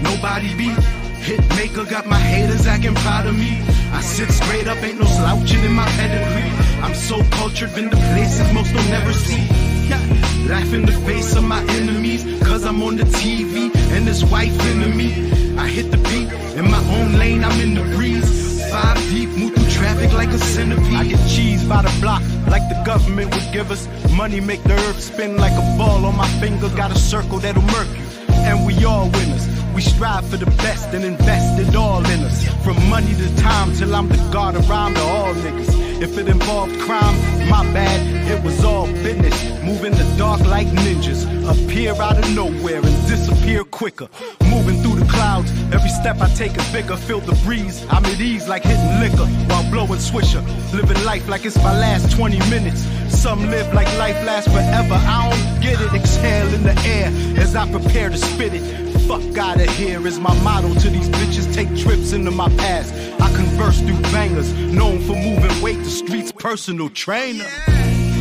Nobody 0.04 0.54
beat. 0.54 0.78
Hit 1.24 1.40
maker 1.56 1.84
got 1.84 2.06
my 2.06 2.18
haters 2.18 2.66
acting 2.66 2.94
proud 2.94 3.26
of 3.26 3.34
me. 3.36 3.60
I 3.92 4.00
sit 4.02 4.30
straight 4.30 4.68
up, 4.68 4.82
ain't 4.82 5.00
no 5.00 5.06
slouching 5.06 5.64
in 5.64 5.72
my 5.72 5.88
pedigree. 5.98 6.50
I'm 6.84 6.94
so 6.94 7.22
cultured, 7.38 7.74
been 7.74 7.88
to 7.90 7.96
places 8.12 8.52
most 8.52 8.74
don't 8.74 8.90
never 8.90 9.12
see. 9.12 9.42
Yeah. 9.88 10.00
Laugh 10.48 10.72
in 10.74 10.84
the 10.84 10.92
face 11.08 11.34
of 11.36 11.44
my 11.44 11.62
enemies, 11.78 12.22
cause 12.42 12.64
I'm 12.66 12.82
on 12.82 12.96
the 12.96 13.04
TV 13.04 13.74
and 13.94 14.06
this 14.06 14.22
wife 14.24 14.54
into 14.70 14.88
me. 14.88 15.08
I 15.56 15.68
hit 15.68 15.90
the 15.90 15.96
beat 15.96 16.30
in 16.58 16.70
my 16.70 16.82
own 16.96 17.18
lane, 17.18 17.42
I'm 17.42 17.58
in 17.60 17.74
the 17.74 17.84
breeze. 17.96 18.44
Five 18.70 18.98
deep, 19.08 19.30
move 19.30 19.54
through 19.54 19.70
traffic 19.70 20.12
like 20.12 20.28
a 20.28 20.38
centipede. 20.38 20.94
I 20.94 21.04
get 21.04 21.20
cheese 21.28 21.64
by 21.64 21.80
the 21.82 22.00
block, 22.00 22.22
like 22.48 22.68
the 22.68 22.82
government 22.84 23.34
would 23.34 23.52
give 23.52 23.70
us. 23.70 23.88
Money 24.10 24.40
make 24.40 24.62
the 24.64 24.74
earth 24.74 25.00
spin 25.00 25.36
like 25.36 25.52
a 25.52 25.76
ball 25.78 26.04
on 26.04 26.16
my 26.16 26.28
finger. 26.40 26.68
Got 26.76 26.90
a 26.90 26.98
circle 26.98 27.38
that'll 27.38 27.62
murk 27.62 27.88
you, 27.96 28.04
and 28.48 28.66
we 28.66 28.84
all 28.84 29.08
winners. 29.08 29.63
We 29.74 29.82
strive 29.82 30.24
for 30.30 30.36
the 30.36 30.46
best 30.62 30.94
and 30.94 31.04
invest 31.04 31.58
it 31.58 31.74
all 31.74 31.98
in 32.06 32.20
us. 32.20 32.46
From 32.62 32.76
money 32.88 33.12
to 33.12 33.36
time 33.38 33.74
till 33.74 33.92
I'm 33.94 34.08
the 34.08 34.16
god 34.32 34.54
of 34.54 34.70
rhyme 34.70 34.94
to 34.94 35.00
all 35.00 35.34
niggas. 35.34 36.00
If 36.00 36.16
it 36.16 36.28
involved 36.28 36.78
crime, 36.78 37.16
my 37.48 37.64
bad, 37.72 38.00
it 38.30 38.44
was 38.44 38.64
all 38.64 38.86
business. 38.86 39.34
Move 39.64 39.84
in 39.84 39.92
the 39.92 40.14
dark 40.16 40.40
like 40.42 40.68
ninjas. 40.68 41.24
Appear 41.50 41.92
out 42.00 42.18
of 42.18 42.34
nowhere 42.36 42.76
and 42.76 43.08
disappear 43.08 43.64
quicker. 43.64 44.08
Moving 44.48 44.80
through 44.80 45.00
the 45.00 45.10
clouds, 45.10 45.50
every 45.72 45.90
step 45.90 46.20
I 46.20 46.28
take 46.34 46.56
is 46.56 46.68
bigger. 46.70 46.96
Feel 46.96 47.18
the 47.18 47.34
breeze, 47.44 47.84
I'm 47.90 48.04
at 48.06 48.20
ease 48.20 48.46
like 48.46 48.62
hitting 48.62 49.00
liquor 49.00 49.26
while 49.48 49.68
blowing 49.72 49.98
swisher. 49.98 50.42
Living 50.72 51.02
life 51.04 51.28
like 51.28 51.44
it's 51.44 51.56
my 51.56 51.76
last 51.76 52.12
20 52.12 52.38
minutes. 52.48 52.86
Some 53.08 53.50
live 53.50 53.74
like 53.74 53.88
life 53.98 54.24
lasts 54.24 54.52
forever. 54.52 54.94
I 54.94 55.30
don't 55.30 55.62
get 55.62 55.80
it. 55.80 55.92
Exhale 55.94 56.54
in 56.54 56.62
the 56.62 56.78
air 56.86 57.10
as 57.40 57.56
I 57.56 57.68
prepare 57.68 58.08
to 58.08 58.16
spit 58.16 58.54
it. 58.54 58.93
Fuck 59.06 59.36
out 59.36 59.60
of 59.60 59.68
here 59.76 60.06
is 60.06 60.18
my 60.18 60.34
motto 60.42 60.72
to 60.80 60.88
these 60.88 61.10
bitches. 61.10 61.52
Take 61.54 61.68
trips 61.76 62.12
into 62.12 62.30
my 62.30 62.48
past. 62.56 62.94
I 63.20 63.30
converse 63.34 63.80
through 63.80 64.00
bangers, 64.12 64.50
known 64.72 64.98
for 65.00 65.14
moving 65.14 65.62
weight. 65.62 65.76
The 65.84 65.90
streets 65.90 66.32
personal 66.32 66.88
trainer. 66.88 67.44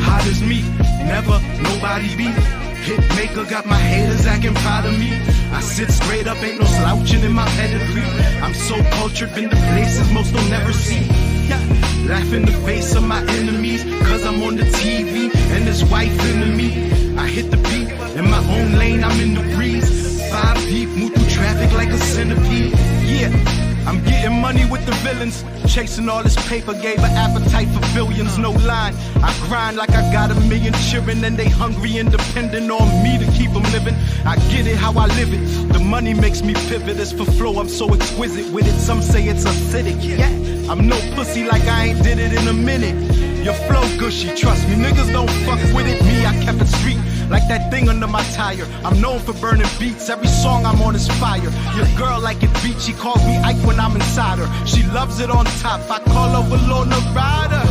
Hot 0.03 0.25
as 0.27 0.41
me, 0.41 0.61
never 1.07 1.39
nobody 1.63 2.13
beat. 2.17 2.35
Hit 2.83 2.99
maker 3.15 3.45
got 3.49 3.65
my 3.65 3.79
haters 3.79 4.25
acting 4.25 4.53
proud 4.55 4.85
of 4.85 4.99
me. 4.99 5.13
I 5.53 5.61
sit 5.61 5.89
straight 5.89 6.27
up, 6.27 6.43
ain't 6.43 6.59
no 6.59 6.65
slouching 6.65 7.21
in 7.21 7.31
my 7.31 7.47
pedigree. 7.55 8.03
I'm 8.41 8.53
so 8.53 8.75
cultured, 8.97 9.33
been 9.33 9.49
to 9.49 9.55
places 9.55 10.11
most 10.11 10.33
don't 10.33 10.49
never 10.49 10.73
see. 10.73 10.99
Yeah. 11.47 11.59
Laugh 12.09 12.33
in 12.33 12.43
the 12.43 12.51
face 12.67 12.93
of 12.95 13.03
my 13.03 13.21
enemies, 13.21 13.85
cause 14.03 14.25
I'm 14.25 14.43
on 14.43 14.57
the 14.57 14.63
TV 14.63 15.33
and 15.55 15.65
this 15.65 15.81
wife 15.89 16.11
into 16.29 16.47
me. 16.47 16.91
I 17.17 17.27
hit 17.27 17.51
the 17.51 17.57
beat 17.57 17.89
in 18.17 18.29
my 18.29 18.43
own 18.59 18.73
lane, 18.73 19.01
I'm 19.01 19.17
in 19.21 19.33
the 19.33 19.55
breeze. 19.55 19.92
Deep, 20.73 20.89
move 20.89 21.13
through 21.13 21.29
traffic 21.29 21.71
like 21.73 21.89
a 21.89 21.99
centipede. 21.99 22.71
Yeah. 23.05 23.29
I'm 23.85 24.03
getting 24.03 24.41
money 24.41 24.65
with 24.65 24.83
the 24.87 24.91
villains. 25.05 25.45
Chasing 25.71 26.09
all 26.09 26.23
this 26.23 26.35
paper 26.47 26.73
gave 26.73 26.97
an 26.97 27.11
appetite 27.11 27.67
for 27.67 27.81
billions, 27.93 28.39
no 28.39 28.49
line. 28.49 28.95
I 29.21 29.31
grind 29.47 29.77
like 29.77 29.91
I 29.91 30.01
got 30.11 30.31
a 30.31 30.39
million 30.49 30.73
children 30.89 31.23
and 31.23 31.37
they 31.37 31.47
hungry 31.47 31.99
and 31.99 32.09
depending 32.09 32.71
on 32.71 33.03
me 33.03 33.19
to 33.23 33.31
keep 33.33 33.51
them 33.53 33.61
living. 33.71 33.93
I 34.25 34.37
get 34.49 34.65
it 34.65 34.75
how 34.77 34.97
I 34.97 35.05
live 35.19 35.31
it. 35.31 35.73
The 35.73 35.77
money 35.77 36.15
makes 36.15 36.41
me 36.41 36.55
pivot. 36.55 36.97
As 36.97 37.13
for 37.13 37.25
flow, 37.25 37.59
I'm 37.59 37.69
so 37.69 37.93
exquisite 37.93 38.51
with 38.51 38.65
it. 38.65 38.79
Some 38.79 39.03
say 39.03 39.27
it's 39.27 39.45
acidic. 39.45 40.01
Yeah, 40.01 40.71
I'm 40.71 40.87
no 40.87 40.99
pussy 41.13 41.43
like 41.43 41.65
I 41.65 41.89
ain't 41.89 42.01
did 42.01 42.17
it 42.17 42.33
in 42.33 42.47
a 42.47 42.53
minute. 42.53 42.97
Your 43.45 43.53
flow 43.67 43.85
gushy, 43.99 44.33
trust 44.35 44.67
me, 44.67 44.73
niggas 44.73 45.11
don't 45.13 45.29
fuck 45.45 45.61
with 45.75 45.85
it. 45.85 46.01
Me, 46.03 46.25
I 46.25 46.33
kept 46.43 46.61
it 46.61 46.67
street 46.67 46.97
like 47.29 47.47
that 47.47 47.71
thing 47.71 47.89
under 47.89 48.07
my 48.07 48.23
tire. 48.31 48.65
I'm 48.83 48.99
known 49.01 49.19
for 49.19 49.33
burning 49.33 49.67
beats. 49.79 50.09
Every 50.09 50.27
song 50.27 50.65
I'm 50.65 50.81
on 50.81 50.95
is 50.95 51.07
fire. 51.19 51.51
Your 51.75 51.87
girl 51.97 52.19
like 52.19 52.43
it 52.43 52.53
beat. 52.61 52.79
She 52.81 52.93
calls 52.93 53.23
me 53.25 53.37
Ike 53.37 53.65
when 53.65 53.79
I'm 53.79 53.95
inside 53.95 54.39
her. 54.39 54.65
She 54.65 54.83
loves 54.83 55.19
it 55.19 55.29
on 55.29 55.45
top. 55.61 55.81
I 55.89 55.99
call 55.99 56.29
her 56.41 56.49
Walona 56.49 56.99
Rider. 57.15 57.63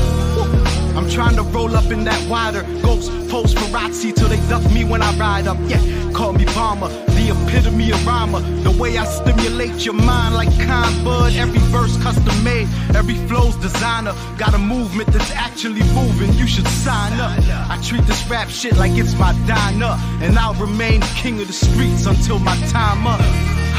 I'm 0.97 1.09
trying 1.09 1.37
to 1.37 1.43
roll 1.43 1.75
up 1.75 1.91
in 1.91 2.05
that 2.05 2.29
wider 2.29 2.63
ghost 2.83 3.11
post 3.29 3.57
Parazzi 3.57 4.15
till 4.15 4.29
they 4.29 4.37
duck 4.49 4.63
me 4.73 4.85
when 4.85 5.01
I 5.03 5.17
ride 5.17 5.47
up. 5.47 5.57
Yeah, 5.67 5.81
call 6.13 6.35
me 6.35 6.45
Palmer, 6.45 6.91
the 7.23 7.35
epitome 7.35 7.91
of 7.93 8.07
rhymer. 8.07 8.41
The 8.63 8.71
way 8.71 8.99
I 8.99 9.05
stimulate 9.05 9.85
your 9.85 9.95
mind 9.95 10.35
like 10.35 10.51
Con 10.67 11.05
Bud. 11.05 11.35
Every 11.35 11.61
verse 11.71 11.97
custom 12.03 12.45
made, 12.45 12.69
every 12.95 13.17
flow's 13.29 13.57
designer. 13.57 14.15
Got 14.39 14.55
a 14.55 14.59
movement 14.59 15.13
that's 15.13 15.31
actually 15.33 15.83
moving. 15.95 16.33
You 16.35 16.47
should 16.47 16.67
sign 16.67 17.19
up. 17.21 17.33
I 17.71 17.81
treat 17.83 18.05
this 18.07 18.27
rap 18.29 18.49
shit 18.49 18.77
like 18.77 18.93
it's 18.93 19.15
my 19.19 19.33
diner, 19.47 19.97
and 20.25 20.39
I'll 20.39 20.55
remain 20.55 21.01
king 21.23 21.41
of 21.41 21.47
the 21.47 21.53
streets 21.53 22.07
until 22.07 22.39
my 22.39 22.57
time 22.69 23.07
up. 23.07 23.21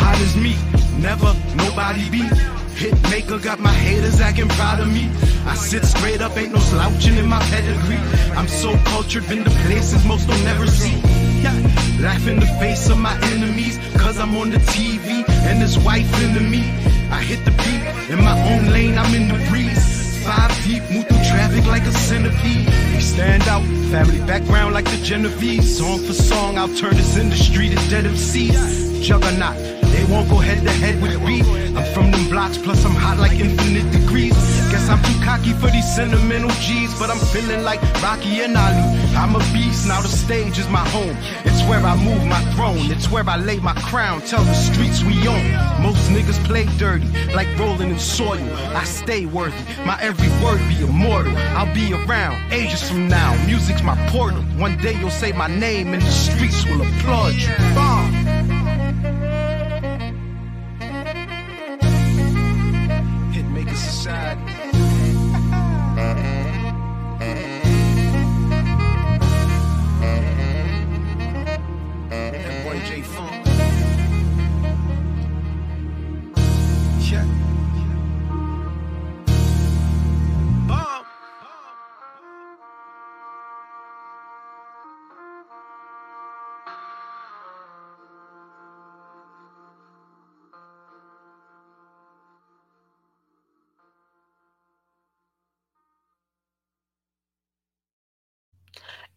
Hot 0.01 0.19
as 0.19 0.35
me, 0.35 0.55
never 1.01 1.35
nobody 1.55 2.09
beat. 2.09 2.33
Hit 2.75 2.95
maker 3.11 3.37
got 3.37 3.59
my 3.59 3.71
haters 3.71 4.19
acting 4.19 4.49
proud 4.49 4.79
of 4.79 4.87
me. 4.91 5.09
I 5.45 5.55
sit 5.55 5.85
straight 5.85 6.21
up, 6.21 6.35
ain't 6.37 6.53
no 6.53 6.59
slouching 6.59 7.17
in 7.17 7.27
my 7.27 7.41
pedigree. 7.43 8.01
I'm 8.35 8.47
so 8.47 8.75
cultured, 8.85 9.27
been 9.27 9.43
to 9.43 9.49
places 9.67 10.03
most 10.05 10.27
don't 10.27 10.43
never 10.43 10.65
see. 10.67 11.22
Yeah, 11.43 11.51
laugh 11.99 12.25
in 12.25 12.39
the 12.39 12.45
face 12.57 12.89
of 12.89 12.97
my 12.97 13.15
enemies, 13.33 13.77
cause 13.97 14.17
I'm 14.17 14.33
on 14.37 14.49
the 14.49 14.59
TV 14.59 15.27
and 15.47 15.61
this 15.61 15.77
wife 15.77 16.07
into 16.23 16.39
me. 16.39 16.63
I 17.11 17.21
hit 17.21 17.43
the 17.43 17.51
beat 17.51 17.83
in 18.11 18.23
my 18.23 18.37
own 18.51 18.71
lane, 18.71 18.97
I'm 18.97 19.13
in 19.13 19.27
the 19.27 19.49
breeze. 19.49 20.23
Five 20.23 20.51
deep, 20.63 20.83
move 20.89 21.05
through 21.05 21.25
traffic 21.31 21.65
like 21.65 21.83
a 21.83 21.91
centipede. 21.91 22.65
We 22.95 23.01
stand 23.01 23.43
out, 23.43 23.61
family 23.91 24.19
background 24.19 24.73
like 24.73 24.85
the 24.85 24.97
Genovese. 25.03 25.77
Song 25.77 25.99
for 25.99 26.13
song, 26.13 26.57
I'll 26.57 26.73
turn 26.75 26.95
this 26.95 27.17
industry 27.17 27.67
to 27.67 27.75
dead 27.89 28.05
MCs. 28.05 29.03
Juggernaut, 29.03 29.82
they 29.93 30.03
won't 30.05 30.29
go 30.29 30.37
head 30.37 30.63
to 30.63 30.71
head 30.71 31.01
with 31.01 31.21
me. 31.21 31.41
I'm 31.77 31.85
from 31.93 32.11
them 32.11 32.27
blocks, 32.29 32.57
plus 32.57 32.83
I'm 32.85 32.95
hot 32.95 33.17
like 33.17 33.39
infinite 33.39 33.89
degrees. 33.91 34.33
Guess 34.71 34.89
I'm 34.89 35.01
too 35.03 35.19
cocky 35.23 35.53
for 35.53 35.69
these 35.69 35.87
sentimental 35.95 36.49
G's, 36.65 36.97
but 36.99 37.09
I'm 37.09 37.19
feeling 37.33 37.63
like 37.63 37.81
Rocky 38.01 38.41
and 38.41 38.57
Ali. 38.57 38.83
I'm 39.15 39.35
a 39.35 39.39
beast, 39.53 39.87
now 39.87 40.01
the 40.01 40.07
stage 40.07 40.57
is 40.57 40.67
my 40.69 40.85
home. 40.89 41.15
It's 41.45 41.61
where 41.69 41.79
I 41.79 41.95
move 41.95 42.25
my 42.25 42.41
throne, 42.53 42.91
it's 42.91 43.09
where 43.09 43.27
I 43.29 43.37
lay 43.37 43.59
my 43.59 43.75
crown. 43.89 44.21
Tell 44.21 44.43
the 44.43 44.53
streets 44.53 45.03
we 45.03 45.15
own. 45.27 45.45
Most 45.81 46.09
niggas 46.09 46.43
play 46.45 46.65
dirty, 46.77 47.07
like 47.33 47.47
rolling 47.59 47.91
in 47.91 47.99
soil. 47.99 48.43
I 48.75 48.83
stay 48.83 49.25
worthy, 49.25 49.63
my 49.85 49.97
every 50.01 50.29
word 50.43 50.59
be 50.69 50.83
immortal. 50.83 51.35
I'll 51.57 51.73
be 51.73 51.93
around 51.93 52.51
ages 52.51 52.87
from 52.87 53.07
now. 53.07 53.31
Music's 53.45 53.83
my 53.83 53.95
portal. 54.09 54.41
One 54.57 54.77
day 54.77 54.93
you'll 54.99 55.09
say 55.09 55.31
my 55.31 55.47
name 55.47 55.93
and 55.93 56.01
the 56.01 56.11
streets 56.11 56.65
will 56.65 56.81
applaud 56.81 57.33
you. 57.35 57.49
Bomb. 57.75 58.42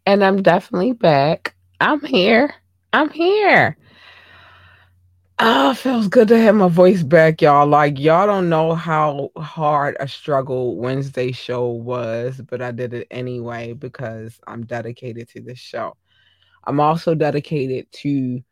And 0.07 0.25
I'm 0.25 0.43
definitely 0.43 0.93
back. 0.93 1.55
I'm 1.81 2.01
here. 2.01 2.55
I'm 2.93 3.11
here. 3.11 3.77
Oh, 5.39 5.75
feels 5.75 6.09
good 6.09 6.29
to 6.29 6.41
have 6.41 6.55
my 6.55 6.69
voice 6.69 7.03
back, 7.03 7.43
y'all. 7.43 7.67
Like, 7.67 7.99
y'all 7.99 8.27
don't 8.27 8.49
know 8.49 8.75
how 8.75 9.31
hard 9.37 9.97
a 10.01 10.09
struggle 10.09 10.77
Wednesday 10.77 11.33
show 11.33 11.69
was, 11.69 12.41
but 12.49 12.63
I 12.63 12.71
did 12.71 12.95
it 12.95 13.07
anyway 13.11 13.75
because 13.75 14.41
I'm 14.47 14.65
dedicated 14.65 15.29
to 15.31 15.43
this 15.43 15.59
show. 15.59 15.97
I'm 16.65 16.81
also 16.81 17.15
dedicated 17.15 17.93
to 17.93 18.43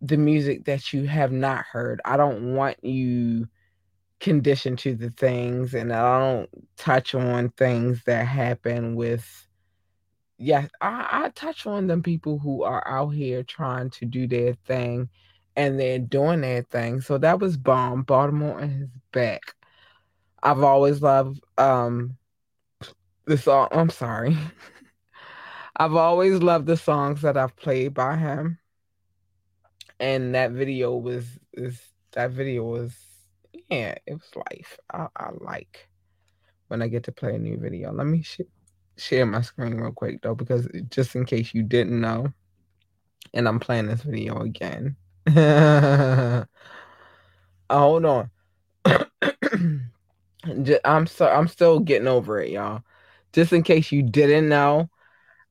the 0.00 0.16
music 0.16 0.66
that 0.66 0.92
you 0.92 1.08
have 1.08 1.32
not 1.32 1.64
heard. 1.64 2.00
I 2.04 2.18
don't 2.18 2.54
want 2.54 2.84
you 2.84 3.48
conditioned 4.20 4.78
to 4.80 4.94
the 4.94 5.10
things, 5.10 5.74
and 5.74 5.92
I 5.92 6.20
don't 6.20 6.50
touch 6.76 7.16
on 7.16 7.48
things 7.50 8.04
that 8.04 8.26
happen 8.26 8.94
with 8.94 9.43
yes, 10.38 10.68
I, 10.80 11.24
I 11.24 11.28
touch 11.30 11.66
on 11.66 11.86
them 11.86 12.02
people 12.02 12.38
who 12.38 12.62
are 12.62 12.86
out 12.86 13.10
here 13.10 13.42
trying 13.42 13.90
to 13.90 14.04
do 14.04 14.26
their 14.26 14.54
thing 14.66 15.08
and 15.56 15.78
they're 15.78 15.98
doing 15.98 16.40
their 16.40 16.62
thing. 16.62 17.00
So 17.00 17.18
that 17.18 17.40
was 17.40 17.56
bomb. 17.56 18.02
Baltimore 18.02 18.58
and 18.58 18.72
his 18.72 18.88
back. 19.12 19.54
I've 20.42 20.62
always 20.62 21.00
loved 21.00 21.40
um 21.58 22.16
the 23.26 23.38
song. 23.38 23.68
I'm 23.72 23.90
sorry. 23.90 24.36
I've 25.76 25.94
always 25.94 26.40
loved 26.40 26.66
the 26.66 26.76
songs 26.76 27.22
that 27.22 27.36
I've 27.36 27.56
played 27.56 27.94
by 27.94 28.16
him. 28.16 28.58
And 29.98 30.34
that 30.34 30.52
video 30.52 30.96
was 30.96 31.26
is 31.52 31.80
that 32.12 32.30
video 32.30 32.64
was 32.64 32.94
yeah, 33.70 33.94
it 34.06 34.12
was 34.14 34.44
life. 34.50 34.78
I, 34.92 35.06
I 35.16 35.30
like 35.40 35.88
when 36.68 36.82
I 36.82 36.88
get 36.88 37.04
to 37.04 37.12
play 37.12 37.34
a 37.34 37.38
new 37.38 37.56
video. 37.56 37.92
Let 37.92 38.06
me 38.06 38.22
sh- 38.22 38.40
share 38.96 39.26
my 39.26 39.42
screen 39.42 39.74
real 39.74 39.92
quick 39.92 40.22
though, 40.22 40.34
because 40.34 40.68
just 40.90 41.14
in 41.14 41.24
case 41.24 41.54
you 41.54 41.62
didn't 41.62 42.00
know, 42.00 42.32
and 43.32 43.48
I'm 43.48 43.60
playing 43.60 43.86
this 43.86 44.02
video 44.02 44.40
again. 44.40 44.96
Uh, 45.26 46.44
hold 47.70 48.04
on. 48.04 48.30
I'm 50.84 51.06
so 51.06 51.28
I'm 51.28 51.48
still 51.48 51.80
getting 51.80 52.08
over 52.08 52.40
it, 52.40 52.50
y'all. 52.50 52.82
Just 53.32 53.52
in 53.52 53.62
case 53.62 53.90
you 53.90 54.02
didn't 54.02 54.48
know, 54.48 54.90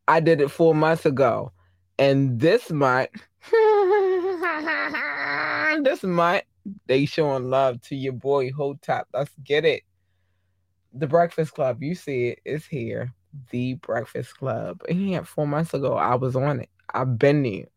I 0.07 0.19
did 0.19 0.41
it 0.41 0.51
four 0.51 0.75
months 0.75 1.05
ago, 1.05 1.51
and 1.97 2.39
this 2.39 2.69
month, 2.69 3.09
this 5.83 6.03
month 6.03 6.43
they 6.85 7.05
showing 7.05 7.49
love 7.49 7.81
to 7.81 7.95
your 7.95 8.13
boy 8.13 8.51
Hotep. 8.51 9.07
Let's 9.13 9.31
get 9.43 9.65
it. 9.65 9.83
The 10.93 11.07
Breakfast 11.07 11.53
Club, 11.53 11.81
you 11.81 11.95
see 11.95 12.29
it, 12.29 12.39
it's 12.45 12.65
here. 12.65 13.13
The 13.51 13.75
Breakfast 13.75 14.37
Club. 14.37 14.81
Yeah, 14.89 15.23
four 15.23 15.47
months 15.47 15.73
ago, 15.73 15.95
I 15.95 16.15
was 16.15 16.35
on 16.35 16.61
it. 16.61 16.69
I've 16.93 17.17
been 17.17 17.41
knew. 17.41 17.67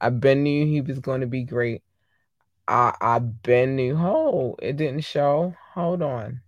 I 0.00 0.10
been 0.10 0.42
knew 0.42 0.66
he 0.66 0.80
was 0.80 0.98
going 0.98 1.20
to 1.20 1.26
be 1.26 1.44
great. 1.44 1.82
I 2.68 2.94
I 3.00 3.18
been 3.20 3.76
knew. 3.76 3.96
Oh, 3.98 4.56
it 4.60 4.76
didn't 4.76 5.04
show. 5.04 5.54
Hold 5.74 6.02
on. 6.02 6.40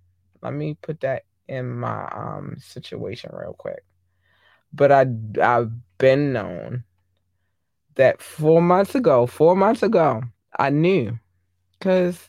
Let 0.42 0.52
me 0.54 0.76
put 0.80 1.00
that 1.00 1.24
in 1.48 1.70
my 1.78 2.08
um 2.12 2.56
situation 2.58 3.30
real 3.32 3.54
quick. 3.54 3.84
But 4.72 4.92
I 4.92 5.06
I've 5.42 5.72
been 5.98 6.32
known 6.32 6.84
that 7.94 8.20
four 8.22 8.60
months 8.62 8.94
ago, 8.94 9.26
four 9.26 9.56
months 9.56 9.82
ago, 9.82 10.22
I 10.58 10.70
knew 10.70 11.18
because 11.78 12.28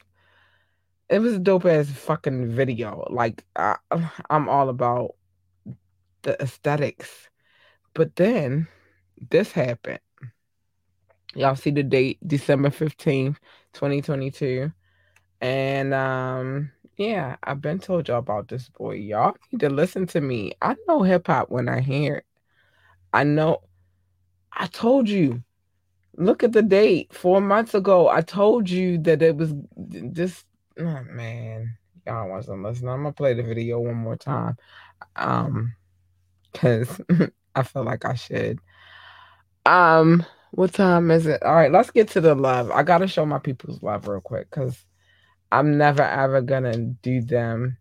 it 1.09 1.19
was 1.19 1.39
dope 1.39 1.65
ass 1.65 1.89
fucking 1.89 2.51
video. 2.51 3.07
Like 3.09 3.45
I, 3.55 3.77
I'm 4.29 4.49
all 4.49 4.69
about 4.69 5.15
the 6.27 6.39
aesthetics. 6.43 7.29
But 7.93 8.17
then 8.17 8.67
this 9.31 9.53
happened. 9.53 9.99
Y'all 11.35 11.55
see 11.55 11.71
the 11.71 11.83
date, 11.83 12.19
December 12.27 12.69
15th, 12.69 13.37
2022. 13.73 14.71
And 15.39 15.93
um, 15.93 16.71
yeah, 16.97 17.37
I've 17.43 17.61
been 17.61 17.79
told 17.79 18.09
y'all 18.09 18.17
about 18.17 18.49
this 18.49 18.67
boy. 18.67 18.95
Y'all 18.95 19.37
need 19.51 19.61
to 19.61 19.69
listen 19.69 20.05
to 20.07 20.19
me. 20.19 20.51
I 20.61 20.75
know 20.85 21.01
hip 21.01 21.27
hop 21.27 21.49
when 21.49 21.69
I 21.69 21.79
hear 21.79 22.15
it. 22.15 22.25
I 23.13 23.23
know 23.23 23.61
I 24.51 24.67
told 24.67 25.07
you. 25.07 25.43
Look 26.17 26.43
at 26.43 26.51
the 26.51 26.63
date. 26.63 27.13
Four 27.13 27.39
months 27.39 27.73
ago, 27.73 28.09
I 28.09 28.21
told 28.21 28.69
you 28.69 28.97
that 29.03 29.21
it 29.21 29.37
was 29.37 29.53
this 29.77 30.43
oh 30.79 31.03
man. 31.03 31.77
Y'all 32.05 32.29
wasn't 32.29 32.63
listening. 32.63 32.89
I'm 32.89 33.03
gonna 33.03 33.13
play 33.13 33.33
the 33.33 33.43
video 33.43 33.79
one 33.79 33.95
more 33.95 34.17
time. 34.17 34.57
Um 35.15 35.75
because 36.57 37.01
I 37.55 37.63
feel 37.63 37.83
like 37.83 38.05
I 38.05 38.15
should. 38.15 38.59
Um 39.65 40.25
What 40.51 40.73
time 40.73 41.11
is 41.11 41.27
it? 41.27 41.43
All 41.43 41.55
right, 41.55 41.71
let's 41.71 41.91
get 41.91 42.09
to 42.09 42.21
the 42.21 42.35
love. 42.35 42.71
I 42.71 42.83
gotta 42.83 43.07
show 43.07 43.25
my 43.25 43.39
people's 43.39 43.83
love 43.83 44.07
real 44.07 44.21
quick 44.21 44.49
because 44.49 44.85
I'm 45.51 45.77
never 45.77 46.03
ever 46.03 46.41
gonna 46.41 46.77
do 46.77 47.21
them 47.21 47.77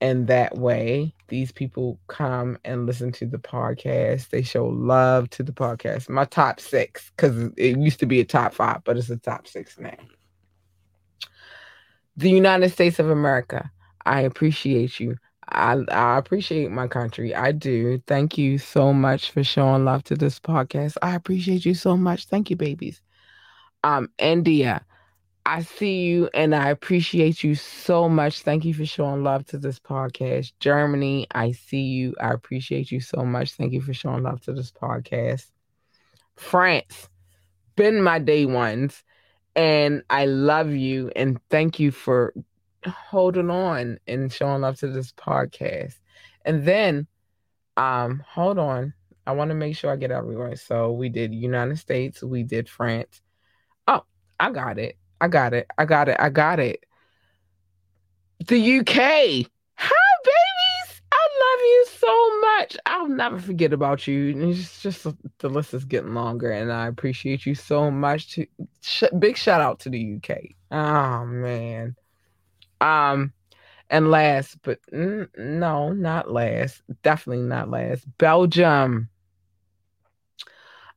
in 0.00 0.26
that 0.26 0.58
way. 0.58 1.14
These 1.28 1.52
people 1.52 2.00
come 2.08 2.58
and 2.64 2.86
listen 2.86 3.12
to 3.12 3.26
the 3.26 3.38
podcast. 3.38 4.30
They 4.30 4.42
show 4.42 4.66
love 4.66 5.30
to 5.30 5.42
the 5.44 5.52
podcast. 5.52 6.08
My 6.08 6.24
top 6.24 6.60
six, 6.60 7.10
because 7.16 7.50
it 7.56 7.78
used 7.78 8.00
to 8.00 8.06
be 8.06 8.20
a 8.20 8.24
top 8.24 8.54
five, 8.54 8.82
but 8.84 8.96
it's 8.98 9.10
a 9.10 9.16
top 9.16 9.46
six 9.46 9.78
now. 9.78 9.96
The 12.16 12.30
United 12.30 12.70
States 12.70 12.98
of 12.98 13.10
America. 13.10 13.70
I 14.04 14.22
appreciate 14.22 15.00
you. 15.00 15.16
I, 15.52 15.76
I 15.90 16.18
appreciate 16.18 16.70
my 16.70 16.88
country. 16.88 17.34
I 17.34 17.52
do. 17.52 18.02
Thank 18.06 18.38
you 18.38 18.58
so 18.58 18.92
much 18.92 19.30
for 19.30 19.44
showing 19.44 19.84
love 19.84 20.02
to 20.04 20.16
this 20.16 20.40
podcast. 20.40 20.96
I 21.02 21.14
appreciate 21.14 21.64
you 21.64 21.74
so 21.74 21.96
much. 21.96 22.26
Thank 22.26 22.50
you, 22.50 22.56
babies. 22.56 23.00
Um, 23.84 24.08
India, 24.18 24.84
I 25.44 25.62
see 25.62 26.02
you 26.02 26.30
and 26.34 26.54
I 26.54 26.70
appreciate 26.70 27.42
you 27.42 27.54
so 27.54 28.08
much. 28.08 28.42
Thank 28.42 28.64
you 28.64 28.74
for 28.74 28.86
showing 28.86 29.24
love 29.24 29.44
to 29.46 29.58
this 29.58 29.78
podcast. 29.78 30.52
Germany, 30.60 31.26
I 31.32 31.52
see 31.52 31.82
you. 31.82 32.14
I 32.20 32.32
appreciate 32.32 32.90
you 32.90 33.00
so 33.00 33.24
much. 33.24 33.52
Thank 33.54 33.72
you 33.72 33.80
for 33.80 33.92
showing 33.92 34.22
love 34.22 34.40
to 34.42 34.52
this 34.52 34.70
podcast. 34.70 35.46
France, 36.36 37.08
been 37.76 38.02
my 38.02 38.18
day 38.18 38.46
ones, 38.46 39.02
and 39.54 40.02
I 40.08 40.26
love 40.26 40.70
you 40.70 41.10
and 41.14 41.38
thank 41.50 41.78
you 41.78 41.90
for 41.90 42.32
holding 42.86 43.50
on 43.50 43.98
and 44.06 44.32
showing 44.32 44.62
love 44.62 44.78
to 44.78 44.88
this 44.88 45.12
podcast. 45.12 45.94
And 46.44 46.64
then, 46.64 47.06
um, 47.76 48.22
hold 48.26 48.58
on. 48.58 48.94
I 49.26 49.32
want 49.32 49.50
to 49.50 49.54
make 49.54 49.76
sure 49.76 49.90
I 49.90 49.96
get 49.96 50.10
everywhere. 50.10 50.56
So 50.56 50.92
we 50.92 51.08
did 51.08 51.32
United 51.32 51.78
States, 51.78 52.22
we 52.22 52.42
did 52.42 52.68
France. 52.68 53.22
Oh, 53.86 54.04
I 54.40 54.50
got 54.50 54.78
it. 54.78 54.96
I 55.20 55.28
got 55.28 55.54
it. 55.54 55.66
I 55.78 55.84
got 55.84 56.08
it. 56.08 56.16
I 56.18 56.28
got 56.30 56.58
it. 56.58 56.84
The 58.46 58.78
UK. 58.80 58.96
Hi, 58.96 60.12
babies. 60.24 61.02
I 61.12 61.28
love 61.40 61.60
you 61.60 61.86
so 61.90 62.40
much. 62.40 62.76
I'll 62.86 63.08
never 63.08 63.38
forget 63.38 63.72
about 63.72 64.08
you. 64.08 64.34
It's 64.50 64.82
just 64.82 65.06
the 65.38 65.48
list 65.48 65.74
is 65.74 65.84
getting 65.84 66.14
longer, 66.14 66.50
and 66.50 66.72
I 66.72 66.88
appreciate 66.88 67.46
you 67.46 67.54
so 67.54 67.88
much. 67.88 68.34
To 68.34 68.46
sh- 68.80 69.04
big 69.16 69.36
shout 69.36 69.60
out 69.60 69.78
to 69.80 69.90
the 69.90 70.16
UK. 70.16 70.38
Oh 70.72 71.24
man. 71.24 71.94
Um, 72.82 73.32
and 73.90 74.10
last, 74.10 74.58
but 74.62 74.80
no, 74.92 75.92
not 75.92 76.30
last. 76.30 76.82
Definitely 77.02 77.44
not 77.44 77.70
last. 77.70 78.06
Belgium. 78.18 79.08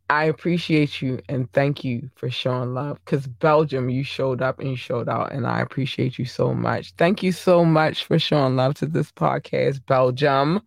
I 0.10 0.26
appreciate 0.26 1.02
you 1.02 1.20
and 1.30 1.52
thank 1.52 1.84
you 1.84 2.10
for 2.16 2.30
showing 2.30 2.74
love 2.74 3.00
because 3.04 3.26
Belgium, 3.26 3.90
you 3.90 4.04
showed 4.04 4.42
up 4.42 4.60
and 4.60 4.70
you 4.70 4.76
showed 4.76 5.10
out, 5.10 5.32
and 5.34 5.48
I 5.48 5.62
appreciate 5.62 6.20
you 6.20 6.26
so 6.26 6.54
much. 6.54 6.94
Thank 6.98 7.24
you 7.24 7.32
so 7.32 7.66
much 7.66 8.06
for 8.06 8.20
showing 8.20 8.56
love 8.56 8.76
to 8.76 8.86
this 8.86 9.12
podcast, 9.12 9.86
Belgium. 9.88 10.62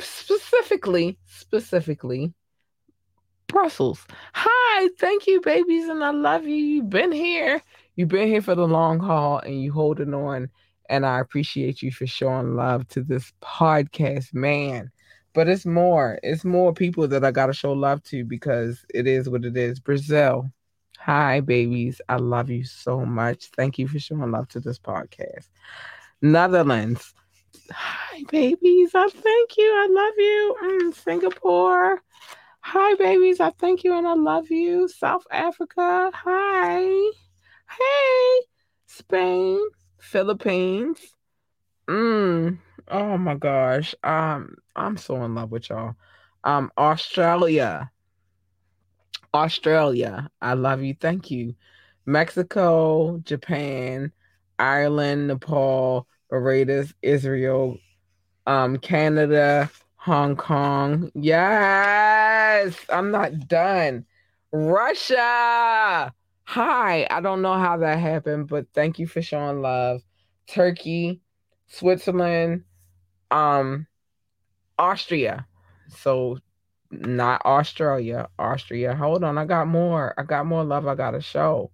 Specifically, 0.00 1.18
specifically, 1.26 2.32
Brussels. 3.46 4.06
Hi, 4.32 4.88
thank 4.98 5.26
you, 5.26 5.40
babies, 5.42 5.88
and 5.88 6.02
I 6.02 6.10
love 6.10 6.44
you. 6.44 6.56
You've 6.56 6.90
been 6.90 7.12
here. 7.12 7.62
You've 7.96 8.08
been 8.08 8.28
here 8.28 8.42
for 8.42 8.54
the 8.54 8.66
long 8.66 8.98
haul 8.98 9.38
and 9.38 9.62
you 9.62 9.72
holding 9.72 10.14
on. 10.14 10.50
And 10.88 11.06
I 11.06 11.20
appreciate 11.20 11.80
you 11.80 11.92
for 11.92 12.06
showing 12.06 12.56
love 12.56 12.86
to 12.88 13.02
this 13.02 13.32
podcast, 13.42 14.34
man. 14.34 14.90
But 15.32 15.48
it's 15.48 15.66
more 15.66 16.18
it's 16.22 16.44
more 16.44 16.72
people 16.72 17.08
that 17.08 17.24
i 17.24 17.30
gotta 17.30 17.52
show 17.52 17.72
love 17.72 18.02
to 18.04 18.24
because 18.24 18.84
it 18.94 19.06
is 19.06 19.28
what 19.28 19.44
it 19.44 19.56
is. 19.56 19.80
Brazil 19.80 20.50
hi 20.98 21.40
babies. 21.40 22.00
I 22.08 22.16
love 22.16 22.50
you 22.50 22.64
so 22.64 23.04
much. 23.04 23.50
Thank 23.56 23.78
you 23.78 23.88
for 23.88 23.98
showing 23.98 24.30
love 24.30 24.48
to 24.48 24.60
this 24.60 24.78
podcast. 24.78 25.48
Netherlands 26.22 27.14
hi 27.70 28.22
babies. 28.30 28.90
I 28.94 29.08
thank 29.08 29.56
you. 29.56 29.72
I 29.72 29.88
love 29.90 30.14
you. 30.18 30.56
Mm, 30.62 30.94
singapore 30.94 32.02
hi 32.60 32.94
babies. 32.96 33.40
I 33.40 33.50
thank 33.50 33.84
you 33.84 33.96
and 33.96 34.06
i 34.06 34.14
love 34.14 34.50
you. 34.50 34.88
South 34.88 35.26
africa 35.30 36.10
hi 36.14 37.10
hey 37.68 38.40
spain 38.86 39.60
philippines 39.98 40.98
mm, 41.88 42.58
Oh 42.88 43.16
my 43.16 43.34
gosh. 43.34 43.94
Um, 44.02 44.56
I'm 44.76 44.96
so 44.96 45.22
in 45.24 45.34
love 45.34 45.50
with 45.50 45.70
y'all. 45.70 45.94
Um, 46.44 46.70
Australia. 46.76 47.90
Australia. 49.32 50.30
I 50.40 50.54
love 50.54 50.82
you. 50.82 50.94
Thank 51.00 51.30
you. 51.30 51.54
Mexico, 52.06 53.18
Japan, 53.24 54.12
Ireland, 54.58 55.28
Nepal, 55.28 56.06
Barbados, 56.28 56.92
Israel, 57.00 57.78
um, 58.46 58.76
Canada, 58.76 59.70
Hong 59.96 60.36
Kong. 60.36 61.10
Yes, 61.14 62.76
I'm 62.90 63.10
not 63.10 63.48
done. 63.48 64.04
Russia. 64.52 66.12
Hi. 66.44 67.06
I 67.10 67.20
don't 67.20 67.42
know 67.42 67.54
how 67.58 67.78
that 67.78 67.98
happened, 67.98 68.48
but 68.48 68.66
thank 68.74 68.98
you 68.98 69.06
for 69.06 69.22
showing 69.22 69.60
love. 69.62 70.02
Turkey, 70.46 71.20
Switzerland, 71.66 72.64
um 73.30 73.86
Austria. 74.78 75.46
So 75.88 76.38
not 76.90 77.44
Australia, 77.44 78.28
Austria. 78.38 78.94
Hold 78.94 79.24
on, 79.24 79.38
I 79.38 79.44
got 79.46 79.66
more. 79.68 80.14
I 80.18 80.22
got 80.22 80.46
more 80.46 80.64
love 80.64 80.86
I 80.86 80.94
gotta 80.94 81.20
show. 81.20 81.70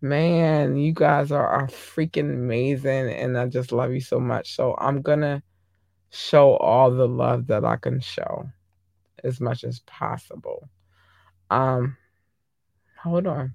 Man, 0.00 0.76
you 0.76 0.92
guys 0.92 1.32
are, 1.32 1.46
are 1.46 1.66
freaking 1.68 2.32
amazing 2.32 3.10
and 3.10 3.38
I 3.38 3.46
just 3.46 3.72
love 3.72 3.92
you 3.92 4.00
so 4.00 4.20
much. 4.20 4.54
So 4.54 4.76
I'm 4.78 5.02
gonna 5.02 5.42
show 6.10 6.56
all 6.56 6.90
the 6.90 7.08
love 7.08 7.48
that 7.48 7.64
I 7.64 7.76
can 7.76 8.00
show 8.00 8.48
as 9.24 9.40
much 9.40 9.64
as 9.64 9.80
possible. 9.80 10.68
Um 11.50 11.96
hold 13.02 13.26
on. 13.26 13.54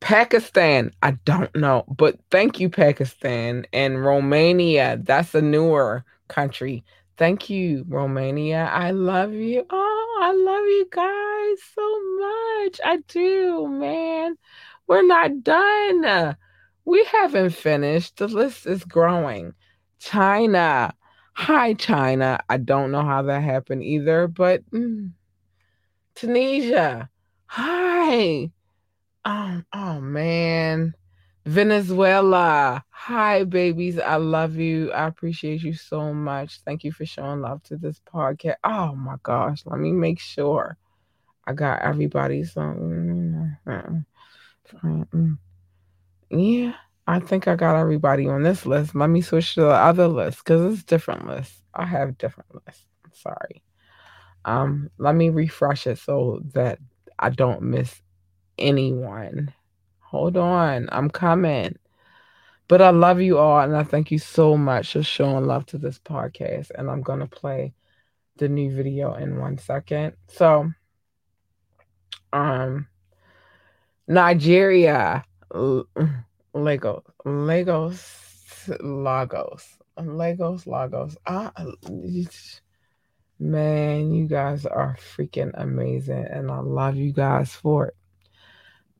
Pakistan, 0.00 0.92
I 1.02 1.12
don't 1.24 1.54
know, 1.56 1.84
but 1.88 2.18
thank 2.30 2.60
you, 2.60 2.68
Pakistan 2.70 3.66
and 3.72 4.04
Romania. 4.04 4.98
That's 5.02 5.34
a 5.34 5.42
newer 5.42 6.04
country. 6.28 6.84
Thank 7.16 7.50
you, 7.50 7.84
Romania. 7.88 8.70
I 8.72 8.92
love 8.92 9.32
you. 9.32 9.66
Oh, 9.68 10.18
I 10.22 10.32
love 10.32 10.64
you 10.64 10.88
guys 10.90 11.58
so 11.74 12.16
much. 12.20 12.80
I 12.84 12.98
do, 13.08 13.66
man. 13.66 14.36
We're 14.86 15.06
not 15.06 15.42
done. 15.42 16.36
We 16.84 17.04
haven't 17.04 17.50
finished. 17.50 18.16
The 18.18 18.28
list 18.28 18.66
is 18.66 18.84
growing. 18.84 19.52
China. 19.98 20.94
Hi, 21.34 21.74
China. 21.74 22.40
I 22.48 22.56
don't 22.56 22.92
know 22.92 23.02
how 23.02 23.22
that 23.22 23.42
happened 23.42 23.82
either, 23.82 24.28
but 24.28 24.64
mm. 24.70 25.12
Tunisia. 26.14 27.10
Hi. 27.46 28.50
Oh, 29.30 29.60
oh 29.74 30.00
man. 30.00 30.94
Venezuela. 31.44 32.82
Hi, 32.88 33.44
babies. 33.44 33.98
I 33.98 34.16
love 34.16 34.56
you. 34.56 34.90
I 34.90 35.06
appreciate 35.06 35.62
you 35.62 35.74
so 35.74 36.14
much. 36.14 36.62
Thank 36.64 36.82
you 36.82 36.92
for 36.92 37.04
showing 37.04 37.42
love 37.42 37.62
to 37.64 37.76
this 37.76 38.00
podcast. 38.10 38.54
Oh 38.64 38.94
my 38.94 39.16
gosh. 39.22 39.64
Let 39.66 39.80
me 39.80 39.92
make 39.92 40.18
sure 40.18 40.78
I 41.46 41.52
got 41.52 41.82
everybody 41.82 42.42
some. 42.42 43.58
Mm, 43.66 44.06
mm, 44.82 45.08
mm. 45.10 45.38
Yeah, 46.30 46.72
I 47.06 47.20
think 47.20 47.48
I 47.48 47.54
got 47.54 47.76
everybody 47.76 48.26
on 48.28 48.42
this 48.42 48.64
list. 48.64 48.94
Let 48.94 49.10
me 49.10 49.20
switch 49.20 49.56
to 49.56 49.60
the 49.60 49.68
other 49.68 50.08
list 50.08 50.38
because 50.38 50.72
it's 50.72 50.84
different 50.84 51.26
lists. 51.26 51.62
I 51.74 51.84
have 51.84 52.16
different 52.16 52.54
lists. 52.66 52.86
Sorry. 53.12 53.62
Um, 54.46 54.88
let 54.96 55.14
me 55.14 55.28
refresh 55.28 55.86
it 55.86 55.98
so 55.98 56.40
that 56.54 56.78
I 57.18 57.28
don't 57.28 57.60
miss 57.60 58.00
anyone. 58.58 59.52
Hold 60.00 60.36
on, 60.36 60.88
I'm 60.90 61.10
coming. 61.10 61.78
But 62.68 62.82
I 62.82 62.90
love 62.90 63.20
you 63.20 63.38
all, 63.38 63.60
and 63.60 63.74
I 63.74 63.82
thank 63.82 64.10
you 64.10 64.18
so 64.18 64.56
much 64.56 64.92
for 64.92 65.02
showing 65.02 65.46
love 65.46 65.66
to 65.66 65.78
this 65.78 65.98
podcast. 65.98 66.70
And 66.76 66.90
I'm 66.90 67.02
gonna 67.02 67.26
play 67.26 67.72
the 68.36 68.48
new 68.48 68.74
video 68.74 69.14
in 69.14 69.38
one 69.38 69.58
second. 69.58 70.14
So, 70.28 70.70
um, 72.32 72.86
Nigeria, 74.06 75.24
Lagos, 76.54 77.02
Lagos, 77.24 78.68
Lagos, 78.80 79.78
Lagos, 79.96 80.66
Lagos. 80.66 81.16
Ah, 81.26 81.52
man, 83.38 84.12
you 84.12 84.26
guys 84.26 84.66
are 84.66 84.96
freaking 84.96 85.52
amazing, 85.54 86.26
and 86.30 86.50
I 86.50 86.58
love 86.60 86.96
you 86.96 87.12
guys 87.12 87.52
for 87.52 87.88
it. 87.88 87.97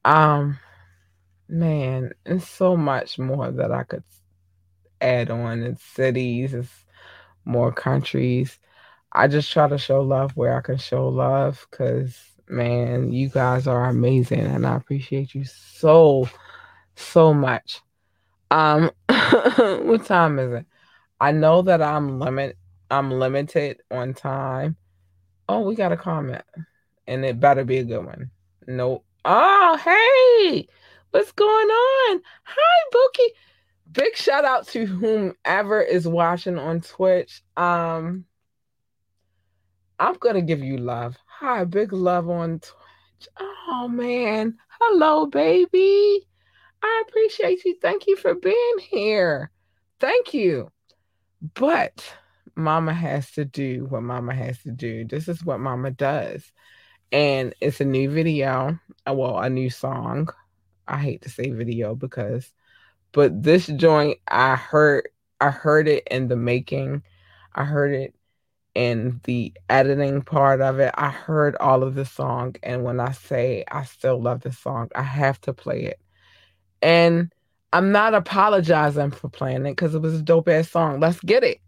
Um, 0.08 0.58
man, 1.50 2.12
and 2.24 2.42
so 2.42 2.78
much 2.78 3.18
more 3.18 3.50
that 3.50 3.70
I 3.70 3.82
could 3.82 4.04
add 5.02 5.30
on. 5.30 5.62
It's 5.62 5.84
cities, 5.84 6.54
it's 6.54 6.86
more 7.44 7.72
countries. 7.72 8.58
I 9.12 9.28
just 9.28 9.52
try 9.52 9.68
to 9.68 9.76
show 9.76 10.00
love 10.02 10.34
where 10.34 10.56
I 10.56 10.62
can 10.62 10.78
show 10.78 11.08
love 11.08 11.66
because, 11.70 12.18
man, 12.48 13.12
you 13.12 13.28
guys 13.28 13.66
are 13.66 13.90
amazing 13.90 14.40
and 14.40 14.66
I 14.66 14.76
appreciate 14.76 15.34
you 15.34 15.44
so, 15.44 16.26
so 16.96 17.34
much. 17.34 17.82
Um, 18.50 18.90
what 19.08 20.06
time 20.06 20.38
is 20.38 20.52
it? 20.62 20.66
I 21.20 21.32
know 21.32 21.60
that 21.62 21.82
I'm 21.82 22.18
limit 22.18 22.56
I'm 22.90 23.10
limited 23.12 23.82
on 23.90 24.14
time. 24.14 24.76
Oh, 25.50 25.60
we 25.60 25.74
got 25.74 25.92
a 25.92 25.98
comment. 25.98 26.44
And 27.06 27.26
it 27.26 27.40
better 27.40 27.64
be 27.64 27.78
a 27.78 27.84
good 27.84 28.06
one. 28.06 28.30
Nope. 28.66 29.04
Oh, 29.24 29.78
hey, 29.84 30.68
what's 31.10 31.32
going 31.32 31.68
on? 31.68 32.20
Hi, 32.44 32.88
Bookie. 32.92 33.34
Big 33.90 34.16
shout 34.16 34.44
out 34.44 34.66
to 34.68 34.86
whomever 34.86 35.80
is 35.80 36.06
watching 36.06 36.58
on 36.58 36.80
Twitch. 36.80 37.42
Um, 37.56 38.24
I'm 39.98 40.14
gonna 40.14 40.42
give 40.42 40.60
you 40.60 40.78
love. 40.78 41.16
Hi, 41.26 41.64
big 41.64 41.92
love 41.92 42.28
on 42.28 42.60
Twitch. 42.60 43.28
Oh 43.40 43.88
man. 43.88 44.56
Hello, 44.80 45.26
baby. 45.26 46.26
I 46.82 47.04
appreciate 47.08 47.64
you. 47.64 47.76
Thank 47.82 48.06
you 48.06 48.16
for 48.16 48.34
being 48.34 48.78
here. 48.78 49.50
Thank 49.98 50.32
you. 50.32 50.70
But 51.54 52.14
mama 52.54 52.92
has 52.94 53.32
to 53.32 53.44
do 53.44 53.86
what 53.88 54.02
mama 54.02 54.34
has 54.34 54.62
to 54.62 54.70
do. 54.70 55.04
This 55.04 55.28
is 55.28 55.44
what 55.44 55.60
mama 55.60 55.90
does. 55.90 56.52
And 57.12 57.54
it's 57.60 57.80
a 57.80 57.84
new 57.84 58.10
video. 58.10 58.78
uh, 59.08 59.12
Well, 59.12 59.38
a 59.38 59.48
new 59.48 59.70
song. 59.70 60.28
I 60.86 60.98
hate 60.98 61.22
to 61.22 61.28
say 61.28 61.50
video 61.50 61.94
because 61.94 62.50
but 63.12 63.42
this 63.42 63.66
joint 63.66 64.18
I 64.28 64.56
heard 64.56 65.08
I 65.40 65.50
heard 65.50 65.88
it 65.88 66.04
in 66.10 66.28
the 66.28 66.36
making. 66.36 67.02
I 67.54 67.64
heard 67.64 67.92
it 67.92 68.14
in 68.74 69.20
the 69.24 69.52
editing 69.68 70.22
part 70.22 70.60
of 70.60 70.78
it. 70.78 70.94
I 70.96 71.10
heard 71.10 71.56
all 71.56 71.82
of 71.82 71.94
the 71.94 72.04
song 72.04 72.56
and 72.62 72.84
when 72.84 73.00
I 73.00 73.12
say 73.12 73.64
I 73.70 73.84
still 73.84 74.20
love 74.20 74.42
the 74.42 74.52
song, 74.52 74.88
I 74.94 75.02
have 75.02 75.40
to 75.42 75.52
play 75.52 75.84
it. 75.84 76.00
And 76.82 77.32
I'm 77.72 77.92
not 77.92 78.14
apologizing 78.14 79.10
for 79.10 79.28
playing 79.28 79.66
it 79.66 79.72
because 79.72 79.94
it 79.94 80.00
was 80.00 80.14
a 80.14 80.22
dope 80.22 80.48
ass 80.48 80.70
song. 80.70 81.00
Let's 81.00 81.20
get 81.20 81.44
it. 81.44 81.60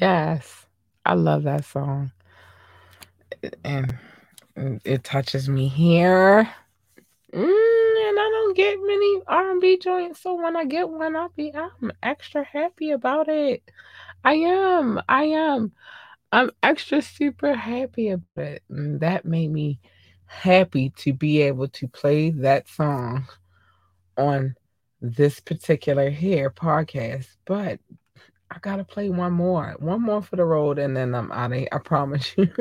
Yes, 0.00 0.66
I 1.04 1.14
love 1.14 1.42
that 1.42 1.64
song. 1.64 2.12
And 3.64 3.98
it 4.84 5.02
touches 5.02 5.48
me 5.48 5.66
here. 5.66 6.48
Mm, 7.34 8.08
and 8.08 8.18
I 8.20 8.30
don't 8.32 8.56
get 8.56 8.78
many 8.80 9.22
R&B 9.26 9.78
joints, 9.78 10.20
so 10.20 10.34
when 10.34 10.56
I 10.56 10.64
get 10.66 10.88
one, 10.88 11.16
I'll 11.16 11.32
be 11.36 11.52
I'm 11.52 11.90
extra 12.02 12.44
happy 12.44 12.92
about 12.92 13.28
it. 13.28 13.62
I 14.24 14.34
am. 14.34 15.00
I 15.08 15.24
am. 15.24 15.72
I'm 16.30 16.50
extra 16.62 17.02
super 17.02 17.54
happy 17.54 18.10
about 18.10 18.44
it. 18.44 18.62
And 18.68 19.00
that 19.00 19.24
made 19.24 19.50
me 19.50 19.80
happy 20.26 20.90
to 20.98 21.12
be 21.12 21.42
able 21.42 21.68
to 21.68 21.88
play 21.88 22.30
that 22.30 22.68
song 22.68 23.26
on 24.16 24.54
this 25.00 25.40
particular 25.40 26.08
here 26.08 26.50
podcast. 26.50 27.26
But 27.46 27.80
I 28.50 28.58
gotta 28.60 28.84
play 28.84 29.10
one 29.10 29.32
more, 29.32 29.76
one 29.78 30.02
more 30.02 30.22
for 30.22 30.36
the 30.36 30.44
road, 30.44 30.78
and 30.78 30.96
then 30.96 31.14
I'm 31.14 31.30
out 31.32 31.52
of 31.52 31.58
here. 31.58 31.68
I 31.72 31.78
promise 31.78 32.34
you. 32.36 32.50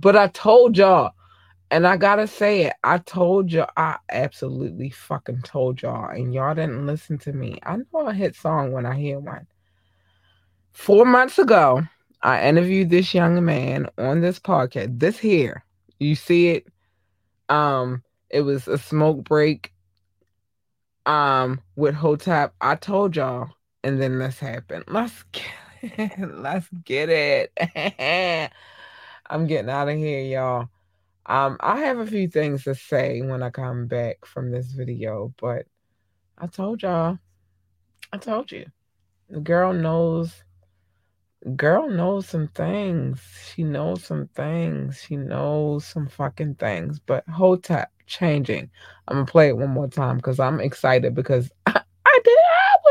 But 0.00 0.16
I 0.16 0.28
told 0.28 0.78
y'all, 0.78 1.12
and 1.70 1.86
I 1.86 1.96
gotta 1.96 2.26
say 2.26 2.66
it, 2.66 2.74
I 2.84 2.98
told 2.98 3.50
y'all, 3.50 3.70
I 3.76 3.96
absolutely 4.08 4.90
fucking 4.90 5.42
told 5.42 5.82
y'all, 5.82 6.08
and 6.10 6.32
y'all 6.32 6.54
didn't 6.54 6.86
listen 6.86 7.18
to 7.18 7.32
me. 7.32 7.58
I 7.64 7.78
know 7.78 8.06
a 8.06 8.14
hit 8.14 8.36
song 8.36 8.72
when 8.72 8.86
I 8.86 8.96
hear 8.96 9.18
one. 9.18 9.46
Four 10.72 11.04
months 11.04 11.38
ago, 11.38 11.82
I 12.22 12.48
interviewed 12.48 12.90
this 12.90 13.12
young 13.12 13.44
man 13.44 13.88
on 13.98 14.20
this 14.20 14.38
podcast. 14.38 15.00
This 15.00 15.18
here, 15.18 15.64
you 15.98 16.14
see 16.14 16.48
it. 16.50 16.66
Um, 17.48 18.04
it 18.30 18.42
was 18.42 18.68
a 18.68 18.78
smoke 18.78 19.24
break. 19.24 19.72
Um, 21.06 21.62
with 21.74 21.94
Hotep. 21.94 22.54
I 22.60 22.74
told 22.74 23.16
y'all, 23.16 23.48
and 23.84 24.00
then 24.00 24.18
this 24.18 24.38
happened. 24.38 24.84
Let's 24.88 25.22
get 25.32 25.44
it. 25.82 26.34
Let's 26.34 26.68
get 26.84 27.08
it. 27.08 27.52
I'm 29.30 29.46
getting 29.46 29.70
out 29.70 29.88
of 29.88 29.96
here, 29.96 30.22
y'all. 30.22 30.68
Um, 31.26 31.58
I 31.60 31.80
have 31.80 31.98
a 31.98 32.06
few 32.06 32.28
things 32.28 32.64
to 32.64 32.74
say 32.74 33.20
when 33.20 33.42
I 33.42 33.50
come 33.50 33.86
back 33.86 34.24
from 34.24 34.50
this 34.50 34.72
video, 34.72 35.32
but 35.40 35.66
I 36.38 36.46
told 36.46 36.82
y'all. 36.82 37.18
I 38.12 38.16
told 38.16 38.50
you. 38.50 38.66
The 39.28 39.40
girl 39.40 39.74
knows 39.74 40.42
girl 41.56 41.88
knows 41.88 42.26
some 42.26 42.48
things. 42.48 43.20
She 43.54 43.62
knows 43.62 44.04
some 44.04 44.28
things. 44.34 45.00
She 45.00 45.16
knows 45.16 45.84
some 45.84 46.08
fucking 46.08 46.56
things. 46.56 46.98
But 46.98 47.28
Hotep 47.28 47.92
changing. 48.06 48.70
I'm 49.06 49.16
gonna 49.16 49.26
play 49.26 49.48
it 49.48 49.56
one 49.56 49.70
more 49.70 49.88
time 49.88 50.16
because 50.16 50.40
I'm 50.40 50.60
excited 50.60 51.14
because 51.14 51.50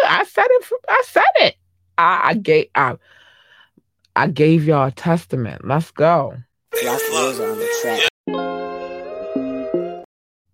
I, 0.08 0.24
said 0.24 0.48
it. 0.50 0.66
I 0.90 1.04
said 1.06 1.24
it. 1.38 1.56
I, 1.98 2.22
I 2.24 2.34
gave 2.36 2.68
I, 2.76 2.96
I 4.16 4.28
gave 4.28 4.66
y'all 4.66 4.88
a 4.88 4.92
testament. 4.92 5.66
Let's 5.66 5.92
go. 5.92 6.36
on 7.40 7.60
the 7.60 7.68
track. 7.82 8.08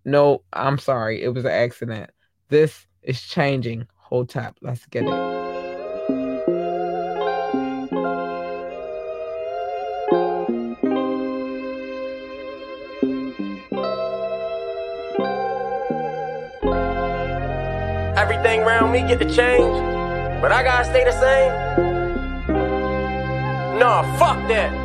No, 0.04 0.42
I'm 0.52 0.78
sorry. 0.78 1.22
It 1.22 1.28
was 1.28 1.44
an 1.44 1.50
accident. 1.50 2.10
This 2.48 2.86
is 3.02 3.22
changing. 3.22 3.86
Hotep. 3.96 4.56
Let's 4.60 4.84
get 4.86 5.04
it. 5.04 5.43
Around 18.64 18.92
me 18.92 19.00
get 19.02 19.18
to 19.18 19.26
change, 19.26 19.76
but 20.40 20.50
I 20.50 20.62
gotta 20.62 20.84
stay 20.84 21.04
the 21.04 21.12
same. 21.12 21.52
Nah, 23.78 24.02
fuck 24.18 24.38
that. 24.48 24.83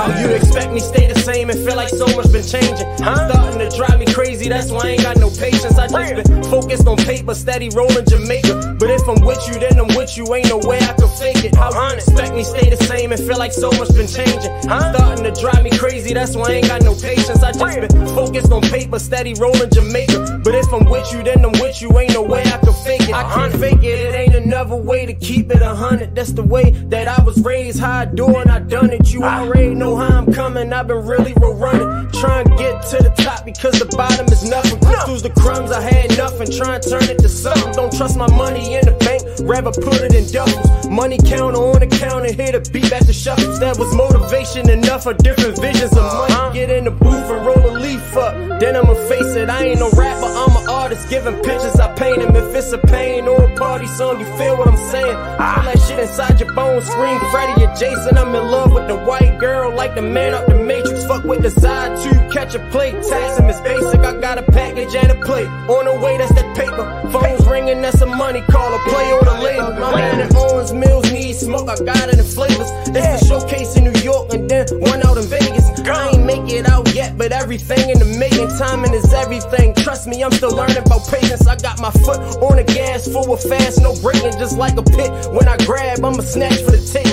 How 0.00 0.18
you 0.18 0.28
expect 0.30 0.72
me 0.72 0.80
stay 0.80 1.06
the 1.12 1.18
same 1.20 1.50
and 1.50 1.58
feel 1.64 1.76
like 1.76 1.90
so 1.90 2.06
much 2.16 2.32
been 2.32 2.42
changing? 2.42 2.86
Huh? 3.04 3.28
Starting 3.28 3.58
to 3.58 3.76
drive 3.76 3.98
me 3.98 4.06
crazy, 4.06 4.48
that's 4.48 4.70
why 4.70 4.80
I 4.80 4.88
ain't 4.92 5.02
got 5.02 5.16
no 5.18 5.28
patience. 5.28 5.78
I 5.78 5.88
just 5.88 6.14
been 6.14 6.44
focused 6.44 6.86
on 6.86 6.96
paper, 6.96 7.34
steady 7.34 7.68
rolling 7.70 8.06
Jamaica. 8.06 8.76
But 8.78 8.90
if 8.90 9.06
I'm 9.08 9.20
with 9.24 9.46
you, 9.48 9.60
then 9.60 9.78
I'm 9.78 9.88
with 9.96 10.16
you, 10.16 10.24
ain't 10.34 10.48
no 10.48 10.58
way 10.58 10.78
I 10.78 10.94
can 10.94 11.08
fake 11.20 11.44
it. 11.44 11.54
How 11.54 11.70
you 11.70 11.96
expect 11.96 12.34
me 12.34 12.44
stay 12.44 12.70
the 12.70 12.76
same 12.76 13.12
and 13.12 13.20
feel 13.20 13.38
like 13.38 13.52
so 13.52 13.70
much 13.72 13.92
been 13.92 14.06
changing? 14.08 14.52
Starting 14.62 15.24
to 15.24 15.32
drive 15.40 15.62
me 15.62 15.70
crazy, 15.70 16.14
that's 16.14 16.34
why 16.34 16.48
I 16.48 16.52
ain't 16.60 16.68
got 16.68 16.82
no 16.82 16.94
patience. 16.94 17.42
I 17.42 17.52
just 17.52 17.80
been 17.80 18.06
focused 18.14 18.52
on 18.52 18.62
paper, 18.62 18.98
steady 18.98 19.34
rolling 19.34 19.70
Jamaica. 19.70 20.40
But 20.42 20.54
if 20.54 20.72
I'm 20.72 20.88
with 20.88 21.12
you, 21.12 21.22
then 21.22 21.44
I'm 21.44 21.52
with 21.60 21.82
you, 21.82 21.96
ain't 21.98 22.14
no 22.14 22.22
way 22.22 22.42
I 22.42 22.58
can 22.58 22.72
fake 22.84 23.02
it. 23.02 23.14
I 23.14 23.22
can't 23.34 23.54
fake 23.54 23.82
it, 23.82 23.98
it 24.06 24.14
ain't 24.14 24.34
another 24.34 24.76
way 24.76 25.04
to 25.04 25.12
keep 25.12 25.50
it 25.50 25.62
a 25.62 25.74
hundred. 25.74 26.14
That's 26.14 26.32
the 26.32 26.42
way 26.42 26.70
that 26.88 27.06
I 27.06 27.22
was 27.22 27.40
raised, 27.42 27.80
how 27.80 28.00
I 28.00 28.04
do 28.06 28.26
and 28.36 28.50
I 28.50 28.60
done 28.80 28.92
it. 28.92 29.12
You 29.12 29.22
already 29.22 29.74
know 29.74 29.96
how 29.96 30.18
I'm 30.18 30.32
coming, 30.32 30.72
I've 30.72 30.86
been 30.86 31.04
really 31.06 31.34
roll 31.34 31.54
running. 31.54 32.10
Trying 32.12 32.44
to 32.44 32.56
get 32.56 32.82
to 32.90 32.98
the 33.02 33.10
top 33.16 33.44
because 33.44 33.78
the 33.78 33.86
bottom 33.96 34.26
is 34.26 34.44
nothing. 34.48 34.78
Crystals 34.80 35.22
the 35.22 35.30
crumbs, 35.30 35.70
I 35.70 35.80
had 35.80 36.16
nothing. 36.16 36.50
Trying 36.50 36.80
to 36.80 36.90
turn 36.90 37.04
it 37.04 37.18
to 37.18 37.28
something. 37.28 37.72
Don't 37.72 37.92
trust 37.92 38.16
my 38.16 38.28
money 38.36 38.74
in 38.74 38.84
the 38.84 38.92
bank, 38.92 39.22
rather 39.48 39.72
put 39.72 40.00
it 40.00 40.14
in 40.14 40.30
doubles. 40.30 40.88
Money 40.88 41.18
counter 41.18 41.58
on 41.58 41.80
the 41.80 41.86
counter, 41.86 42.32
hit 42.32 42.54
a 42.54 42.60
beat 42.70 42.90
back 42.90 43.06
the 43.06 43.12
shuffles. 43.12 43.60
That 43.60 43.78
was 43.78 43.94
motivation 43.94 44.68
enough 44.70 45.04
for 45.04 45.14
different 45.14 45.60
visions 45.60 45.92
of 45.92 46.04
money. 46.04 46.34
Uh-huh. 46.34 46.52
Get 46.52 46.70
in 46.70 46.84
the 46.84 46.90
booth 46.90 47.30
and 47.30 47.46
roll 47.46 47.64
a 47.70 47.72
leaf 47.78 48.16
up. 48.16 48.60
Then 48.60 48.76
I'ma 48.76 48.94
face 49.08 49.34
it, 49.36 49.48
I 49.48 49.64
ain't 49.64 49.80
no 49.80 49.90
rapper, 49.90 50.26
I'm 50.26 50.56
an 50.56 50.68
artist. 50.68 51.08
Giving 51.08 51.36
pictures, 51.36 51.76
I 51.76 51.92
paint 51.94 52.20
them. 52.20 52.36
If 52.36 52.54
it's 52.54 52.72
a 52.72 52.78
pain 52.78 53.26
or 53.28 53.44
a 53.44 53.56
party 53.56 53.86
song, 53.98 54.20
you 54.20 54.26
feel 54.36 54.56
what 54.56 54.68
I'm 54.68 54.76
saying. 54.90 55.16
Feel 55.16 55.64
that 55.64 55.78
shit 55.86 55.98
inside 55.98 56.40
your 56.40 56.52
bones, 56.54 56.84
scream 56.84 57.18
Freddy 57.30 57.64
or 57.64 57.72
Jason. 57.76 58.18
I'm 58.18 58.34
in 58.34 58.50
love 58.50 58.69
with 58.70 58.88
the 58.88 58.96
white 58.96 59.38
girl, 59.38 59.74
like 59.74 59.94
the 59.94 60.02
man 60.02 60.34
up 60.34 60.46
the 60.46 60.56
matrix. 60.56 61.04
Fuck 61.04 61.24
with 61.24 61.42
the 61.42 61.50
side 61.50 61.96
two, 62.02 62.16
catch 62.30 62.54
a 62.54 62.60
plate. 62.70 62.94
Tax 62.94 63.40
is 63.40 63.60
basic, 63.60 64.00
I 64.00 64.20
got 64.20 64.38
a 64.38 64.42
package 64.42 64.94
and 64.94 65.10
a 65.10 65.24
plate. 65.24 65.48
On 65.68 65.84
the 65.84 65.94
way, 66.04 66.18
that's 66.18 66.34
that 66.34 66.56
paper. 66.56 66.84
Phones 67.10 67.46
ringing, 67.46 67.82
that's 67.82 68.00
a 68.00 68.06
money 68.06 68.42
call, 68.42 68.74
a 68.74 68.78
play 68.90 69.12
on 69.12 69.24
the 69.24 69.42
label. 69.42 69.72
My 69.80 69.94
man 69.94 70.20
at 70.20 70.34
Owings 70.34 70.72
Mills 70.72 71.10
need 71.12 71.34
smoke, 71.34 71.68
I 71.68 71.76
got 71.84 72.08
it 72.08 72.18
in 72.18 72.24
flavors. 72.24 72.70
It's 72.88 73.22
a 73.22 73.26
showcase 73.26 73.76
in 73.76 73.84
New 73.84 74.00
York 74.00 74.32
and 74.32 74.48
then 74.48 74.66
one 74.80 75.04
out 75.06 75.16
in 75.18 75.24
Vegas. 75.24 75.68
I 75.88 76.10
ain't 76.10 76.24
make 76.24 76.48
it 76.52 76.68
out 76.68 76.94
yet, 76.94 77.18
but 77.18 77.32
everything 77.32 77.90
in 77.90 77.98
the 77.98 78.04
making. 78.18 78.48
Timing 78.58 78.94
is 78.94 79.12
everything. 79.12 79.74
Trust 79.74 80.06
me, 80.06 80.22
I'm 80.22 80.30
still 80.32 80.54
learning 80.54 80.78
about 80.78 81.06
patience. 81.08 81.46
I 81.46 81.56
got 81.56 81.80
my 81.80 81.90
foot 81.90 82.18
on 82.42 82.56
the 82.56 82.64
gas, 82.64 83.08
forward 83.08 83.40
fast, 83.40 83.80
no 83.80 83.94
braking, 84.00 84.38
just 84.38 84.56
like 84.56 84.76
a 84.76 84.82
pit. 84.82 85.10
When 85.32 85.48
I 85.48 85.56
grab, 85.66 86.04
I'ma 86.04 86.22
snatch 86.22 86.62
for 86.62 86.72
the 86.72 86.78
ticket. 86.78 87.09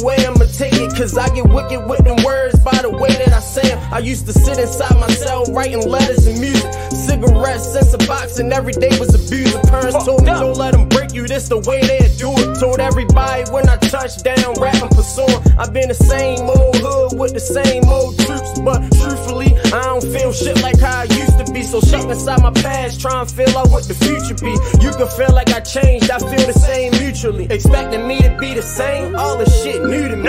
Away, 0.00 0.16
I'ma 0.26 0.46
take 0.52 0.74
it. 0.74 0.90
Cause 0.96 1.16
I 1.16 1.28
get 1.34 1.46
wicked 1.48 1.86
with 1.88 2.04
them 2.04 2.22
words 2.24 2.58
by 2.60 2.78
the 2.82 2.90
way 2.90 3.10
that 3.10 3.32
I 3.32 3.40
say 3.40 3.70
'em. 3.72 3.78
I 3.92 3.98
used 3.98 4.26
to 4.26 4.32
sit 4.32 4.58
inside 4.58 4.94
my 4.98 5.08
cell 5.08 5.44
writing 5.46 5.86
letters 5.88 6.26
and 6.26 6.40
music. 6.40 6.64
Cigarettes, 7.16 7.72
sense 7.72 7.94
of 7.94 8.06
box, 8.06 8.38
and 8.38 8.52
every 8.52 8.74
day 8.74 8.90
was 9.00 9.14
abusing. 9.14 9.62
Parents 9.62 10.04
told 10.04 10.20
me 10.20 10.26
don't 10.26 10.56
let 10.58 10.72
them 10.72 10.86
break 10.88 11.14
you, 11.14 11.26
this 11.26 11.48
the 11.48 11.58
way 11.58 11.80
they 11.80 12.12
do 12.18 12.30
it. 12.30 12.60
Told 12.60 12.78
everybody 12.78 13.50
when 13.50 13.66
I 13.70 13.76
touch 13.76 14.22
down, 14.22 14.52
rapping 14.60 14.90
pursuing. 14.90 15.40
I've 15.58 15.72
been 15.72 15.88
the 15.88 15.94
same 15.94 16.44
old 16.44 16.76
hood 16.76 17.18
with 17.18 17.32
the 17.32 17.40
same 17.40 17.84
old 17.88 18.18
troops, 18.18 18.60
but 18.60 18.80
truthfully, 19.00 19.56
I 19.72 19.80
don't 19.88 20.04
feel 20.04 20.30
shit 20.30 20.60
like 20.62 20.78
how 20.78 21.00
I 21.00 21.04
used 21.04 21.38
to 21.40 21.50
be. 21.54 21.62
So 21.62 21.80
stuck 21.80 22.04
inside 22.04 22.42
my 22.42 22.52
past, 22.52 23.00
try 23.00 23.18
and 23.18 23.30
feel 23.30 23.56
out 23.56 23.70
what 23.70 23.88
the 23.88 23.94
future 23.94 24.36
be. 24.36 24.52
You 24.84 24.92
can 24.92 25.08
feel 25.16 25.32
like 25.32 25.48
I 25.56 25.60
changed, 25.60 26.10
I 26.10 26.18
feel 26.18 26.44
the 26.46 26.52
same 26.52 26.92
mutually. 27.00 27.46
Expecting 27.48 28.06
me 28.06 28.20
to 28.20 28.36
be 28.36 28.52
the 28.52 28.62
same, 28.62 29.16
all 29.16 29.38
this 29.38 29.62
shit 29.62 29.82
new 29.82 30.08
to 30.08 30.16
me. 30.16 30.28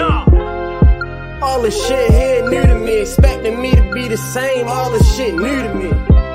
All 1.42 1.62
this 1.62 1.76
shit 1.86 2.12
here 2.12 2.50
new 2.50 2.66
to 2.66 2.76
me. 2.76 3.02
Expecting 3.02 3.60
me 3.62 3.76
to 3.76 3.92
be 3.92 4.08
the 4.08 4.18
same, 4.18 4.70
all 4.70 4.90
this 4.90 5.18
shit 5.18 5.36
new 5.36 5.64
to 5.64 5.74
me. 5.76 6.27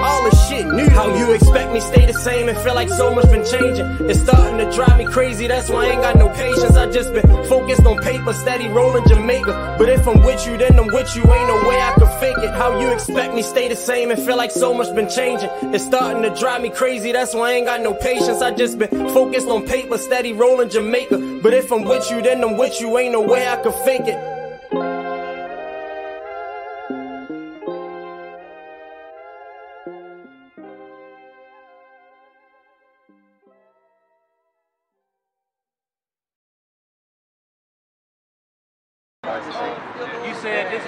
All 0.00 0.24
this 0.24 0.48
shit 0.48 0.66
new. 0.66 0.88
How 0.90 1.14
you 1.14 1.32
expect 1.32 1.72
me 1.72 1.80
stay 1.80 2.06
the 2.06 2.12
same 2.12 2.48
and 2.48 2.56
feel 2.58 2.74
like 2.74 2.88
so 2.88 3.14
much 3.14 3.28
been 3.30 3.44
changing? 3.44 3.86
It's 4.08 4.20
starting 4.20 4.58
to 4.58 4.70
drive 4.74 4.96
me 4.98 5.06
crazy. 5.06 5.46
That's 5.46 5.68
why 5.68 5.86
I 5.86 5.88
ain't 5.90 6.02
got 6.02 6.16
no 6.16 6.28
patience. 6.28 6.76
I 6.76 6.90
just 6.90 7.12
been 7.12 7.26
focused 7.48 7.84
on 7.84 7.98
paper, 7.98 8.32
steady 8.32 8.68
rolling 8.68 9.06
Jamaica. 9.08 9.76
But 9.78 9.88
if 9.88 10.06
I'm 10.06 10.22
with 10.22 10.46
you, 10.46 10.56
then 10.56 10.78
I'm 10.78 10.86
with 10.86 11.14
you. 11.16 11.22
Ain't 11.22 11.48
no 11.48 11.68
way 11.68 11.80
I 11.80 11.94
can 11.98 12.20
fake 12.20 12.38
it. 12.38 12.50
How 12.50 12.78
you 12.80 12.92
expect 12.92 13.34
me 13.34 13.42
stay 13.42 13.68
the 13.68 13.76
same 13.76 14.10
and 14.10 14.20
feel 14.22 14.36
like 14.36 14.50
so 14.50 14.72
much 14.72 14.94
been 14.94 15.08
changing? 15.08 15.50
It's 15.74 15.84
starting 15.84 16.22
to 16.22 16.30
drive 16.38 16.62
me 16.62 16.70
crazy. 16.70 17.12
That's 17.12 17.34
why 17.34 17.50
I 17.50 17.52
ain't 17.54 17.66
got 17.66 17.80
no 17.80 17.94
patience. 17.94 18.40
I 18.42 18.52
just 18.52 18.78
been 18.78 18.90
focused 19.10 19.48
on 19.48 19.66
paper, 19.66 19.98
steady 19.98 20.32
rolling 20.32 20.70
Jamaica. 20.70 21.40
But 21.42 21.54
if 21.54 21.72
I'm 21.72 21.84
with 21.84 22.10
you, 22.10 22.22
then 22.22 22.44
I'm 22.44 22.56
with 22.56 22.80
you. 22.80 22.96
Ain't 22.98 23.12
no 23.12 23.22
way 23.22 23.48
I 23.48 23.56
can 23.56 23.72
fake 23.84 24.06
it. 24.06 24.37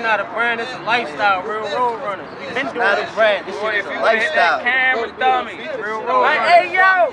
Not 0.02 0.20
a 0.20 0.24
brand, 0.24 0.60
it's 0.60 0.72
a 0.72 0.78
lifestyle, 0.82 1.42
real 1.42 1.62
road 1.76 1.98
runners. 2.02 2.28
We 2.38 2.46
been 2.54 2.66
doing 2.66 2.78
not 2.78 2.98
a 2.98 3.12
brand, 3.14 3.46
this 3.46 3.54
shit 3.60 3.74
is 3.74 3.86
a 3.86 3.88
If 3.88 3.94
you 3.94 4.00
wanna 4.00 4.18
hit 4.18 4.32
that 4.34 4.60
lifestyle. 4.60 4.60
Camera 4.60 5.18
dummy, 5.18 5.56
real 5.82 6.02
road 6.02 6.22
Like, 6.22 6.38
runners. 6.40 6.52
hey, 6.52 6.74
yo! 6.74 7.10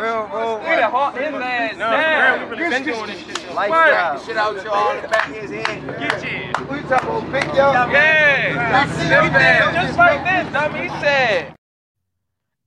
real 0.00 0.28
road 0.32 0.60
We 0.62 0.76
done 0.76 0.90
hawk 0.90 1.16
his 1.16 1.34
ass 1.34 1.76
No, 1.76 1.90
down. 1.90 2.40
real, 2.40 2.48
We 2.50 2.56
really 2.56 2.70
been 2.70 2.84
doing 2.84 3.06
this 3.06 3.18
shit. 3.20 3.54
Lifestyle. 3.54 4.14
What? 4.14 4.24
Shit 4.26 4.36
out 4.36 4.54
your 4.62 4.72
all 4.72 4.90
in 4.96 5.02
the 5.02 5.08
back 5.08 5.28
of 5.28 5.34
his 5.36 5.50
head. 5.50 5.86
Get 5.98 6.22
you. 6.24 6.64
Who 6.64 6.76
you 6.76 6.82
talking 6.82 7.08
about, 7.08 7.32
Big 7.32 7.44
Yo? 7.54 7.72
Yeah. 7.72 8.92
Them 9.08 9.32
man. 9.32 9.74
Just 9.74 9.98
like 9.98 10.24
this, 10.24 10.52
dummy 10.52 10.88
said. 11.00 11.54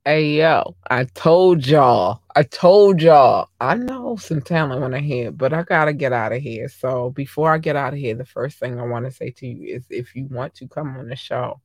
Hey 0.08 0.36
yo, 0.36 0.76
I 0.88 1.02
told 1.02 1.66
y'all. 1.66 2.22
I 2.36 2.44
told 2.44 3.02
y'all. 3.02 3.48
I 3.60 3.74
know 3.74 4.14
some 4.14 4.40
talent 4.40 4.80
when 4.80 4.94
I 4.94 5.00
hear, 5.00 5.32
but 5.32 5.52
I 5.52 5.64
gotta 5.64 5.92
get 5.92 6.12
out 6.12 6.30
of 6.30 6.40
here. 6.40 6.68
So 6.68 7.10
before 7.10 7.52
I 7.52 7.58
get 7.58 7.74
out 7.74 7.92
of 7.92 7.98
here, 7.98 8.14
the 8.14 8.24
first 8.24 8.60
thing 8.60 8.78
I 8.78 8.84
want 8.86 9.06
to 9.06 9.10
say 9.10 9.30
to 9.32 9.48
you 9.48 9.74
is 9.74 9.84
if 9.90 10.14
you 10.14 10.26
want 10.30 10.54
to 10.54 10.68
come 10.68 10.96
on 10.96 11.08
the 11.08 11.16
show, 11.16 11.60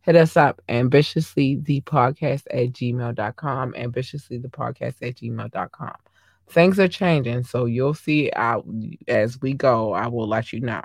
hit 0.00 0.16
us 0.16 0.36
up 0.36 0.60
ambitiously 0.68 1.60
the 1.62 1.80
podcast 1.82 2.42
at 2.50 2.72
gmail.com, 2.72 3.74
ambitiously 3.76 4.38
the 4.38 4.48
podcast 4.48 4.96
at 5.00 5.14
gmail.com. 5.14 5.94
things 6.48 6.80
are 6.80 6.88
changing, 6.88 7.44
so 7.44 7.66
you'll 7.66 7.94
see 7.94 8.32
out 8.34 8.66
as 9.06 9.40
we 9.40 9.52
go. 9.52 9.92
I 9.92 10.08
will 10.08 10.26
let 10.26 10.52
you 10.52 10.58
know. 10.58 10.82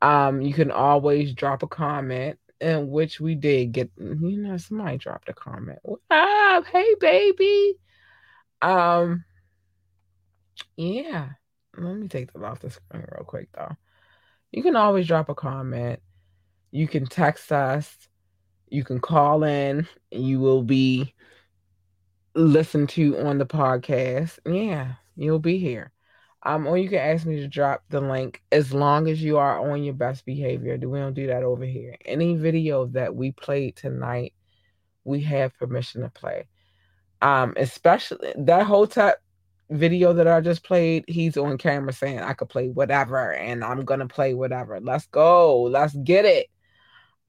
Um, 0.00 0.42
you 0.42 0.52
can 0.52 0.72
always 0.72 1.32
drop 1.32 1.62
a 1.62 1.68
comment, 1.68 2.40
in 2.62 2.90
which 2.90 3.20
we 3.20 3.34
did 3.34 3.72
get. 3.72 3.90
You 3.98 4.38
know, 4.38 4.56
somebody 4.56 4.96
dropped 4.96 5.28
a 5.28 5.34
comment. 5.34 5.80
What? 5.82 6.00
Hey, 6.66 6.94
baby. 7.00 7.74
Um, 8.60 9.24
yeah. 10.76 11.30
Let 11.76 11.96
me 11.96 12.08
take 12.08 12.32
that 12.32 12.44
off 12.44 12.60
the 12.60 12.70
screen 12.70 13.04
real 13.10 13.24
quick, 13.24 13.48
though. 13.54 13.76
You 14.52 14.62
can 14.62 14.76
always 14.76 15.06
drop 15.06 15.28
a 15.28 15.34
comment. 15.34 16.00
You 16.70 16.86
can 16.86 17.06
text 17.06 17.50
us. 17.52 17.96
You 18.68 18.84
can 18.84 19.00
call 19.00 19.44
in. 19.44 19.88
You 20.10 20.40
will 20.40 20.62
be 20.62 21.14
listened 22.34 22.90
to 22.90 23.18
on 23.18 23.38
the 23.38 23.46
podcast. 23.46 24.38
Yeah, 24.46 24.94
you'll 25.16 25.38
be 25.38 25.58
here. 25.58 25.92
Um, 26.44 26.66
or 26.66 26.76
you 26.76 26.88
can 26.88 26.98
ask 26.98 27.24
me 27.24 27.36
to 27.36 27.48
drop 27.48 27.84
the 27.88 28.00
link 28.00 28.42
as 28.50 28.72
long 28.72 29.08
as 29.08 29.22
you 29.22 29.38
are 29.38 29.70
on 29.70 29.84
your 29.84 29.94
best 29.94 30.26
behavior. 30.26 30.76
We 30.76 30.98
don't 30.98 31.14
do 31.14 31.28
that 31.28 31.44
over 31.44 31.64
here. 31.64 31.96
Any 32.04 32.34
video 32.34 32.86
that 32.86 33.14
we 33.14 33.30
played 33.30 33.76
tonight, 33.76 34.34
we 35.04 35.20
have 35.22 35.56
permission 35.56 36.02
to 36.02 36.08
play. 36.10 36.48
Um, 37.20 37.54
especially 37.56 38.32
that 38.36 38.66
Hotep 38.66 39.22
video 39.70 40.12
that 40.12 40.26
I 40.26 40.40
just 40.40 40.64
played, 40.64 41.04
he's 41.06 41.36
on 41.36 41.58
camera 41.58 41.92
saying 41.92 42.18
I 42.18 42.32
could 42.32 42.48
play 42.48 42.68
whatever 42.68 43.32
and 43.32 43.62
I'm 43.62 43.84
gonna 43.84 44.08
play 44.08 44.34
whatever. 44.34 44.80
Let's 44.80 45.06
go, 45.06 45.62
let's 45.62 45.94
get 45.94 46.24
it. 46.24 46.48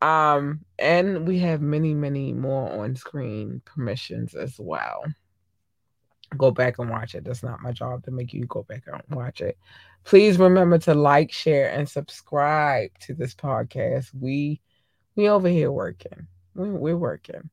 Um, 0.01 0.61
and 0.79 1.27
we 1.27 1.39
have 1.39 1.61
many, 1.61 1.93
many 1.93 2.33
more 2.33 2.83
on 2.83 2.95
screen 2.95 3.61
permissions 3.63 4.35
as 4.35 4.55
well. 4.59 5.03
Go 6.37 6.51
back 6.51 6.79
and 6.79 6.89
watch 6.89 7.15
it. 7.15 7.23
That's 7.23 7.43
not 7.43 7.61
my 7.61 7.71
job 7.71 8.03
to 8.05 8.11
make 8.11 8.33
you 8.33 8.45
go 8.45 8.63
back 8.63 8.83
and 8.87 9.01
watch 9.15 9.41
it. 9.41 9.57
Please 10.03 10.37
remember 10.37 10.77
to 10.79 10.93
like, 10.93 11.31
share, 11.31 11.71
and 11.71 11.87
subscribe 11.87 12.89
to 13.01 13.13
this 13.13 13.33
podcast. 13.33 14.09
We 14.13 14.59
we 15.15 15.29
over 15.29 15.47
here 15.47 15.71
working. 15.71 16.27
We, 16.55 16.69
we're 16.69 16.97
working. 16.97 17.49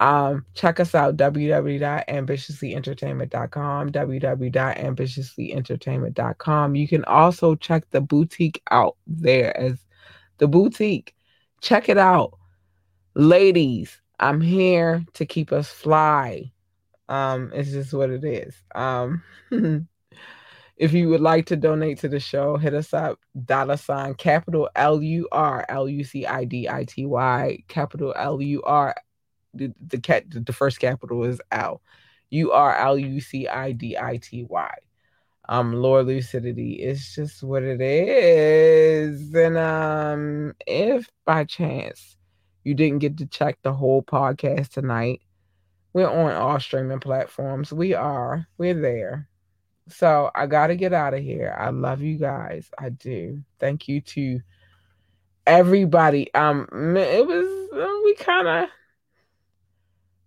Um, 0.00 0.44
check 0.54 0.80
us 0.80 0.92
out 0.94 1.16
www.ambitiouslyentertainment.com, 1.16 3.90
www.ambitiouslyentertainment.com. 3.90 6.74
You 6.74 6.88
can 6.88 7.04
also 7.04 7.54
check 7.54 7.88
the 7.90 8.00
boutique 8.00 8.60
out 8.70 8.96
there 9.06 9.54
as 9.56 9.78
the 10.38 10.48
boutique. 10.48 11.14
Check 11.60 11.88
it 11.88 11.98
out. 11.98 12.36
Ladies, 13.14 14.00
I'm 14.18 14.40
here 14.40 15.04
to 15.14 15.24
keep 15.24 15.52
us 15.52 15.68
fly. 15.68 16.50
Um, 17.08 17.52
it's 17.54 17.70
just 17.70 17.92
what 17.92 18.10
it 18.10 18.24
is. 18.24 18.54
Um, 18.74 19.22
if 20.76 20.92
you 20.92 21.08
would 21.08 21.20
like 21.20 21.46
to 21.46 21.56
donate 21.56 21.98
to 22.00 22.08
the 22.08 22.20
show, 22.20 22.56
hit 22.56 22.74
us 22.74 22.92
up. 22.92 23.18
Dollar 23.44 23.76
sign 23.76 24.14
capital 24.14 24.68
L 24.74 25.02
U 25.02 25.28
R 25.30 25.64
L 25.68 25.88
U 25.88 26.04
C 26.04 26.26
I 26.26 26.44
D 26.44 26.68
I 26.68 26.84
T 26.84 27.06
Y 27.06 27.64
capital 27.68 28.14
L 28.16 28.40
U 28.40 28.62
R. 28.62 28.94
The 29.52 29.72
the 29.86 29.98
cat 29.98 30.24
the 30.28 30.52
first 30.52 30.80
capital 30.80 31.24
is 31.24 31.40
L 31.52 31.80
U 32.30 32.52
R 32.52 32.76
L 32.76 32.98
U 32.98 33.20
C 33.20 33.46
I 33.46 33.72
D 33.72 33.96
I 33.96 34.16
T 34.16 34.44
Y. 34.44 34.74
Um, 35.46 35.74
Lord 35.74 36.06
Lucidity. 36.06 36.74
It's 36.74 37.14
just 37.14 37.42
what 37.42 37.62
it 37.62 37.80
is. 37.80 39.34
And 39.34 39.58
um, 39.58 40.54
if 40.66 41.08
by 41.26 41.44
chance 41.44 42.16
you 42.64 42.74
didn't 42.74 43.00
get 43.00 43.18
to 43.18 43.26
check 43.26 43.58
the 43.62 43.74
whole 43.74 44.02
podcast 44.02 44.70
tonight, 44.70 45.20
we're 45.94 46.08
on 46.08 46.32
all 46.32 46.60
streaming 46.60 47.00
platforms. 47.00 47.72
We 47.72 47.94
are. 47.94 48.46
We're 48.58 48.74
there. 48.74 49.28
So 49.88 50.30
I 50.34 50.46
got 50.46 50.66
to 50.66 50.76
get 50.76 50.92
out 50.92 51.14
of 51.14 51.22
here. 51.22 51.56
I 51.58 51.70
love 51.70 52.02
you 52.02 52.18
guys. 52.18 52.68
I 52.78 52.88
do. 52.90 53.42
Thank 53.60 53.86
you 53.88 54.00
to 54.00 54.40
everybody. 55.46 56.34
Um, 56.34 56.68
it 56.96 57.26
was 57.26 58.02
we 58.04 58.14
kind 58.16 58.48
of 58.48 58.68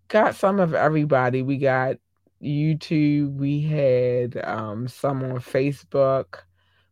got 0.07 0.35
some 0.35 0.59
of 0.59 0.73
everybody. 0.73 1.41
We 1.41 1.57
got 1.57 1.97
YouTube. 2.41 3.35
We 3.35 3.61
had 3.61 4.37
um 4.45 4.87
some 4.87 5.23
on 5.23 5.39
Facebook. 5.39 6.43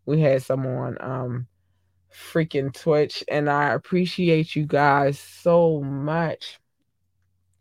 We 0.06 0.20
had 0.20 0.44
some 0.44 0.66
on 0.66 0.98
um 1.00 1.48
freaking 2.14 2.74
Twitch, 2.74 3.24
and 3.28 3.50
I 3.50 3.70
appreciate 3.70 4.56
you 4.56 4.66
guys 4.66 5.20
so 5.20 5.82
much. 5.82 6.60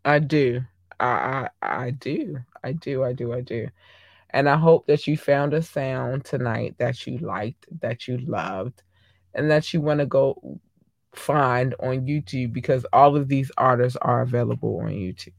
I 0.03 0.19
do. 0.19 0.61
I, 0.99 1.49
I 1.61 1.85
I 1.85 1.89
do. 1.91 2.39
I 2.63 2.73
do. 2.73 3.03
I 3.03 3.13
do. 3.13 3.33
I 3.33 3.41
do. 3.41 3.67
And 4.31 4.49
I 4.49 4.57
hope 4.57 4.87
that 4.87 5.07
you 5.07 5.17
found 5.17 5.53
a 5.53 5.61
sound 5.61 6.25
tonight 6.25 6.75
that 6.77 7.07
you 7.07 7.17
liked, 7.19 7.67
that 7.81 8.07
you 8.07 8.17
loved, 8.17 8.83
and 9.33 9.49
that 9.51 9.73
you 9.73 9.81
want 9.81 9.99
to 10.01 10.05
go 10.05 10.59
find 11.13 11.73
on 11.79 12.05
YouTube 12.05 12.51
because 12.53 12.85
all 12.91 13.15
of 13.15 13.29
these 13.29 13.51
artists 13.57 13.97
are 14.01 14.21
available 14.21 14.79
on 14.81 14.89
YouTube. 14.89 15.31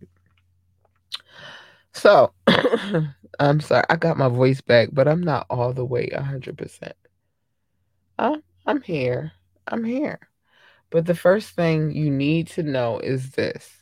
So 1.92 2.32
I'm 3.38 3.60
sorry, 3.60 3.84
I 3.90 3.96
got 3.96 4.18
my 4.18 4.28
voice 4.28 4.60
back, 4.60 4.90
but 4.92 5.08
I'm 5.08 5.22
not 5.22 5.46
all 5.50 5.72
the 5.72 5.84
way 5.84 6.08
100%. 6.08 6.92
I'm, 8.18 8.42
I'm 8.66 8.82
here. 8.82 9.32
I'm 9.66 9.84
here. 9.84 10.20
But 10.90 11.06
the 11.06 11.14
first 11.14 11.50
thing 11.50 11.90
you 11.90 12.10
need 12.10 12.48
to 12.48 12.62
know 12.62 12.98
is 13.00 13.30
this 13.30 13.75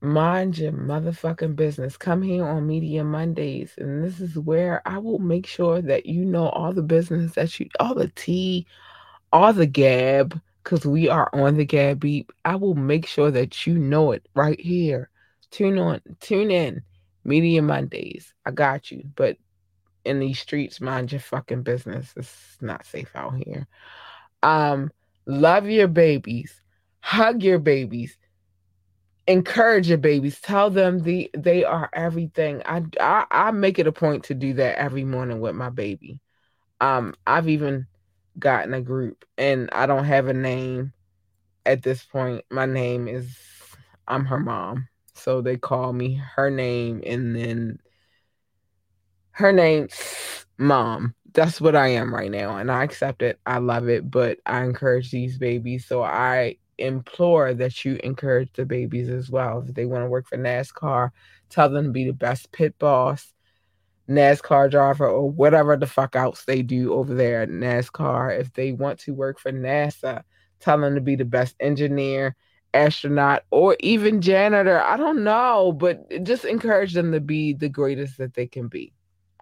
mind 0.00 0.58
your 0.58 0.72
motherfucking 0.72 1.56
business. 1.56 1.96
Come 1.96 2.22
here 2.22 2.44
on 2.44 2.66
Media 2.66 3.04
Mondays, 3.04 3.74
and 3.78 4.04
this 4.04 4.20
is 4.20 4.38
where 4.38 4.82
I 4.86 4.98
will 4.98 5.18
make 5.18 5.46
sure 5.46 5.80
that 5.82 6.06
you 6.06 6.24
know 6.24 6.48
all 6.48 6.72
the 6.72 6.82
business 6.82 7.34
that 7.34 7.58
you, 7.58 7.68
all 7.80 7.94
the 7.94 8.08
tea, 8.08 8.66
all 9.32 9.52
the 9.52 9.66
gab, 9.66 10.40
because 10.62 10.84
we 10.86 11.08
are 11.08 11.30
on 11.32 11.56
the 11.56 11.64
gab 11.64 12.00
beep. 12.00 12.32
I 12.44 12.56
will 12.56 12.74
make 12.74 13.06
sure 13.06 13.30
that 13.30 13.66
you 13.66 13.78
know 13.78 14.12
it 14.12 14.26
right 14.34 14.60
here. 14.60 15.10
Tune 15.50 15.78
on, 15.78 16.00
tune 16.20 16.50
in. 16.50 16.82
Media 17.24 17.60
Mondays. 17.60 18.32
I 18.46 18.50
got 18.50 18.90
you. 18.90 19.04
But 19.14 19.36
in 20.04 20.18
these 20.18 20.40
streets, 20.40 20.80
mind 20.80 21.12
your 21.12 21.20
fucking 21.20 21.62
business. 21.62 22.12
It's 22.16 22.56
not 22.60 22.86
safe 22.86 23.10
out 23.14 23.34
here. 23.36 23.66
Um, 24.42 24.90
love 25.26 25.68
your 25.68 25.88
babies, 25.88 26.62
hug 27.00 27.42
your 27.42 27.58
babies 27.58 28.16
encourage 29.28 29.88
your 29.88 29.98
babies. 29.98 30.40
Tell 30.40 30.70
them 30.70 31.00
the 31.00 31.30
they 31.36 31.62
are 31.62 31.90
everything. 31.92 32.62
I, 32.64 32.82
I 32.98 33.26
i 33.30 33.50
make 33.50 33.78
it 33.78 33.86
a 33.86 33.92
point 33.92 34.24
to 34.24 34.34
do 34.34 34.54
that 34.54 34.78
every 34.78 35.04
morning 35.04 35.40
with 35.40 35.54
my 35.54 35.68
baby. 35.70 36.20
Um 36.80 37.14
i've 37.26 37.48
even 37.48 37.86
gotten 38.38 38.72
a 38.72 38.80
group 38.80 39.24
and 39.36 39.68
i 39.72 39.84
don't 39.84 40.04
have 40.04 40.28
a 40.28 40.32
name 40.32 40.92
at 41.66 41.82
this 41.82 42.04
point. 42.04 42.44
My 42.50 42.66
name 42.66 43.06
is 43.06 43.36
i'm 44.08 44.24
her 44.24 44.40
mom. 44.40 44.88
So 45.14 45.42
they 45.42 45.58
call 45.58 45.92
me 45.92 46.20
her 46.36 46.50
name 46.50 47.02
and 47.04 47.36
then 47.36 47.80
her 49.32 49.52
name's 49.52 50.46
mom. 50.56 51.14
That's 51.34 51.60
what 51.60 51.76
i 51.76 51.88
am 51.88 52.14
right 52.14 52.30
now 52.30 52.56
and 52.56 52.72
i 52.72 52.82
accept 52.82 53.20
it. 53.20 53.38
I 53.44 53.58
love 53.58 53.90
it 53.90 54.10
but 54.10 54.38
i 54.46 54.64
encourage 54.64 55.10
these 55.10 55.36
babies. 55.36 55.84
So 55.86 56.02
i 56.02 56.56
implore 56.78 57.54
that 57.54 57.84
you 57.84 57.98
encourage 58.02 58.52
the 58.54 58.64
babies 58.64 59.08
as 59.08 59.30
well. 59.30 59.64
If 59.66 59.74
they 59.74 59.86
want 59.86 60.04
to 60.04 60.08
work 60.08 60.26
for 60.28 60.38
NASCAR, 60.38 61.10
tell 61.50 61.68
them 61.68 61.86
to 61.86 61.90
be 61.90 62.04
the 62.04 62.12
best 62.12 62.52
pit 62.52 62.78
boss, 62.78 63.32
NASCAR 64.08 64.70
driver, 64.70 65.08
or 65.08 65.30
whatever 65.30 65.76
the 65.76 65.86
fuck 65.86 66.16
else 66.16 66.44
they 66.44 66.62
do 66.62 66.94
over 66.94 67.14
there 67.14 67.42
at 67.42 67.50
NASCAR. 67.50 68.38
If 68.38 68.52
they 68.52 68.72
want 68.72 69.00
to 69.00 69.14
work 69.14 69.38
for 69.38 69.52
NASA, 69.52 70.22
tell 70.60 70.78
them 70.78 70.94
to 70.94 71.00
be 71.00 71.16
the 71.16 71.24
best 71.24 71.56
engineer, 71.60 72.36
astronaut, 72.74 73.44
or 73.50 73.76
even 73.80 74.20
janitor. 74.20 74.80
I 74.80 74.96
don't 74.96 75.24
know, 75.24 75.72
but 75.72 76.24
just 76.24 76.44
encourage 76.44 76.94
them 76.94 77.12
to 77.12 77.20
be 77.20 77.52
the 77.52 77.68
greatest 77.68 78.18
that 78.18 78.34
they 78.34 78.46
can 78.46 78.68
be. 78.68 78.92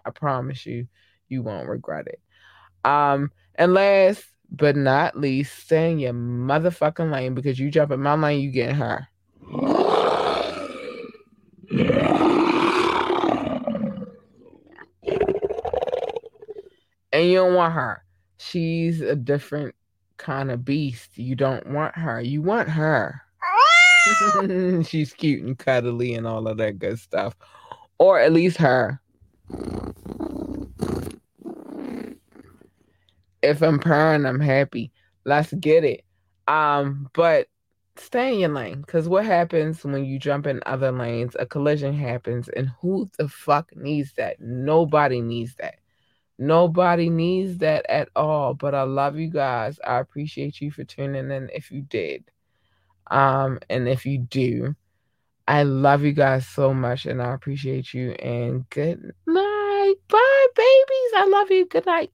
I 0.05 0.09
promise 0.11 0.65
you, 0.65 0.87
you 1.27 1.41
won't 1.41 1.69
regret 1.69 2.07
it. 2.07 2.21
Um, 2.87 3.31
and 3.55 3.73
last 3.73 4.23
but 4.51 4.75
not 4.75 5.17
least, 5.17 5.57
stay 5.59 5.91
in 5.91 5.99
your 5.99 6.13
motherfucking 6.13 7.11
lane 7.11 7.33
because 7.33 7.59
you 7.59 7.69
jump 7.69 7.91
in 7.91 8.01
my 8.01 8.15
lane, 8.15 8.41
you 8.41 8.51
get 8.51 8.75
her. 8.75 9.07
And 17.13 17.27
you 17.27 17.35
don't 17.35 17.55
want 17.55 17.73
her. 17.73 18.03
She's 18.37 19.01
a 19.01 19.15
different 19.15 19.75
kind 20.17 20.51
of 20.51 20.63
beast. 20.63 21.17
You 21.17 21.35
don't 21.35 21.65
want 21.67 21.95
her. 21.95 22.21
You 22.21 22.41
want 22.41 22.69
her. 22.69 23.21
She's 24.83 25.13
cute 25.13 25.43
and 25.43 25.57
cuddly 25.57 26.13
and 26.13 26.27
all 26.27 26.47
of 26.47 26.57
that 26.57 26.79
good 26.79 26.99
stuff. 26.99 27.35
Or 27.97 28.19
at 28.19 28.33
least 28.33 28.57
her. 28.57 29.01
If 33.41 33.61
I'm 33.61 33.79
purring, 33.79 34.25
I'm 34.25 34.39
happy. 34.39 34.91
Let's 35.25 35.53
get 35.53 35.83
it. 35.83 36.03
Um, 36.47 37.09
but 37.13 37.47
stay 37.97 38.33
in 38.33 38.39
your 38.39 38.49
lane. 38.49 38.81
Because 38.81 39.07
what 39.07 39.25
happens 39.25 39.83
when 39.83 40.05
you 40.05 40.19
jump 40.19 40.47
in 40.47 40.61
other 40.65 40.91
lanes? 40.91 41.35
A 41.39 41.45
collision 41.45 41.93
happens, 41.93 42.49
and 42.49 42.71
who 42.81 43.09
the 43.17 43.27
fuck 43.27 43.75
needs 43.75 44.13
that? 44.13 44.39
Nobody 44.39 45.21
needs 45.21 45.55
that. 45.55 45.75
Nobody 46.39 47.09
needs 47.09 47.57
that 47.59 47.85
at 47.89 48.09
all. 48.15 48.53
But 48.53 48.75
I 48.75 48.83
love 48.83 49.17
you 49.17 49.29
guys. 49.29 49.79
I 49.85 49.99
appreciate 49.99 50.61
you 50.61 50.71
for 50.71 50.83
tuning 50.83 51.31
in 51.31 51.49
if 51.53 51.71
you 51.71 51.81
did. 51.81 52.25
Um, 53.09 53.59
and 53.69 53.87
if 53.87 54.05
you 54.05 54.19
do, 54.19 54.75
I 55.47 55.63
love 55.63 56.03
you 56.03 56.11
guys 56.11 56.47
so 56.47 56.73
much 56.73 57.05
and 57.05 57.21
I 57.21 57.33
appreciate 57.33 57.93
you. 57.93 58.11
And 58.11 58.69
good 58.69 59.13
night. 59.25 59.95
Bye, 60.09 60.47
babies. 60.55 61.11
I 61.15 61.27
love 61.29 61.51
you. 61.51 61.65
Good 61.65 61.85
night. 61.85 62.11